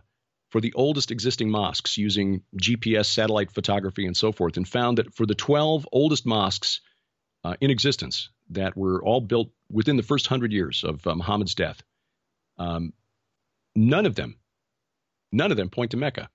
for 0.55 0.61
the 0.61 0.71
oldest 0.71 1.11
existing 1.11 1.49
mosques 1.49 1.97
using 1.97 2.41
GPS 2.55 3.07
satellite 3.07 3.51
photography 3.51 4.05
and 4.05 4.15
so 4.15 4.31
forth, 4.31 4.55
and 4.55 4.65
found 4.65 4.99
that 4.99 5.13
for 5.13 5.25
the 5.25 5.35
12 5.35 5.85
oldest 5.91 6.25
mosques 6.25 6.79
uh, 7.43 7.55
in 7.59 7.69
existence 7.69 8.29
that 8.51 8.77
were 8.77 9.03
all 9.03 9.19
built 9.19 9.49
within 9.69 9.97
the 9.97 10.01
first 10.01 10.27
hundred 10.27 10.53
years 10.53 10.85
of 10.85 11.05
uh, 11.05 11.13
Muhammad's 11.13 11.55
death, 11.55 11.83
um, 12.57 12.93
none 13.75 14.05
of 14.05 14.15
them, 14.15 14.37
none 15.33 15.51
of 15.51 15.57
them 15.57 15.69
point 15.69 15.91
to 15.91 15.97
Mecca, 15.97 16.29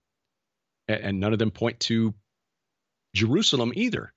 and 0.87 1.19
none 1.19 1.33
of 1.33 1.39
them 1.39 1.51
point 1.51 1.81
to 1.81 2.13
Jerusalem 3.15 3.73
either. 3.75 4.13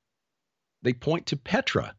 They 0.82 0.92
point 0.92 1.28
to 1.28 1.38
Petra, 1.38 1.96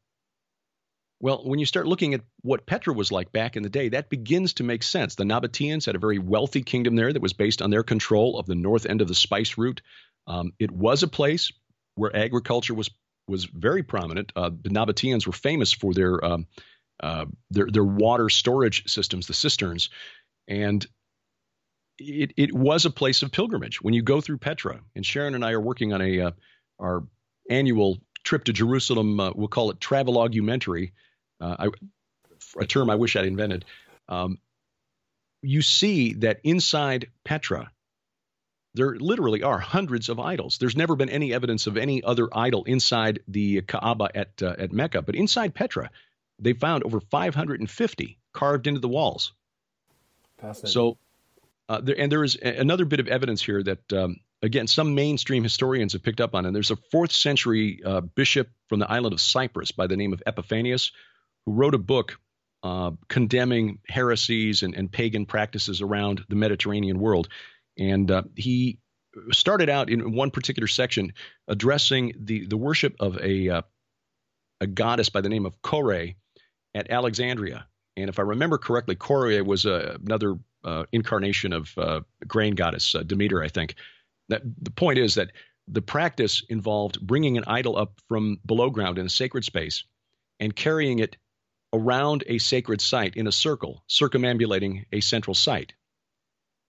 well, 1.24 1.40
when 1.42 1.58
you 1.58 1.64
start 1.64 1.87
looking 1.87 2.12
at 2.12 2.20
what 2.42 2.66
Petra 2.66 2.92
was 2.92 3.10
like 3.10 3.32
back 3.32 3.56
in 3.56 3.62
the 3.62 3.70
day, 3.70 3.88
that 3.88 4.10
begins 4.10 4.52
to 4.52 4.62
make 4.62 4.82
sense. 4.82 5.14
The 5.14 5.24
Nabateans 5.24 5.87
had 5.87 5.94
a 5.94 5.98
very 5.98 6.18
wealthy 6.18 6.62
kingdom 6.62 6.96
there 6.96 7.10
that 7.10 7.22
was 7.22 7.32
based 7.32 7.62
on 7.62 7.70
their 7.70 7.82
control 7.82 8.38
of 8.38 8.44
the 8.44 8.54
north 8.54 8.84
end 8.84 9.00
of 9.00 9.08
the 9.08 9.14
spice 9.14 9.56
route. 9.56 9.80
Um, 10.26 10.52
it 10.58 10.70
was 10.70 11.02
a 11.02 11.08
place 11.08 11.50
where 11.94 12.14
agriculture 12.14 12.74
was 12.74 12.90
was 13.26 13.46
very 13.46 13.82
prominent. 13.82 14.32
Uh, 14.37 14.50
the 14.50 14.68
Nabateans 14.68 15.26
were 15.26 15.32
famous 15.32 15.72
for 15.72 15.94
their 15.94 16.22
um, 16.22 16.46
uh, 17.02 17.24
their 17.50 17.68
their 17.72 17.87
water 17.87 18.28
storage 18.28 18.87
systems, 18.87 19.26
the 19.26 19.32
cisterns, 19.32 19.88
and 20.46 20.87
it 21.96 22.34
it 22.37 22.52
was 22.52 22.84
a 22.84 22.90
place 22.90 23.22
of 23.22 23.32
pilgrimage. 23.32 23.80
When 23.80 23.94
you 23.94 24.02
go 24.02 24.20
through 24.20 24.38
Petra, 24.40 24.82
and 24.94 25.06
Sharon 25.06 25.34
and 25.34 25.42
I 25.42 25.52
are 25.52 25.60
working 25.60 25.94
on 25.94 26.02
a 26.02 26.20
uh, 26.20 26.30
our 26.78 27.04
annual 27.48 27.96
trip 28.24 28.44
to 28.44 28.52
Jerusalem. 28.52 29.18
Uh, 29.18 29.32
we'll 29.34 29.48
call 29.48 29.70
it 29.70 29.80
travel 29.80 30.16
travelogumentary 30.16 30.92
uh, 31.40 31.57
I, 31.59 31.68
a 32.61 32.66
term 32.66 32.90
I 32.90 32.94
wish 32.94 33.16
I'd 33.16 33.27
invented. 33.27 33.64
Um, 34.09 34.38
you 35.42 35.62
see 35.62 36.14
that 36.14 36.40
inside 36.42 37.11
Petra, 37.25 37.70
there 38.75 38.97
literally 38.97 39.42
are 39.42 39.59
hundreds 39.59 40.09
of 40.09 40.18
idols. 40.18 40.59
There's 40.59 40.77
never 40.77 40.97
been 40.97 41.11
any 41.11 41.33
evidence 41.33 41.66
of 41.66 41.77
any 41.77 42.03
other 42.03 42.29
idol 42.33 42.64
inside 42.64 43.20
the 43.29 43.62
Kaaba 43.62 44.09
at 44.14 44.42
uh, 44.42 44.57
at 44.59 44.73
Mecca, 44.73 45.03
but 45.03 45.14
inside 45.14 45.55
Petra, 45.55 45.90
they 46.38 46.53
found 46.53 46.83
over 46.83 47.01
550 47.01 48.18
carved 48.33 48.66
into 48.66 48.81
the 48.81 48.88
walls. 48.88 49.33
So, 50.68 50.99
uh, 51.68 51.81
there, 51.81 51.99
and 51.99 52.11
there 52.11 52.25
is 52.25 52.37
another 52.37 52.85
bit 52.85 53.01
of 53.01 53.09
evidence 53.09 53.42
here 53.42 53.62
that, 53.62 53.92
um, 53.92 54.16
again, 54.42 54.66
some 54.66 54.94
mainstream 54.94 55.42
historians 55.42 55.92
have 55.92 56.03
picked 56.03 56.20
up 56.20 56.35
on. 56.35 56.44
And 56.44 56.55
there's 56.55 56.70
a 56.70 56.77
fourth 56.90 57.12
century 57.12 57.81
uh, 57.85 58.01
bishop 58.01 58.49
from 58.68 58.81
the 58.81 58.90
island 58.90 59.14
of 59.14 59.20
Cyprus 59.20 59.73
by 59.73 59.87
the 59.87 59.97
name 59.97 60.12
of 60.12 60.23
Epiphanius 60.27 60.90
who 61.46 61.52
wrote 61.52 61.74
a 61.74 61.78
book 61.78 62.18
uh, 62.62 62.92
condemning 63.09 63.78
heresies 63.88 64.62
and, 64.62 64.74
and, 64.74 64.90
pagan 64.90 65.26
practices 65.26 65.83
around 65.83 66.24
the 66.30 66.35
Mediterranean 66.35 66.98
world. 66.98 67.28
And 67.78 68.11
uh, 68.11 68.22
he 68.37 68.78
started 69.33 69.68
out 69.68 69.90
in 69.90 70.14
one 70.14 70.30
particular 70.30 70.66
section 70.66 71.12
addressing 71.46 72.14
the, 72.18 72.46
the 72.46 72.57
worship 72.57 72.96
of 73.00 73.18
a, 73.18 73.50
uh, 73.50 73.62
a 74.62 74.66
goddess 74.66 75.11
by 75.11 75.20
the 75.20 75.28
name 75.28 75.44
of 75.44 75.61
Kore 75.61 76.14
at 76.74 76.90
Alexandria. 76.90 77.66
And 77.96 78.09
if 78.09 78.18
I 78.18 78.22
remember 78.22 78.57
correctly, 78.57 78.94
Kore 78.94 79.44
was 79.44 79.66
uh, 79.66 79.98
another 80.04 80.37
uh, 80.64 80.85
incarnation 80.90 81.52
of 81.52 81.76
uh, 81.76 82.00
grain 82.26 82.54
goddess, 82.54 82.96
Demeter, 83.07 83.42
I 83.42 83.48
think. 83.48 83.74
That, 84.30 84.42
the 84.62 84.70
point 84.70 84.98
is 84.98 85.16
that 85.16 85.33
the 85.68 85.83
practice 85.83 86.42
involved 86.48 87.00
bringing 87.07 87.37
an 87.37 87.44
idol 87.46 87.76
up 87.76 88.00
from 88.09 88.38
below 88.44 88.70
ground 88.70 88.98
in 88.98 89.07
a 89.07 89.11
sacred 89.11 89.44
space 89.44 89.85
and 90.40 90.54
carrying 90.54 90.98
it 90.98 91.16
around 91.74 92.22
a 92.28 92.38
sacred 92.38 92.80
site 92.80 93.16
in 93.16 93.26
a 93.26 93.32
circle, 93.32 93.82
circumambulating 93.88 94.87
a 94.92 95.00
central 95.00 95.34
site. 95.34 95.74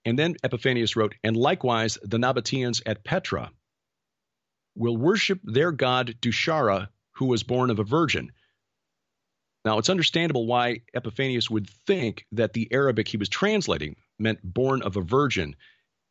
And 0.03 0.17
then 0.17 0.35
Epiphanius 0.43 0.95
wrote, 0.95 1.13
and 1.23 1.37
likewise 1.37 1.97
the 2.01 2.17
Nabateans 2.17 2.81
at 2.85 3.03
Petra 3.03 3.51
will 4.75 4.97
worship 4.97 5.39
their 5.43 5.71
god 5.71 6.15
Dushara, 6.21 6.89
who 7.13 7.25
was 7.25 7.43
born 7.43 7.69
of 7.69 7.79
a 7.79 7.83
virgin. 7.83 8.31
Now, 9.63 9.77
it's 9.77 9.89
understandable 9.89 10.47
why 10.47 10.81
Epiphanius 10.93 11.49
would 11.49 11.69
think 11.87 12.25
that 12.33 12.53
the 12.53 12.67
Arabic 12.71 13.07
he 13.07 13.17
was 13.17 13.29
translating 13.29 13.95
meant 14.19 14.43
born 14.43 14.81
of 14.81 14.97
a 14.97 15.01
virgin, 15.01 15.55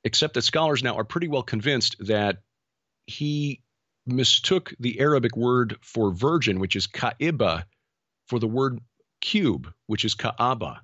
except 0.04 0.34
that 0.34 0.42
scholars 0.42 0.82
now 0.82 0.96
are 0.96 1.04
pretty 1.04 1.28
well 1.28 1.42
convinced 1.42 1.96
that 2.06 2.38
he 3.06 3.62
mistook 4.06 4.72
the 4.78 5.00
Arabic 5.00 5.36
word 5.36 5.76
for 5.82 6.12
virgin, 6.12 6.58
which 6.58 6.76
is 6.76 6.86
ka'iba, 6.86 7.64
for 8.28 8.38
the 8.38 8.46
word 8.46 8.80
cube, 9.20 9.72
which 9.86 10.04
is 10.04 10.14
Kaaba. 10.14 10.80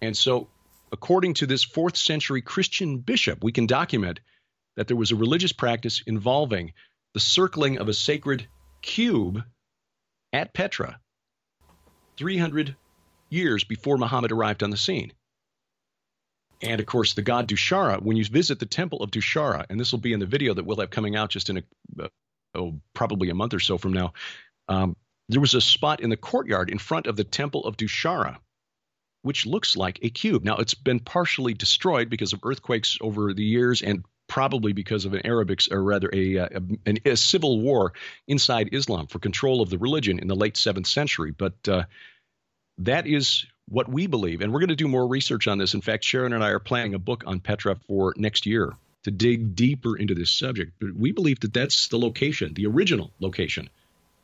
And 0.00 0.16
so, 0.16 0.48
according 0.92 1.34
to 1.34 1.46
this 1.46 1.64
fourth 1.64 1.96
century 1.96 2.42
Christian 2.42 2.98
bishop, 2.98 3.42
we 3.42 3.52
can 3.52 3.66
document 3.66 4.20
that 4.76 4.88
there 4.88 4.96
was 4.96 5.12
a 5.12 5.16
religious 5.16 5.52
practice 5.52 6.02
involving 6.06 6.72
the 7.14 7.20
circling 7.20 7.78
of 7.78 7.88
a 7.88 7.94
sacred 7.94 8.46
cube 8.82 9.42
at 10.32 10.52
Petra 10.52 10.98
300 12.16 12.76
years 13.30 13.64
before 13.64 13.96
Muhammad 13.98 14.32
arrived 14.32 14.62
on 14.62 14.70
the 14.70 14.76
scene. 14.76 15.12
And 16.62 16.80
of 16.80 16.86
course, 16.86 17.14
the 17.14 17.22
god 17.22 17.48
Dushara, 17.48 18.00
when 18.02 18.16
you 18.16 18.24
visit 18.24 18.58
the 18.58 18.66
temple 18.66 19.02
of 19.02 19.10
Dushara, 19.10 19.66
and 19.68 19.78
this 19.78 19.92
will 19.92 19.98
be 19.98 20.12
in 20.12 20.20
the 20.20 20.26
video 20.26 20.54
that 20.54 20.64
we'll 20.64 20.78
have 20.78 20.90
coming 20.90 21.16
out 21.16 21.30
just 21.30 21.50
in 21.50 21.58
a, 21.58 22.08
oh, 22.54 22.80
probably 22.94 23.30
a 23.30 23.34
month 23.34 23.54
or 23.54 23.60
so 23.60 23.76
from 23.76 23.92
now, 23.92 24.12
um, 24.68 24.96
there 25.28 25.40
was 25.40 25.54
a 25.54 25.60
spot 25.60 26.00
in 26.00 26.10
the 26.10 26.16
courtyard 26.16 26.70
in 26.70 26.78
front 26.78 27.06
of 27.06 27.16
the 27.16 27.24
temple 27.24 27.64
of 27.64 27.76
Dushara, 27.76 28.36
which 29.22 29.46
looks 29.46 29.76
like 29.76 29.98
a 30.02 30.10
cube. 30.10 30.44
Now, 30.44 30.56
it's 30.56 30.74
been 30.74 31.00
partially 31.00 31.54
destroyed 31.54 32.10
because 32.10 32.32
of 32.32 32.40
earthquakes 32.42 32.98
over 33.00 33.32
the 33.32 33.44
years 33.44 33.82
and 33.82 34.04
probably 34.26 34.72
because 34.72 35.04
of 35.04 35.14
an 35.14 35.24
Arabic, 35.24 35.60
or 35.70 35.82
rather 35.82 36.10
a, 36.12 36.36
a, 36.36 36.48
a, 36.86 37.10
a 37.12 37.16
civil 37.16 37.60
war 37.60 37.92
inside 38.26 38.70
Islam 38.72 39.06
for 39.06 39.18
control 39.18 39.60
of 39.60 39.70
the 39.70 39.78
religion 39.78 40.18
in 40.18 40.28
the 40.28 40.36
late 40.36 40.54
7th 40.54 40.86
century. 40.86 41.30
But 41.30 41.68
uh, 41.68 41.84
that 42.78 43.06
is 43.06 43.46
what 43.68 43.88
we 43.88 44.06
believe. 44.06 44.40
And 44.40 44.52
we're 44.52 44.60
going 44.60 44.68
to 44.68 44.76
do 44.76 44.88
more 44.88 45.06
research 45.06 45.46
on 45.46 45.58
this. 45.58 45.74
In 45.74 45.80
fact, 45.80 46.04
Sharon 46.04 46.32
and 46.32 46.44
I 46.44 46.50
are 46.50 46.58
planning 46.58 46.94
a 46.94 46.98
book 46.98 47.24
on 47.26 47.40
Petra 47.40 47.76
for 47.86 48.12
next 48.16 48.46
year 48.46 48.74
to 49.04 49.10
dig 49.10 49.54
deeper 49.54 49.96
into 49.96 50.14
this 50.14 50.30
subject. 50.30 50.72
But 50.80 50.94
we 50.94 51.12
believe 51.12 51.40
that 51.40 51.54
that's 51.54 51.88
the 51.88 51.98
location, 51.98 52.54
the 52.54 52.66
original 52.66 53.10
location 53.20 53.68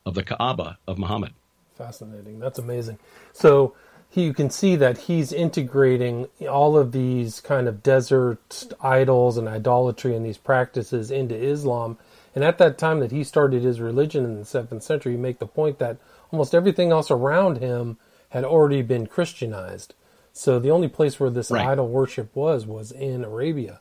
of 0.05 0.15
the 0.15 0.23
Kaaba 0.23 0.77
of 0.87 0.97
Muhammad. 0.97 1.33
Fascinating. 1.77 2.39
That's 2.39 2.59
amazing. 2.59 2.99
So 3.33 3.75
he, 4.09 4.25
you 4.25 4.33
can 4.33 4.49
see 4.49 4.75
that 4.75 4.97
he's 4.99 5.31
integrating 5.31 6.27
all 6.49 6.77
of 6.77 6.91
these 6.91 7.39
kind 7.39 7.67
of 7.67 7.81
desert 7.81 8.65
idols 8.81 9.37
and 9.37 9.47
idolatry 9.47 10.15
and 10.15 10.25
these 10.25 10.37
practices 10.37 11.11
into 11.11 11.35
Islam. 11.35 11.97
And 12.35 12.43
at 12.43 12.57
that 12.59 12.77
time 12.77 12.99
that 12.99 13.11
he 13.11 13.23
started 13.23 13.63
his 13.63 13.79
religion 13.79 14.25
in 14.25 14.37
the 14.37 14.45
seventh 14.45 14.83
century, 14.83 15.13
you 15.13 15.17
make 15.17 15.39
the 15.39 15.47
point 15.47 15.79
that 15.79 15.97
almost 16.31 16.53
everything 16.53 16.91
else 16.91 17.09
around 17.09 17.57
him 17.57 17.97
had 18.29 18.43
already 18.43 18.81
been 18.81 19.07
Christianized. 19.07 19.93
So 20.33 20.59
the 20.59 20.71
only 20.71 20.87
place 20.87 21.19
where 21.19 21.29
this 21.29 21.51
right. 21.51 21.67
idol 21.67 21.87
worship 21.87 22.35
was 22.35 22.65
was 22.65 22.91
in 22.91 23.23
Arabia. 23.23 23.79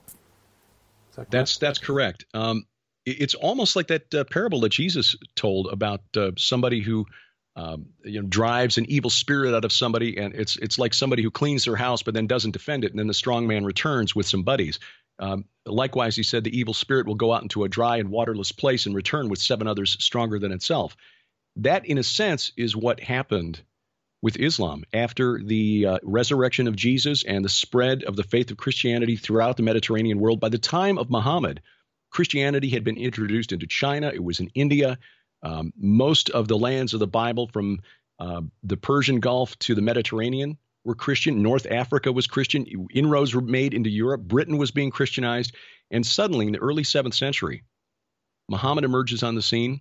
That 1.16 1.30
that's 1.30 1.58
that's 1.58 1.78
correct. 1.78 2.24
Um, 2.34 2.66
it's 3.06 3.34
almost 3.34 3.76
like 3.76 3.88
that 3.88 4.14
uh, 4.14 4.24
parable 4.24 4.60
that 4.60 4.70
Jesus 4.70 5.16
told 5.34 5.68
about 5.72 6.02
uh, 6.16 6.32
somebody 6.36 6.80
who 6.80 7.06
um, 7.56 7.86
you 8.04 8.20
know 8.20 8.28
drives 8.28 8.78
an 8.78 8.86
evil 8.88 9.10
spirit 9.10 9.54
out 9.54 9.64
of 9.64 9.72
somebody, 9.72 10.18
and 10.18 10.34
it's 10.34 10.56
it's 10.56 10.78
like 10.78 10.94
somebody 10.94 11.22
who 11.22 11.30
cleans 11.30 11.64
their 11.64 11.76
house 11.76 12.02
but 12.02 12.14
then 12.14 12.26
doesn't 12.26 12.52
defend 12.52 12.84
it, 12.84 12.90
and 12.90 12.98
then 12.98 13.06
the 13.06 13.14
strong 13.14 13.46
man 13.46 13.64
returns 13.64 14.14
with 14.14 14.26
some 14.26 14.42
buddies. 14.42 14.78
Um, 15.18 15.44
likewise, 15.66 16.16
he 16.16 16.22
said 16.22 16.44
the 16.44 16.58
evil 16.58 16.74
spirit 16.74 17.06
will 17.06 17.14
go 17.14 17.32
out 17.32 17.42
into 17.42 17.64
a 17.64 17.68
dry 17.68 17.98
and 17.98 18.10
waterless 18.10 18.52
place 18.52 18.86
and 18.86 18.94
return 18.94 19.28
with 19.28 19.38
seven 19.38 19.66
others 19.66 19.96
stronger 20.00 20.38
than 20.38 20.52
itself. 20.52 20.96
That, 21.56 21.84
in 21.86 21.98
a 21.98 22.02
sense, 22.02 22.52
is 22.56 22.76
what 22.76 23.00
happened 23.00 23.60
with 24.22 24.38
Islam 24.38 24.84
after 24.92 25.42
the 25.42 25.86
uh, 25.86 25.98
resurrection 26.02 26.68
of 26.68 26.76
Jesus 26.76 27.24
and 27.24 27.44
the 27.44 27.48
spread 27.48 28.04
of 28.04 28.16
the 28.16 28.22
faith 28.22 28.50
of 28.50 28.56
Christianity 28.56 29.16
throughout 29.16 29.56
the 29.56 29.62
Mediterranean 29.62 30.20
world. 30.20 30.40
By 30.40 30.50
the 30.50 30.58
time 30.58 30.98
of 30.98 31.10
Muhammad, 31.10 31.60
Christianity 32.10 32.68
had 32.68 32.84
been 32.84 32.96
introduced 32.96 33.52
into 33.52 33.66
China, 33.66 34.10
it 34.12 34.22
was 34.22 34.40
in 34.40 34.50
India. 34.54 34.98
Um, 35.42 35.72
most 35.76 36.30
of 36.30 36.48
the 36.48 36.58
lands 36.58 36.92
of 36.92 37.00
the 37.00 37.06
Bible, 37.06 37.48
from 37.48 37.80
uh, 38.18 38.42
the 38.62 38.76
Persian 38.76 39.20
Gulf 39.20 39.58
to 39.60 39.74
the 39.74 39.80
Mediterranean, 39.80 40.58
were 40.84 40.94
Christian. 40.94 41.42
North 41.42 41.66
Africa 41.70 42.12
was 42.12 42.26
Christian. 42.26 42.66
Inroads 42.92 43.34
were 43.34 43.40
made 43.40 43.74
into 43.74 43.90
Europe. 43.90 44.22
Britain 44.22 44.58
was 44.58 44.70
being 44.70 44.90
Christianized. 44.90 45.54
And 45.90 46.06
suddenly, 46.06 46.46
in 46.46 46.52
the 46.52 46.58
early 46.58 46.82
7th 46.82 47.14
century, 47.14 47.64
Muhammad 48.48 48.84
emerges 48.84 49.22
on 49.22 49.34
the 49.34 49.42
scene, 49.42 49.80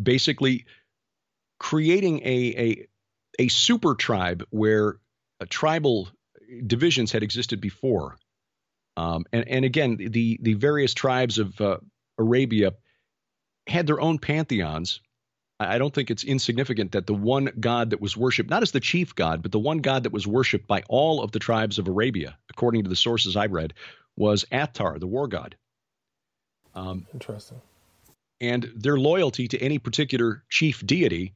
basically 0.00 0.66
creating 1.58 2.20
a, 2.20 2.54
a, 2.56 2.86
a 3.38 3.48
super 3.48 3.94
tribe 3.94 4.44
where 4.50 4.98
tribal 5.48 6.08
divisions 6.66 7.12
had 7.12 7.22
existed 7.22 7.60
before. 7.60 8.16
Um, 8.96 9.24
and, 9.32 9.48
and 9.48 9.64
again, 9.64 9.96
the, 9.96 10.38
the 10.40 10.54
various 10.54 10.94
tribes 10.94 11.38
of 11.38 11.60
uh, 11.60 11.78
Arabia 12.18 12.72
had 13.66 13.86
their 13.86 14.00
own 14.00 14.18
pantheons. 14.18 15.00
I 15.60 15.78
don't 15.78 15.94
think 15.94 16.10
it's 16.10 16.24
insignificant 16.24 16.92
that 16.92 17.06
the 17.06 17.14
one 17.14 17.50
God 17.58 17.90
that 17.90 18.00
was 18.00 18.16
worshipped, 18.16 18.50
not 18.50 18.62
as 18.62 18.72
the 18.72 18.80
chief 18.80 19.14
God, 19.14 19.42
but 19.42 19.52
the 19.52 19.58
one 19.58 19.78
God 19.78 20.02
that 20.02 20.12
was 20.12 20.26
worshipped 20.26 20.66
by 20.66 20.82
all 20.88 21.22
of 21.22 21.32
the 21.32 21.38
tribes 21.38 21.78
of 21.78 21.86
Arabia, 21.86 22.36
according 22.50 22.82
to 22.82 22.88
the 22.88 22.96
sources 22.96 23.36
I've 23.36 23.52
read, 23.52 23.72
was 24.16 24.44
Athar, 24.52 24.98
the 24.98 25.06
war 25.06 25.28
god. 25.28 25.56
Um, 26.74 27.06
Interesting. 27.14 27.60
And 28.40 28.70
their 28.74 28.98
loyalty 28.98 29.46
to 29.48 29.58
any 29.58 29.78
particular 29.78 30.42
chief 30.50 30.84
deity 30.84 31.34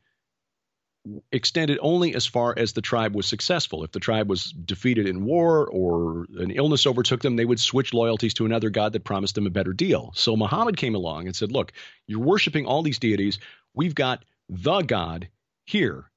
extended 1.33 1.79
only 1.81 2.15
as 2.15 2.27
far 2.27 2.55
as 2.57 2.73
the 2.73 2.83
tribe 2.83 3.15
was 3.15 3.27
successful. 3.27 3.85
If 3.85 3.93
the 3.93 4.01
tribe 4.01 4.29
was 4.29 4.53
defeated 4.53 5.07
in 5.07 5.25
war 5.25 5.67
or 5.67 6.27
an 6.37 6.51
illness 6.51 6.87
overtook 6.87 7.23
them, 7.23 7.37
they 7.37 7.45
would 7.45 7.61
switch 7.61 7.95
loyalties 7.95 8.35
to 8.35 8.47
another 8.47 8.71
god 8.71 8.93
that 8.93 9.05
promised 9.05 9.35
them 9.35 9.47
a 9.47 9.51
better 9.51 9.73
deal. 9.73 10.13
So 10.15 10.37
Muhammad 10.37 10.77
came 10.77 10.95
along 10.95 11.27
and 11.27 11.37
said, 11.37 11.53
Look, 11.53 11.73
you're 12.07 12.21
worshiping 12.21 12.67
all 12.67 12.83
these 12.83 12.99
deities. 12.99 13.39
We've 13.75 13.95
got 13.95 14.25
the 14.49 14.83
God 14.83 15.29
here 15.65 16.11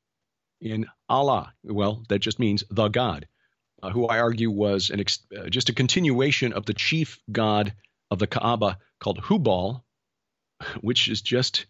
in 0.59 0.85
Allah. 1.09 1.53
Well, 1.63 2.03
that 2.09 2.19
just 2.19 2.39
means 2.39 2.63
the 2.69 2.87
God, 2.87 3.27
uh, 3.81 3.89
who 3.89 4.07
I 4.07 4.19
argue 4.19 4.51
was 4.51 4.89
an 4.89 4.99
ex- 4.99 5.25
uh, 5.37 5.49
just 5.49 5.69
a 5.69 5.73
continuation 5.73 6.53
of 6.53 6.65
the 6.65 6.73
chief 6.73 7.19
god 7.31 7.73
of 8.09 8.19
the 8.19 8.27
Kaaba 8.27 8.77
called 8.99 9.21
Hubal, 9.23 9.83
which 10.81 11.07
is 11.07 11.21
just 11.21 11.65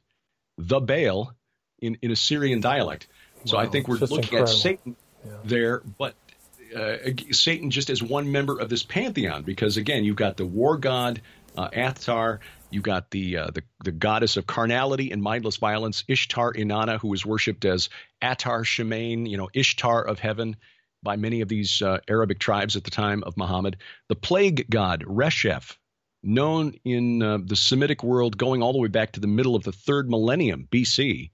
the 0.57 0.79
Baal 0.79 1.35
in, 1.81 1.97
in 2.01 2.11
Assyrian 2.11 2.61
dialect. 2.61 3.07
So 3.45 3.57
wow, 3.57 3.63
I 3.63 3.67
think 3.67 3.87
we're 3.87 3.95
looking 3.95 4.17
incredible. 4.17 4.43
at 4.43 4.49
Satan 4.49 4.95
yeah. 5.25 5.31
there, 5.43 5.81
but 5.97 6.15
uh, 6.75 6.97
Satan 7.31 7.71
just 7.71 7.89
as 7.89 8.01
one 8.01 8.31
member 8.31 8.59
of 8.59 8.69
this 8.69 8.83
pantheon, 8.83 9.43
because 9.43 9.77
again, 9.77 10.03
you've 10.03 10.15
got 10.15 10.37
the 10.37 10.45
war 10.45 10.77
god 10.77 11.21
uh, 11.57 11.69
Athar, 11.69 12.39
you've 12.69 12.83
got 12.83 13.11
the, 13.11 13.37
uh, 13.37 13.47
the 13.53 13.63
the 13.83 13.91
goddess 13.91 14.37
of 14.37 14.47
carnality 14.47 15.11
and 15.11 15.21
mindless 15.21 15.57
violence, 15.57 16.03
Ishtar 16.07 16.53
Inanna, 16.53 16.99
who 16.99 17.09
was 17.09 17.25
worshipped 17.25 17.65
as 17.65 17.89
Atar 18.21 18.63
Shemain, 18.63 19.29
you 19.29 19.37
know, 19.37 19.49
Ishtar 19.53 20.05
of 20.05 20.19
heaven. 20.19 20.55
by 21.03 21.15
many 21.15 21.41
of 21.41 21.49
these 21.49 21.81
uh, 21.81 21.97
Arabic 22.07 22.37
tribes 22.37 22.75
at 22.75 22.83
the 22.83 22.91
time 22.91 23.23
of 23.23 23.35
Muhammad. 23.35 23.77
The 24.07 24.15
plague 24.15 24.69
god, 24.69 25.03
Reshef, 25.05 25.75
known 26.23 26.75
in 26.85 27.23
uh, 27.23 27.39
the 27.43 27.55
Semitic 27.55 28.03
world 28.03 28.37
going 28.37 28.61
all 28.61 28.73
the 28.73 28.79
way 28.79 28.87
back 28.87 29.13
to 29.13 29.19
the 29.19 29.27
middle 29.27 29.55
of 29.55 29.63
the 29.63 29.71
third 29.71 30.09
millennium 30.09 30.67
BC, 30.71 31.31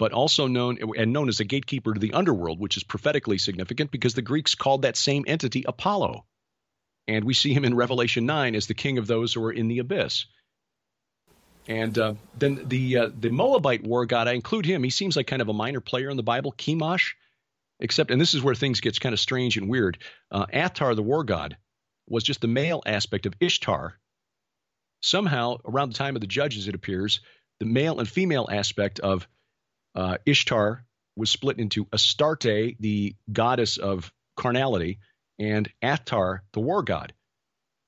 but 0.00 0.12
also 0.12 0.46
known 0.46 0.78
and 0.96 1.12
known 1.12 1.28
as 1.28 1.40
a 1.40 1.44
gatekeeper 1.44 1.92
to 1.92 2.00
the 2.00 2.14
underworld, 2.14 2.58
which 2.58 2.78
is 2.78 2.82
prophetically 2.82 3.36
significant 3.36 3.90
because 3.90 4.14
the 4.14 4.22
Greeks 4.22 4.54
called 4.54 4.80
that 4.82 4.96
same 4.96 5.26
entity 5.28 5.62
Apollo. 5.68 6.24
And 7.06 7.26
we 7.26 7.34
see 7.34 7.52
him 7.52 7.66
in 7.66 7.76
Revelation 7.76 8.24
9 8.24 8.54
as 8.54 8.66
the 8.66 8.72
king 8.72 8.96
of 8.96 9.06
those 9.06 9.34
who 9.34 9.44
are 9.44 9.52
in 9.52 9.68
the 9.68 9.78
abyss. 9.78 10.24
And 11.68 11.98
uh, 11.98 12.14
then 12.38 12.66
the 12.66 12.96
uh, 12.96 13.10
the 13.14 13.28
Moabite 13.28 13.84
war 13.84 14.06
god, 14.06 14.26
I 14.26 14.32
include 14.32 14.64
him. 14.64 14.82
He 14.82 14.88
seems 14.88 15.16
like 15.16 15.26
kind 15.26 15.42
of 15.42 15.50
a 15.50 15.52
minor 15.52 15.80
player 15.80 16.08
in 16.08 16.16
the 16.16 16.22
Bible, 16.22 16.54
Chemosh, 16.56 17.12
except, 17.78 18.10
and 18.10 18.18
this 18.18 18.32
is 18.32 18.42
where 18.42 18.54
things 18.54 18.80
gets 18.80 18.98
kind 18.98 19.12
of 19.12 19.20
strange 19.20 19.58
and 19.58 19.68
weird. 19.68 19.98
Uh, 20.30 20.46
Athar, 20.46 20.96
the 20.96 21.02
war 21.02 21.24
god, 21.24 21.58
was 22.08 22.24
just 22.24 22.40
the 22.40 22.48
male 22.48 22.82
aspect 22.86 23.26
of 23.26 23.34
Ishtar. 23.38 24.00
Somehow, 25.02 25.58
around 25.66 25.92
the 25.92 25.98
time 25.98 26.16
of 26.16 26.22
the 26.22 26.26
judges, 26.26 26.68
it 26.68 26.74
appears 26.74 27.20
the 27.58 27.66
male 27.66 27.98
and 27.98 28.08
female 28.08 28.48
aspect 28.50 28.98
of 29.00 29.28
uh, 29.94 30.18
Ishtar 30.26 30.84
was 31.16 31.30
split 31.30 31.58
into 31.58 31.86
Astarte, 31.92 32.76
the 32.80 33.14
goddess 33.32 33.76
of 33.76 34.12
carnality, 34.36 34.98
and 35.38 35.70
Athar, 35.82 36.40
the 36.52 36.60
war 36.60 36.82
god. 36.82 37.12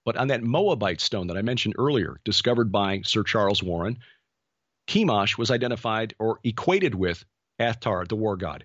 But 0.04 0.16
on 0.16 0.28
that 0.28 0.42
Moabite 0.42 1.00
stone 1.00 1.28
that 1.28 1.36
I 1.36 1.42
mentioned 1.42 1.74
earlier, 1.78 2.20
discovered 2.24 2.72
by 2.72 3.02
Sir 3.02 3.22
Charles 3.22 3.62
Warren, 3.62 3.98
Chemosh 4.88 5.38
was 5.38 5.50
identified 5.50 6.14
or 6.18 6.40
equated 6.42 6.94
with 6.94 7.24
Athar, 7.60 8.08
the 8.08 8.16
war 8.16 8.36
god. 8.36 8.64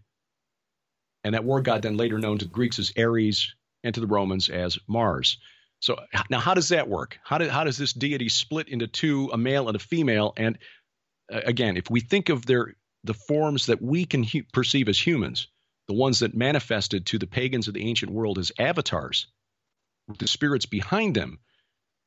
And 1.23 1.33
that 1.35 1.43
war 1.43 1.61
god 1.61 1.81
then 1.81 1.97
later 1.97 2.17
known 2.17 2.39
to 2.39 2.45
the 2.45 2.51
Greeks 2.51 2.79
as 2.79 2.91
Ares 2.97 3.53
and 3.83 3.93
to 3.93 4.01
the 4.01 4.07
Romans 4.07 4.49
as 4.49 4.79
Mars. 4.87 5.37
So 5.79 5.97
now 6.29 6.39
how 6.39 6.55
does 6.55 6.69
that 6.69 6.87
work? 6.87 7.19
How, 7.23 7.47
how 7.49 7.63
does 7.63 7.77
this 7.77 7.93
deity 7.93 8.29
split 8.29 8.67
into 8.69 8.87
two, 8.87 9.29
a 9.31 9.37
male 9.37 9.67
and 9.67 9.75
a 9.75 9.79
female? 9.79 10.33
And 10.35 10.57
uh, 11.31 11.41
again, 11.45 11.77
if 11.77 11.89
we 11.89 11.99
think 11.99 12.29
of 12.29 12.45
their 12.45 12.75
the 13.03 13.13
forms 13.13 13.67
that 13.67 13.81
we 13.81 14.05
can 14.05 14.23
hu- 14.23 14.43
perceive 14.53 14.89
as 14.89 14.99
humans, 14.99 15.47
the 15.87 15.93
ones 15.93 16.19
that 16.19 16.35
manifested 16.35 17.05
to 17.07 17.17
the 17.17 17.27
pagans 17.27 17.67
of 17.67 17.73
the 17.73 17.87
ancient 17.87 18.11
world 18.11 18.37
as 18.37 18.51
avatars, 18.59 19.27
the 20.19 20.27
spirits 20.27 20.65
behind 20.65 21.15
them 21.15 21.39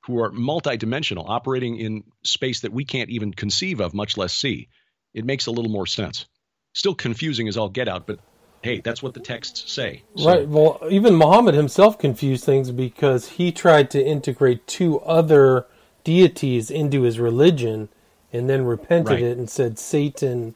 who 0.06 0.22
are 0.22 0.30
multidimensional, 0.30 1.24
operating 1.28 1.76
in 1.76 2.04
space 2.24 2.60
that 2.60 2.72
we 2.72 2.84
can't 2.84 3.10
even 3.10 3.32
conceive 3.32 3.80
of, 3.80 3.94
much 3.94 4.16
less 4.16 4.32
see. 4.32 4.68
It 5.12 5.24
makes 5.24 5.46
a 5.46 5.50
little 5.50 5.70
more 5.70 5.86
sense. 5.86 6.26
Still 6.72 6.94
confusing 6.94 7.48
as 7.48 7.56
all 7.56 7.68
get 7.68 7.88
out, 7.88 8.06
but 8.06 8.20
hey, 8.62 8.80
that's 8.80 9.02
what 9.02 9.14
the 9.14 9.20
texts 9.20 9.70
say. 9.72 10.02
So. 10.16 10.26
Right. 10.26 10.48
Well, 10.48 10.80
even 10.88 11.16
Muhammad 11.16 11.54
himself 11.54 11.98
confused 11.98 12.44
things 12.44 12.70
because 12.70 13.28
he 13.28 13.52
tried 13.52 13.90
to 13.90 14.04
integrate 14.04 14.66
two 14.66 15.00
other 15.00 15.66
deities 16.04 16.70
into 16.70 17.02
his 17.02 17.18
religion 17.18 17.88
and 18.32 18.48
then 18.48 18.64
repented 18.64 19.14
right. 19.14 19.22
it 19.22 19.38
and 19.38 19.50
said 19.50 19.78
Satan, 19.78 20.54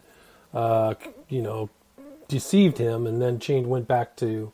uh, 0.55 0.94
you 1.28 1.42
know, 1.42 1.68
deceived 2.28 2.78
him 2.78 3.07
and 3.07 3.20
then 3.20 3.38
changed, 3.38 3.68
went 3.68 3.88
back 3.88 4.16
to 4.16 4.52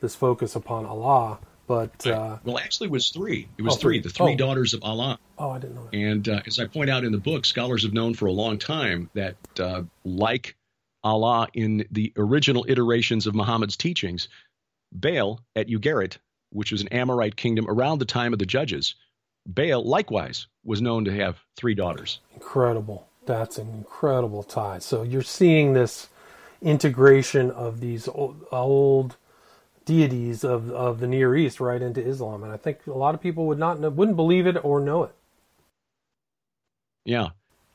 this 0.00 0.14
focus 0.14 0.54
upon 0.54 0.86
Allah. 0.86 1.38
But 1.66 2.06
uh, 2.06 2.38
well, 2.44 2.58
actually, 2.58 2.86
it 2.86 2.92
was 2.92 3.10
three. 3.10 3.46
It 3.58 3.62
was 3.62 3.74
oh, 3.74 3.78
three. 3.78 4.00
The 4.00 4.08
three 4.08 4.32
oh. 4.32 4.36
daughters 4.36 4.72
of 4.72 4.82
Allah. 4.82 5.18
Oh, 5.38 5.50
I 5.50 5.58
didn't 5.58 5.74
know. 5.74 5.84
That. 5.84 5.94
And 5.94 6.28
uh, 6.28 6.40
as 6.46 6.58
I 6.58 6.66
point 6.66 6.88
out 6.88 7.04
in 7.04 7.12
the 7.12 7.18
book, 7.18 7.44
scholars 7.44 7.82
have 7.82 7.92
known 7.92 8.14
for 8.14 8.26
a 8.26 8.32
long 8.32 8.58
time 8.58 9.10
that, 9.14 9.36
uh, 9.60 9.82
like 10.04 10.56
Allah 11.04 11.48
in 11.52 11.86
the 11.90 12.12
original 12.16 12.64
iterations 12.68 13.26
of 13.26 13.34
Muhammad's 13.34 13.76
teachings, 13.76 14.28
Baal 14.92 15.40
at 15.54 15.68
Ugarit, 15.68 16.16
which 16.50 16.72
was 16.72 16.80
an 16.80 16.88
Amorite 16.88 17.36
kingdom 17.36 17.66
around 17.68 17.98
the 17.98 18.06
time 18.06 18.32
of 18.32 18.38
the 18.38 18.46
judges, 18.46 18.94
Baal 19.46 19.84
likewise 19.84 20.46
was 20.64 20.80
known 20.80 21.04
to 21.04 21.12
have 21.12 21.38
three 21.56 21.74
daughters. 21.74 22.20
Incredible. 22.34 23.07
That's 23.28 23.58
an 23.58 23.68
incredible 23.68 24.42
tie. 24.42 24.78
So 24.78 25.02
you're 25.02 25.22
seeing 25.22 25.74
this 25.74 26.08
integration 26.62 27.50
of 27.50 27.80
these 27.80 28.08
old, 28.08 29.16
deities 29.84 30.44
of, 30.44 30.70
of 30.70 31.00
the 31.00 31.06
Near 31.06 31.34
East 31.36 31.60
right 31.60 31.80
into 31.80 32.06
Islam, 32.06 32.42
and 32.42 32.52
I 32.52 32.56
think 32.56 32.86
a 32.86 32.92
lot 32.92 33.14
of 33.14 33.22
people 33.22 33.46
would 33.46 33.58
not 33.58 33.80
know, 33.80 33.88
wouldn't 33.88 34.16
believe 34.16 34.46
it 34.46 34.62
or 34.62 34.80
know 34.80 35.04
it. 35.04 35.14
Yeah, 37.04 37.28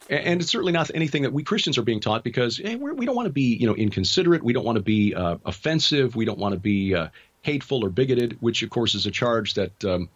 and 0.09 0.41
it's 0.41 0.51
certainly 0.51 0.73
not 0.73 0.91
anything 0.93 1.23
that 1.23 1.33
we 1.33 1.43
Christians 1.43 1.77
are 1.77 1.83
being 1.83 1.99
taught 1.99 2.23
because 2.23 2.57
hey, 2.57 2.75
we're, 2.75 2.93
we 2.93 3.05
do 3.05 3.11
not 3.11 3.15
want 3.15 3.25
to 3.27 3.33
be 3.33 3.55
you 3.55 3.65
know 3.65 3.75
inconsiderate, 3.75 4.43
we 4.43 4.53
don't 4.53 4.65
want 4.65 4.77
to 4.77 4.83
be 4.83 5.15
uh, 5.15 5.37
offensive, 5.45 6.15
we 6.15 6.25
don't 6.25 6.37
want 6.37 6.53
to 6.53 6.59
be 6.59 6.93
uh, 6.93 7.07
hateful 7.41 7.83
or 7.83 7.89
bigoted, 7.89 8.37
which 8.41 8.61
of 8.63 8.69
course 8.69 8.93
is 8.93 9.07
a 9.07 9.11
charge 9.11 9.55
that 9.55 9.85
um, 9.85 10.09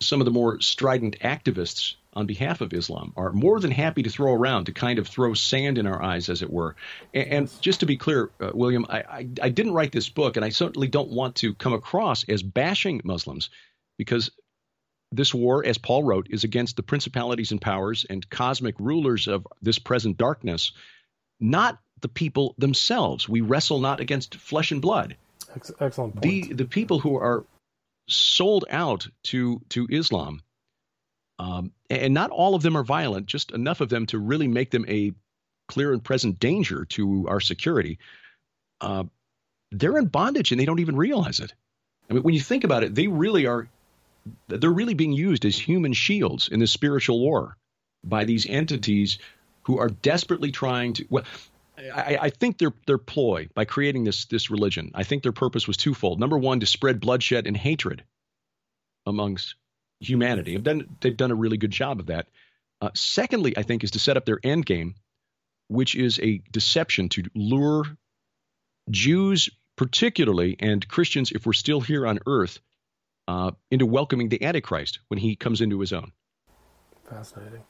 some 0.00 0.20
of 0.20 0.26
the 0.26 0.30
more 0.30 0.60
strident 0.60 1.18
activists 1.20 1.94
on 2.14 2.26
behalf 2.26 2.60
of 2.60 2.72
Islam 2.72 3.12
are 3.16 3.32
more 3.32 3.58
than 3.60 3.70
happy 3.70 4.02
to 4.02 4.10
throw 4.10 4.32
around 4.32 4.66
to 4.66 4.72
kind 4.72 4.98
of 4.98 5.08
throw 5.08 5.34
sand 5.34 5.78
in 5.78 5.86
our 5.86 6.02
eyes, 6.02 6.28
as 6.28 6.42
it 6.42 6.50
were. 6.50 6.76
And, 7.14 7.28
and 7.28 7.60
just 7.60 7.80
to 7.80 7.86
be 7.86 7.96
clear, 7.96 8.30
uh, 8.40 8.50
William, 8.52 8.86
I, 8.88 8.98
I, 8.98 9.28
I 9.42 9.48
didn't 9.48 9.74
write 9.74 9.92
this 9.92 10.08
book, 10.08 10.36
and 10.36 10.44
I 10.44 10.50
certainly 10.50 10.88
don't 10.88 11.10
want 11.10 11.36
to 11.36 11.54
come 11.54 11.72
across 11.72 12.28
as 12.28 12.42
bashing 12.42 13.00
Muslims 13.04 13.50
because 13.98 14.30
this 15.10 15.34
war, 15.34 15.64
as 15.64 15.78
Paul 15.78 16.04
wrote, 16.04 16.28
is 16.30 16.44
against 16.44 16.76
the 16.76 16.82
principalities 16.82 17.50
and 17.50 17.60
powers 17.60 18.06
and 18.08 18.28
cosmic 18.30 18.78
rulers 18.78 19.28
of 19.28 19.46
this 19.60 19.78
present 19.78 20.16
darkness, 20.16 20.72
not 21.40 21.78
the 22.00 22.08
people 22.08 22.54
themselves. 22.58 23.28
We 23.28 23.40
wrestle 23.42 23.80
not 23.80 24.00
against 24.00 24.34
flesh 24.34 24.72
and 24.72 24.82
blood. 24.82 25.16
Excellent. 25.80 26.14
Point. 26.14 26.22
The 26.22 26.52
the 26.54 26.64
people 26.64 26.98
who 26.98 27.16
are 27.16 27.44
sold 28.08 28.64
out 28.70 29.06
to 29.24 29.60
to 29.70 29.86
Islam 29.90 30.42
um, 31.42 31.72
and 31.90 32.14
not 32.14 32.30
all 32.30 32.54
of 32.54 32.62
them 32.62 32.76
are 32.76 32.84
violent, 32.84 33.26
just 33.26 33.50
enough 33.50 33.80
of 33.80 33.88
them 33.88 34.06
to 34.06 34.18
really 34.18 34.46
make 34.46 34.70
them 34.70 34.84
a 34.88 35.12
clear 35.66 35.92
and 35.92 36.04
present 36.04 36.38
danger 36.38 36.84
to 36.84 37.26
our 37.28 37.40
security. 37.40 37.98
Uh, 38.80 39.04
they're 39.72 39.98
in 39.98 40.06
bondage 40.06 40.52
and 40.52 40.60
they 40.60 40.64
don't 40.64 40.78
even 40.78 40.94
realize 40.94 41.40
it. 41.40 41.52
I 42.08 42.14
mean, 42.14 42.22
when 42.22 42.34
you 42.34 42.40
think 42.40 42.62
about 42.62 42.84
it, 42.84 42.94
they 42.94 43.08
really 43.08 43.46
are, 43.46 43.68
they're 44.46 44.70
really 44.70 44.94
being 44.94 45.12
used 45.12 45.44
as 45.44 45.58
human 45.58 45.94
shields 45.94 46.46
in 46.46 46.60
this 46.60 46.70
spiritual 46.70 47.18
war 47.18 47.56
by 48.04 48.24
these 48.24 48.46
entities 48.46 49.18
who 49.62 49.78
are 49.78 49.88
desperately 49.88 50.52
trying 50.52 50.92
to, 50.92 51.06
well, 51.10 51.24
I, 51.76 52.18
I, 52.20 52.30
think 52.30 52.58
their 52.58 52.72
their 52.86 52.98
ploy 52.98 53.48
by 53.54 53.64
creating 53.64 54.04
this 54.04 54.26
this 54.26 54.50
religion, 54.50 54.92
I 54.94 55.04
think 55.04 55.22
their 55.22 55.32
purpose 55.32 55.66
was 55.66 55.76
twofold. 55.76 56.20
Number 56.20 56.38
one, 56.38 56.60
to 56.60 56.66
spread 56.66 57.00
bloodshed 57.00 57.46
and 57.46 57.56
hatred 57.56 58.04
amongst 59.06 59.56
humanity. 60.02 60.54
Have 60.54 60.64
done, 60.64 60.96
they've 61.00 61.16
done 61.16 61.30
a 61.30 61.36
really 61.36 61.56
good 61.56 61.70
job 61.70 62.00
of 62.00 62.06
that. 62.06 62.26
Uh, 62.80 62.90
secondly, 62.94 63.56
I 63.56 63.62
think, 63.62 63.84
is 63.84 63.92
to 63.92 63.98
set 63.98 64.16
up 64.16 64.24
their 64.24 64.40
end 64.42 64.66
game, 64.66 64.96
which 65.68 65.94
is 65.94 66.18
a 66.20 66.42
deception 66.50 67.08
to 67.10 67.24
lure 67.34 67.84
Jews, 68.90 69.48
particularly, 69.76 70.56
and 70.58 70.86
Christians, 70.88 71.30
if 71.30 71.46
we're 71.46 71.52
still 71.52 71.80
here 71.80 72.06
on 72.06 72.18
earth, 72.26 72.58
uh, 73.28 73.52
into 73.70 73.86
welcoming 73.86 74.28
the 74.28 74.42
Antichrist 74.44 74.98
when 75.08 75.18
he 75.18 75.36
comes 75.36 75.60
into 75.60 75.78
his 75.80 75.92
own. 75.92 76.12
Fascinating. 77.08 77.62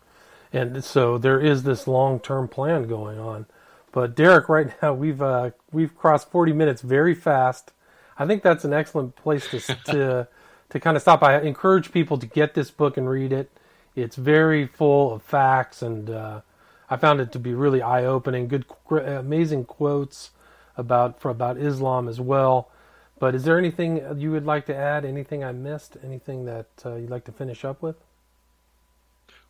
And 0.53 0.85
so 0.85 1.19
there 1.19 1.41
is 1.41 1.63
this 1.63 1.87
long 1.87 2.21
term 2.21 2.49
plan 2.49 2.87
going 2.87 3.19
on. 3.19 3.47
But 3.93 4.15
Derek, 4.15 4.49
right 4.49 4.73
now 4.83 4.95
we've 4.95 5.21
uh, 5.21 5.51
we've 5.71 5.97
crossed 5.97 6.31
40 6.31 6.53
minutes 6.53 6.83
very 6.83 7.15
fast. 7.15 7.73
I 8.19 8.27
think 8.27 8.43
that's 8.43 8.65
an 8.65 8.73
excellent 8.73 9.17
place 9.17 9.49
to 9.51 9.61
to 9.87 10.29
to 10.73 10.81
kind 10.81 10.97
of 10.97 11.03
stop. 11.03 11.23
I 11.23 11.39
encourage 11.41 11.93
people 11.93 12.17
to 12.19 12.27
get 12.27 12.55
this 12.55 12.71
book 12.71 12.97
and 12.97 13.09
read 13.09 13.31
it. 13.31 13.51
It's 13.95 14.17
very 14.17 14.67
full 14.67 15.13
of 15.13 15.23
facts, 15.23 15.83
and 15.83 16.09
uh, 16.09 16.41
I 16.89 16.97
found 16.97 17.21
it 17.21 17.31
to 17.33 17.39
be 17.39 17.53
really 17.53 17.83
eye 17.83 18.07
opening. 18.07 18.49
Good, 18.49 18.65
amazing 18.91 19.67
quotes 19.67 20.31
about 20.79 21.21
for 21.21 21.31
about 21.31 21.59
Islam 21.59 22.09
as 22.09 22.21
well. 22.21 22.71
But 23.19 23.35
is 23.35 23.45
there 23.45 23.59
anything 23.59 24.03
you 24.19 24.33
would 24.33 24.47
like 24.47 24.65
to 24.67 24.75
add? 24.75 25.05
Anything 25.05 25.45
I 25.45 25.53
missed? 25.53 25.99
Anything 26.03 26.47
that 26.47 26.69
uh, 26.87 26.95
you'd 26.95 27.11
like 27.11 27.25
to 27.27 27.33
finish 27.33 27.67
up 27.67 27.83
with? 27.83 27.97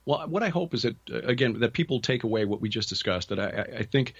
Well, 0.05 0.27
what 0.29 0.43
I 0.43 0.49
hope 0.49 0.75
is 0.75 0.83
that 0.83 0.97
uh, 1.09 1.19
again 1.19 1.61
that 1.61 1.73
people 1.73 2.01
take 2.01 2.25
away 2.25 2.45
what 2.45 2.61
we 2.61 2.69
just 2.69 2.89
discussed. 2.89 3.29
That 3.29 3.39
I, 3.39 3.79
I 3.79 3.83
think 3.85 4.15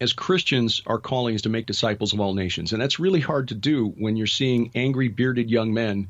as 0.00 0.12
Christians, 0.12 0.82
our 0.86 0.98
calling 0.98 1.34
is 1.34 1.42
to 1.42 1.48
make 1.48 1.66
disciples 1.66 2.12
of 2.12 2.20
all 2.20 2.34
nations. 2.34 2.72
And 2.72 2.82
that's 2.82 2.98
really 2.98 3.20
hard 3.20 3.48
to 3.48 3.54
do 3.54 3.88
when 3.98 4.16
you're 4.16 4.26
seeing 4.26 4.70
angry, 4.74 5.08
bearded 5.08 5.50
young 5.50 5.72
men 5.72 6.08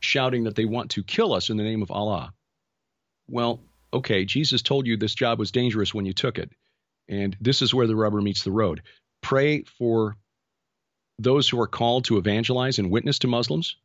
shouting 0.00 0.44
that 0.44 0.56
they 0.56 0.64
want 0.64 0.90
to 0.92 1.02
kill 1.02 1.32
us 1.32 1.50
in 1.50 1.56
the 1.56 1.62
name 1.62 1.82
of 1.82 1.90
Allah. 1.90 2.32
Well, 3.28 3.60
okay, 3.92 4.24
Jesus 4.24 4.62
told 4.62 4.86
you 4.86 4.96
this 4.96 5.14
job 5.14 5.38
was 5.38 5.52
dangerous 5.52 5.94
when 5.94 6.04
you 6.04 6.12
took 6.12 6.38
it. 6.38 6.50
And 7.08 7.36
this 7.40 7.62
is 7.62 7.74
where 7.74 7.86
the 7.86 7.96
rubber 7.96 8.20
meets 8.20 8.44
the 8.44 8.52
road. 8.52 8.82
Pray 9.20 9.62
for 9.62 10.16
those 11.18 11.48
who 11.48 11.60
are 11.60 11.66
called 11.66 12.04
to 12.04 12.18
evangelize 12.18 12.78
and 12.78 12.90
witness 12.90 13.18
to 13.20 13.28
Muslims. 13.28 13.76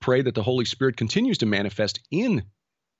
Pray 0.00 0.22
that 0.22 0.34
the 0.34 0.42
Holy 0.42 0.64
Spirit 0.64 0.96
continues 0.96 1.38
to 1.38 1.46
manifest 1.46 2.00
in 2.10 2.44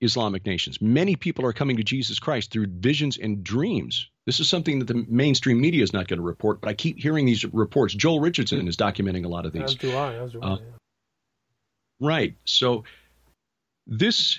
Islamic 0.01 0.45
nations. 0.45 0.81
Many 0.81 1.17
people 1.17 1.47
are 1.47 1.53
coming 1.53 1.77
to 1.77 1.85
Jesus 1.85 2.19
Christ 2.19 2.51
through 2.51 2.67
visions 2.69 3.17
and 3.17 3.43
dreams. 3.45 4.09
This 4.27 4.41
is 4.41 4.49
something 4.49 4.79
that 4.81 4.87
the 4.87 5.05
mainstream 5.09 5.61
media 5.61 5.83
is 5.83 5.93
not 5.93 6.09
going 6.09 6.19
to 6.19 6.25
report, 6.25 6.61
but 6.61 6.69
I 6.69 6.75
keep 6.75 6.99
hearing 6.99 7.27
these 7.27 7.45
reports. 7.45 7.95
Joel 7.95 8.21
Richardson 8.21 8.67
is 8.69 8.77
documenting 8.77 9.25
a 9.25 9.29
lot 9.29 9.47
of 9.47 9.53
these. 9.53 9.63
As 9.63 9.75
do 9.75 9.95
I. 9.97 10.15
As 10.15 10.33
do 10.33 10.41
I. 10.43 10.47
Uh. 10.47 10.59
Right. 12.01 12.37
So 12.45 12.85
this 13.87 14.39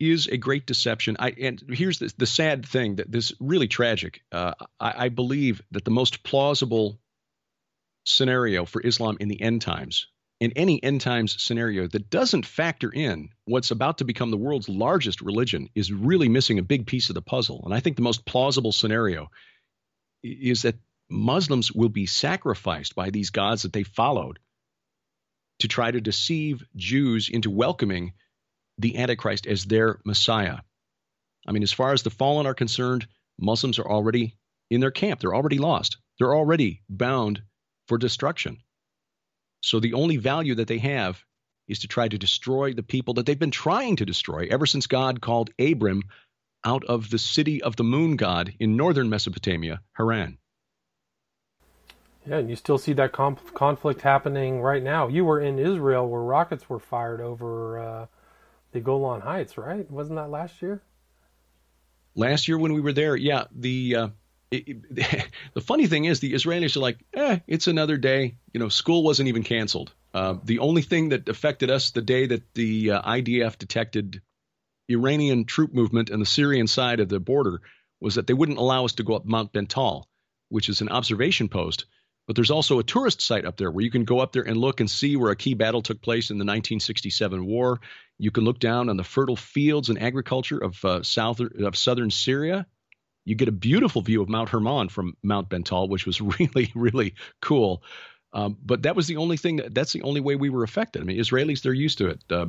is 0.00 0.28
a 0.28 0.36
great 0.36 0.66
deception. 0.66 1.16
I, 1.18 1.30
and 1.30 1.62
here's 1.68 1.98
the, 1.98 2.12
the 2.16 2.26
sad 2.26 2.66
thing 2.66 2.96
that 2.96 3.10
this 3.10 3.32
really 3.40 3.68
tragic. 3.68 4.22
Uh, 4.30 4.54
I, 4.78 4.94
I 5.04 5.08
believe 5.08 5.62
that 5.72 5.84
the 5.84 5.90
most 5.90 6.22
plausible 6.22 6.98
scenario 8.04 8.64
for 8.64 8.80
Islam 8.80 9.16
in 9.20 9.28
the 9.28 9.40
end 9.40 9.62
times, 9.62 10.06
in 10.40 10.52
any 10.52 10.82
end 10.82 11.00
times 11.00 11.42
scenario 11.42 11.86
that 11.88 12.10
doesn't 12.10 12.46
factor 12.46 12.92
in 12.92 13.30
what's 13.44 13.70
about 13.70 13.98
to 13.98 14.04
become 14.04 14.30
the 14.30 14.36
world's 14.36 14.68
largest 14.68 15.20
religion, 15.20 15.68
is 15.74 15.92
really 15.92 16.28
missing 16.28 16.58
a 16.58 16.62
big 16.62 16.86
piece 16.86 17.08
of 17.08 17.14
the 17.14 17.22
puzzle. 17.22 17.62
And 17.64 17.74
I 17.74 17.80
think 17.80 17.96
the 17.96 18.02
most 18.02 18.24
plausible 18.24 18.72
scenario 18.72 19.30
is 20.22 20.62
that 20.62 20.76
Muslims 21.10 21.72
will 21.72 21.88
be 21.88 22.06
sacrificed 22.06 22.94
by 22.94 23.10
these 23.10 23.30
gods 23.30 23.62
that 23.62 23.72
they 23.72 23.82
followed 23.82 24.38
to 25.60 25.68
try 25.68 25.90
to 25.90 26.00
deceive 26.00 26.64
Jews 26.76 27.28
into 27.28 27.50
welcoming 27.50 28.12
the 28.78 28.98
Antichrist 28.98 29.46
as 29.46 29.64
their 29.64 29.98
Messiah. 30.04 30.58
I 31.46 31.52
mean, 31.52 31.62
as 31.64 31.72
far 31.72 31.92
as 31.92 32.02
the 32.02 32.10
fallen 32.10 32.46
are 32.46 32.54
concerned, 32.54 33.08
Muslims 33.40 33.78
are 33.78 33.88
already 33.88 34.36
in 34.70 34.80
their 34.80 34.90
camp. 34.90 35.20
They're 35.20 35.34
already 35.34 35.58
lost. 35.58 35.98
They're 36.18 36.34
already 36.34 36.82
bound 36.88 37.42
for 37.88 37.98
destruction. 37.98 38.58
So 39.60 39.80
the 39.80 39.94
only 39.94 40.16
value 40.16 40.54
that 40.56 40.68
they 40.68 40.78
have 40.78 41.22
is 41.66 41.80
to 41.80 41.88
try 41.88 42.08
to 42.08 42.18
destroy 42.18 42.72
the 42.72 42.82
people 42.82 43.14
that 43.14 43.26
they've 43.26 43.38
been 43.38 43.50
trying 43.50 43.96
to 43.96 44.06
destroy 44.06 44.48
ever 44.50 44.66
since 44.66 44.86
God 44.86 45.20
called 45.20 45.50
Abram 45.58 46.02
out 46.64 46.84
of 46.84 47.10
the 47.10 47.18
city 47.18 47.62
of 47.62 47.76
the 47.76 47.84
moon 47.84 48.16
god 48.16 48.54
in 48.58 48.76
northern 48.76 49.08
Mesopotamia, 49.08 49.80
Haran. 49.92 50.38
Yeah, 52.26 52.38
and 52.38 52.50
you 52.50 52.56
still 52.56 52.78
see 52.78 52.92
that 52.94 53.12
conflict 53.12 54.02
happening 54.02 54.60
right 54.60 54.82
now. 54.82 55.08
You 55.08 55.24
were 55.24 55.40
in 55.40 55.58
Israel 55.58 56.06
where 56.06 56.20
rockets 56.20 56.68
were 56.68 56.78
fired 56.78 57.20
over 57.20 57.78
uh, 57.78 58.06
the 58.72 58.80
Golan 58.80 59.22
Heights, 59.22 59.56
right? 59.56 59.90
Wasn't 59.90 60.16
that 60.16 60.30
last 60.30 60.60
year? 60.60 60.82
Last 62.14 62.48
year 62.48 62.58
when 62.58 62.74
we 62.74 62.80
were 62.80 62.92
there, 62.92 63.16
yeah. 63.16 63.44
The 63.50 63.96
uh, 63.96 64.08
the 64.50 65.60
funny 65.60 65.86
thing 65.86 66.06
is, 66.06 66.20
the 66.20 66.32
Israelis 66.32 66.76
are 66.76 66.80
like, 66.80 66.98
eh, 67.14 67.40
it's 67.46 67.66
another 67.66 67.96
day. 67.96 68.36
You 68.52 68.60
know, 68.60 68.68
school 68.68 69.02
wasn't 69.02 69.28
even 69.28 69.42
canceled. 69.42 69.92
Uh, 70.14 70.36
the 70.42 70.60
only 70.60 70.82
thing 70.82 71.10
that 71.10 71.28
affected 71.28 71.70
us 71.70 71.90
the 71.90 72.02
day 72.02 72.26
that 72.26 72.54
the 72.54 72.92
uh, 72.92 73.02
IDF 73.02 73.58
detected 73.58 74.22
Iranian 74.88 75.44
troop 75.44 75.74
movement 75.74 76.10
on 76.10 76.20
the 76.20 76.26
Syrian 76.26 76.66
side 76.66 77.00
of 77.00 77.08
the 77.08 77.20
border 77.20 77.60
was 78.00 78.14
that 78.14 78.26
they 78.26 78.34
wouldn't 78.34 78.58
allow 78.58 78.84
us 78.84 78.94
to 78.94 79.02
go 79.02 79.14
up 79.14 79.26
Mount 79.26 79.52
Bental, 79.52 80.08
which 80.48 80.68
is 80.68 80.80
an 80.80 80.88
observation 80.88 81.48
post 81.48 81.84
but 82.28 82.36
there's 82.36 82.50
also 82.50 82.78
a 82.78 82.84
tourist 82.84 83.22
site 83.22 83.46
up 83.46 83.56
there 83.56 83.70
where 83.70 83.82
you 83.82 83.90
can 83.90 84.04
go 84.04 84.20
up 84.20 84.32
there 84.32 84.42
and 84.42 84.58
look 84.58 84.80
and 84.80 84.90
see 84.90 85.16
where 85.16 85.30
a 85.30 85.36
key 85.36 85.54
battle 85.54 85.80
took 85.80 86.02
place 86.02 86.28
in 86.28 86.36
the 86.36 86.42
1967 86.42 87.46
war. 87.46 87.80
You 88.18 88.30
can 88.30 88.44
look 88.44 88.58
down 88.58 88.90
on 88.90 88.98
the 88.98 89.02
fertile 89.02 89.34
fields 89.34 89.88
and 89.88 90.00
agriculture 90.00 90.58
of 90.58 90.84
uh, 90.84 91.02
south 91.02 91.40
of 91.40 91.74
southern 91.74 92.10
Syria. 92.10 92.66
You 93.28 93.34
get 93.34 93.48
a 93.48 93.52
beautiful 93.52 94.02
view 94.02 94.22
of 94.22 94.28
Mount 94.28 94.48
Hermon 94.48 94.88
from 94.88 95.16
Mount 95.22 95.48
Bental, 95.48 95.88
which 95.88 96.06
was 96.06 96.20
really 96.40 96.72
really 96.74 97.14
cool. 97.40 97.82
Um, 98.32 98.56
but 98.64 98.82
that 98.82 98.96
was 98.96 99.06
the 99.06 99.16
only 99.16 99.36
thing. 99.36 99.56
That, 99.56 99.74
that's 99.74 99.92
the 99.92 100.02
only 100.02 100.20
way 100.20 100.36
we 100.36 100.50
were 100.50 100.62
affected. 100.62 101.02
I 101.02 101.04
mean, 101.04 101.18
Israelis 101.18 101.62
they're 101.62 101.72
used 101.72 101.98
to 101.98 102.08
it. 102.08 102.20
Uh, 102.30 102.46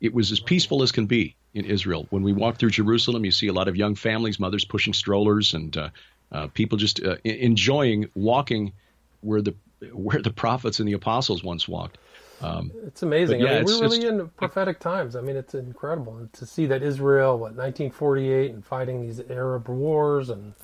it 0.00 0.12
was 0.12 0.30
as 0.32 0.40
peaceful 0.40 0.82
as 0.82 0.92
can 0.92 1.06
be 1.06 1.36
in 1.54 1.64
Israel. 1.64 2.06
When 2.10 2.22
we 2.22 2.32
walk 2.32 2.58
through 2.58 2.70
Jerusalem, 2.70 3.24
you 3.24 3.30
see 3.30 3.46
a 3.46 3.52
lot 3.52 3.68
of 3.68 3.76
young 3.76 3.94
families, 3.94 4.38
mothers 4.38 4.64
pushing 4.64 4.92
strollers, 4.92 5.54
and 5.54 5.76
uh, 5.76 5.90
uh 6.32 6.48
people 6.48 6.78
just 6.78 7.02
uh, 7.02 7.16
enjoying 7.24 8.10
walking 8.14 8.72
where 9.20 9.42
the 9.42 9.54
where 9.92 10.20
the 10.20 10.30
prophets 10.30 10.80
and 10.80 10.88
the 10.88 10.94
apostles 10.94 11.42
once 11.44 11.68
walked. 11.68 11.98
Um, 12.42 12.70
it's 12.86 13.02
amazing. 13.02 13.40
Yeah, 13.40 13.46
I 13.46 13.54
mean, 13.56 13.64
we're 13.64 13.80
really 13.80 14.06
in 14.06 14.28
prophetic 14.36 14.78
times. 14.78 15.16
I 15.16 15.20
mean, 15.20 15.36
it's 15.36 15.54
incredible 15.54 16.28
to 16.32 16.46
see 16.46 16.66
that 16.66 16.82
Israel, 16.82 17.32
what 17.32 17.54
1948, 17.54 18.50
and 18.50 18.64
fighting 18.64 19.00
these 19.00 19.20
Arab 19.30 19.68
wars 19.68 20.28
and 20.28 20.54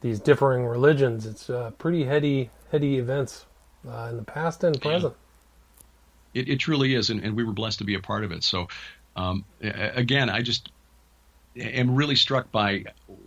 these 0.00 0.20
differing 0.20 0.66
religions. 0.66 1.26
It's 1.26 1.48
uh, 1.48 1.70
pretty 1.78 2.04
heady, 2.04 2.50
heady 2.70 2.98
events 2.98 3.46
uh, 3.88 4.08
in 4.10 4.16
the 4.16 4.22
past 4.22 4.64
and 4.64 4.80
present. 4.80 5.14
Yeah. 6.34 6.42
It, 6.42 6.48
it 6.50 6.56
truly 6.58 6.94
is, 6.94 7.10
and, 7.10 7.24
and, 7.24 7.34
we 7.34 7.42
were 7.42 7.54
blessed 7.54 7.78
to 7.78 7.84
be 7.84 7.94
a 7.94 8.00
part 8.00 8.22
of 8.22 8.32
it. 8.32 8.44
So, 8.44 8.68
um, 9.16 9.44
again, 9.62 10.28
I 10.28 10.42
just 10.42 10.70
am 11.56 11.94
really 11.94 12.16
struck 12.16 12.52
by 12.52 12.84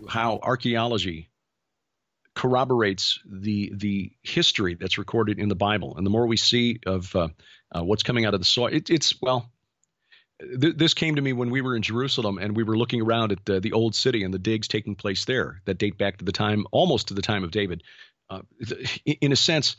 how 0.07 0.39
archaeology 0.43 1.29
corroborates 2.33 3.19
the 3.25 3.71
the 3.75 4.11
history 4.21 4.75
that's 4.75 4.97
recorded 4.97 5.39
in 5.39 5.49
the 5.49 5.55
Bible. 5.55 5.97
And 5.97 6.05
the 6.05 6.09
more 6.09 6.27
we 6.27 6.37
see 6.37 6.79
of 6.85 7.13
uh, 7.15 7.29
uh, 7.75 7.83
what's 7.83 8.03
coming 8.03 8.25
out 8.25 8.33
of 8.33 8.39
the 8.39 8.45
soil, 8.45 8.67
it, 8.67 8.89
it's 8.89 9.19
well. 9.21 9.49
Th- 10.39 10.75
this 10.75 10.93
came 10.93 11.15
to 11.15 11.21
me 11.21 11.33
when 11.33 11.51
we 11.51 11.61
were 11.61 11.75
in 11.75 11.81
Jerusalem 11.81 12.37
and 12.39 12.55
we 12.55 12.63
were 12.63 12.77
looking 12.77 13.01
around 13.01 13.31
at 13.31 13.45
the, 13.45 13.59
the 13.59 13.73
old 13.73 13.95
city 13.95 14.23
and 14.23 14.33
the 14.33 14.39
digs 14.39 14.67
taking 14.67 14.95
place 14.95 15.25
there 15.25 15.61
that 15.65 15.77
date 15.77 15.97
back 15.97 16.17
to 16.17 16.25
the 16.25 16.31
time, 16.31 16.65
almost 16.71 17.09
to 17.09 17.13
the 17.13 17.21
time 17.21 17.43
of 17.43 17.51
David. 17.51 17.83
Uh, 18.29 18.41
in 19.05 19.31
a 19.31 19.35
sense, 19.35 19.75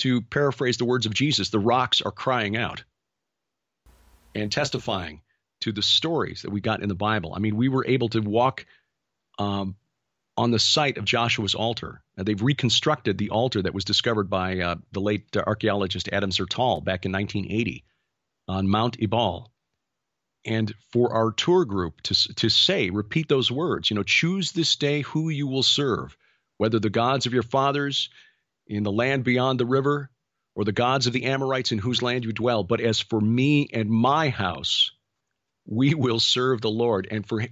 to 0.00 0.20
paraphrase 0.20 0.78
the 0.78 0.84
words 0.84 1.06
of 1.06 1.14
Jesus, 1.14 1.50
the 1.50 1.58
rocks 1.58 2.00
are 2.02 2.10
crying 2.10 2.56
out 2.56 2.84
and 4.34 4.50
testifying 4.50 5.20
to 5.60 5.72
the 5.72 5.82
stories 5.82 6.42
that 6.42 6.50
we 6.50 6.60
got 6.60 6.82
in 6.82 6.88
the 6.88 6.94
Bible. 6.94 7.32
I 7.34 7.38
mean, 7.38 7.56
we 7.56 7.68
were 7.68 7.86
able 7.86 8.08
to 8.10 8.20
walk 8.20 8.66
um, 9.38 9.76
on 10.40 10.50
the 10.50 10.58
site 10.58 10.96
of 10.96 11.04
Joshua's 11.04 11.54
altar. 11.54 12.02
Now, 12.16 12.24
they've 12.24 12.40
reconstructed 12.40 13.18
the 13.18 13.28
altar 13.28 13.60
that 13.60 13.74
was 13.74 13.84
discovered 13.84 14.30
by 14.30 14.60
uh, 14.60 14.76
the 14.90 15.00
late 15.02 15.36
uh, 15.36 15.42
archaeologist 15.46 16.08
Adam 16.10 16.30
Zertal 16.30 16.82
back 16.82 17.04
in 17.04 17.12
1980 17.12 17.84
on 18.48 18.66
Mount 18.66 18.96
Ebal. 19.02 19.52
And 20.46 20.72
for 20.94 21.12
our 21.12 21.30
tour 21.30 21.66
group 21.66 22.00
to, 22.04 22.34
to 22.36 22.48
say, 22.48 22.88
repeat 22.88 23.28
those 23.28 23.50
words, 23.52 23.90
you 23.90 23.96
know, 23.96 24.02
choose 24.02 24.52
this 24.52 24.76
day 24.76 25.02
who 25.02 25.28
you 25.28 25.46
will 25.46 25.62
serve, 25.62 26.16
whether 26.56 26.78
the 26.78 26.88
gods 26.88 27.26
of 27.26 27.34
your 27.34 27.42
fathers 27.42 28.08
in 28.66 28.82
the 28.82 28.90
land 28.90 29.24
beyond 29.24 29.60
the 29.60 29.66
river 29.66 30.10
or 30.54 30.64
the 30.64 30.72
gods 30.72 31.06
of 31.06 31.12
the 31.12 31.26
Amorites 31.26 31.70
in 31.70 31.76
whose 31.78 32.00
land 32.00 32.24
you 32.24 32.32
dwell. 32.32 32.64
But 32.64 32.80
as 32.80 32.98
for 32.98 33.20
me 33.20 33.68
and 33.74 33.90
my 33.90 34.30
house, 34.30 34.92
we 35.66 35.92
will 35.92 36.18
serve 36.18 36.62
the 36.62 36.70
Lord. 36.70 37.06
And 37.10 37.28
for 37.28 37.44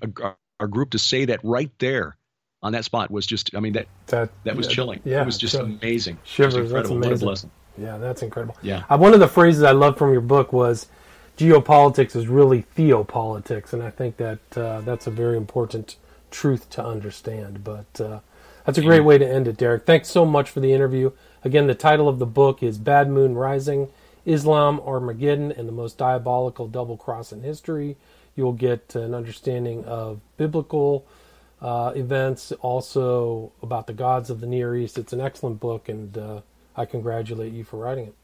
our 0.59 0.69
group 0.69 0.93
to 0.93 0.99
say 0.99 1.27
that 1.27 1.41
right 1.45 1.71
there 1.79 2.18
on 2.63 2.73
that 2.73 2.85
spot 2.85 3.11
was 3.11 3.27
just 3.27 3.55
I 3.55 3.61
mean 3.61 3.73
that 3.75 3.87
that, 4.07 4.31
that 4.45 4.57
was 4.57 4.67
yeah, 4.67 4.73
chilling. 4.73 5.01
Yeah, 5.05 5.23
it 5.23 5.27
was 5.27 5.39
just 5.39 5.55
chilling. 5.55 5.79
amazing. 5.83 6.19
Shivers, 6.25 6.55
just 6.55 6.73
that's 6.73 6.91
amazing. 6.91 7.51
Yeah, 7.77 7.99
that's 7.99 8.23
incredible. 8.23 8.57
Yeah. 8.61 8.85
Uh, 8.91 8.99
one 8.99 9.15
of 9.15 9.21
the 9.21 9.29
phrases 9.29 9.63
I 9.63 9.71
love 9.71 9.97
from 9.97 10.13
your 10.13 10.21
book 10.21 10.53
was 10.53 10.89
geopolitics 11.37 12.17
is 12.17 12.27
really 12.27 12.65
theopolitics, 12.77 13.73
and 13.73 13.83
I 13.83 13.91
think 13.91 14.17
that 14.17 14.41
uh, 14.57 14.81
that's 14.81 15.07
a 15.07 15.11
very 15.11 15.37
important 15.37 15.97
truth 16.31 16.69
to 16.71 16.85
understand. 16.85 17.63
But 17.63 18.01
uh, 18.01 18.21
that's 18.65 18.79
a 18.79 18.83
great 18.83 19.01
way 19.01 19.19
to 19.19 19.27
end 19.27 19.47
it, 19.47 19.57
Derek. 19.57 19.87
Thanks 19.87 20.09
so 20.09 20.27
much 20.27 20.51
for 20.51 20.61
the 20.61 20.73
interview. 20.73 21.13
Again, 21.45 21.69
the 21.69 21.75
title 21.77 22.09
of 22.09 22.19
the 22.19 22.27
book 22.27 22.63
is 22.63 22.79
Bad 22.79 23.09
Moon 23.09 23.35
Rising 23.35 23.89
Islam 24.27 24.81
Armageddon 24.81 25.53
and 25.53 25.67
the 25.67 25.73
Most 25.73 25.97
Diabolical 25.97 26.69
Double 26.69 26.97
Cross 26.97 27.33
in 27.33 27.43
History. 27.43 27.97
You'll 28.37 28.53
get 28.53 28.95
an 28.95 29.15
understanding 29.15 29.85
of 29.85 30.21
biblical 30.37 31.07
uh, 31.61 31.93
events, 31.97 32.53
also 32.53 33.53
about 33.63 33.87
the 33.87 33.93
gods 33.93 34.31
of 34.31 34.41
the 34.41 34.47
Near 34.47 34.77
East. 34.77 34.99
It's 34.99 35.13
an 35.13 35.21
excellent 35.21 35.61
book, 35.61 35.89
and 35.89 36.17
uh, 36.17 36.41
I 36.77 36.85
congratulate 36.85 37.53
you 37.53 37.65
for 37.65 37.79
writing 37.79 38.07
it. 38.07 38.15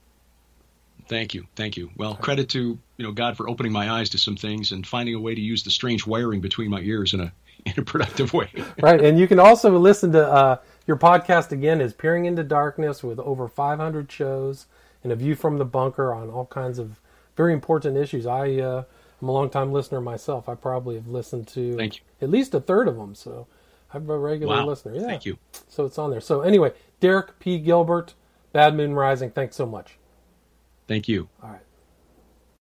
Thank 1.07 1.35
you, 1.35 1.47
thank 1.55 1.77
you. 1.77 1.91
Well, 1.97 2.15
credit 2.15 2.49
to 2.51 2.79
you 2.97 3.05
know 3.05 3.13
God 3.13 3.37
for 3.37 3.49
opening 3.49 3.73
my 3.73 3.91
eyes 3.91 4.11
to 4.11 4.19
some 4.19 4.37
things 4.37 4.73
and 4.73 4.87
finding 4.87 5.15
a 5.15 5.21
way 5.21 5.35
to 5.35 5.41
use 5.41 5.63
the 5.63 5.71
strange 5.71 6.07
wiring 6.07 6.41
between 6.41 6.71
my 6.71 6.81
ears 6.81 7.13
in 7.13 7.21
a 7.21 7.33
in 7.67 7.75
a 7.77 7.83
productive 7.83 8.33
way. 8.33 8.51
right, 8.83 9.03
and 9.03 9.19
you 9.19 9.27
can 9.27 9.39
also 9.39 9.77
listen 9.79 10.13
to 10.13 10.27
uh, 10.27 10.57
your 10.87 10.97
podcast 10.97 11.51
again 11.51 11.81
is 11.81 11.93
Peering 11.93 12.27
into 12.27 12.45
Darkness 12.45 13.03
with 13.03 13.19
over 13.19 13.49
500 13.49 14.11
shows 14.11 14.67
and 15.03 15.13
a 15.13 15.17
view 15.17 15.35
from 15.35 15.59
the 15.59 15.65
bunker 15.65 16.13
on 16.13 16.31
all 16.31 16.47
kinds 16.47 16.79
of 16.79 17.01
very 17.37 17.53
important 17.53 17.97
issues. 17.97 18.27
I 18.27 18.57
uh, 18.57 18.85
I'm 19.21 19.29
a 19.29 19.33
long 19.33 19.51
time 19.51 19.73
listener 19.73 20.01
myself. 20.01 20.49
I 20.49 20.55
probably 20.55 20.97
have 20.97 21.09
listened 21.09 21.49
to 21.49 21.79
at 22.21 22.31
least 22.31 22.55
a 22.55 22.61
third 22.61 22.89
of 22.89 22.97
them. 22.97 23.15
So 23.15 23.47
I'm 23.93 24.09
a 24.11 24.19
regular 24.19 24.57
wow. 24.57 24.67
listener. 24.67 24.95
Yeah. 24.95 25.07
Thank 25.07 25.25
you. 25.25 25.39
So 25.69 25.85
it's 25.85 25.99
on 25.99 26.11
there. 26.11 26.21
So 26.21 26.41
anyway, 26.41 26.73
Derek 27.01 27.39
P. 27.39 27.59
Gilbert, 27.59 28.15
Bad 28.53 28.75
Moon 28.75 28.95
Rising. 28.95 29.31
Thanks 29.31 29.57
so 29.57 29.67
much. 29.67 29.99
Thank 30.87 31.09
you. 31.09 31.29
All 31.43 31.51
right. 31.51 31.61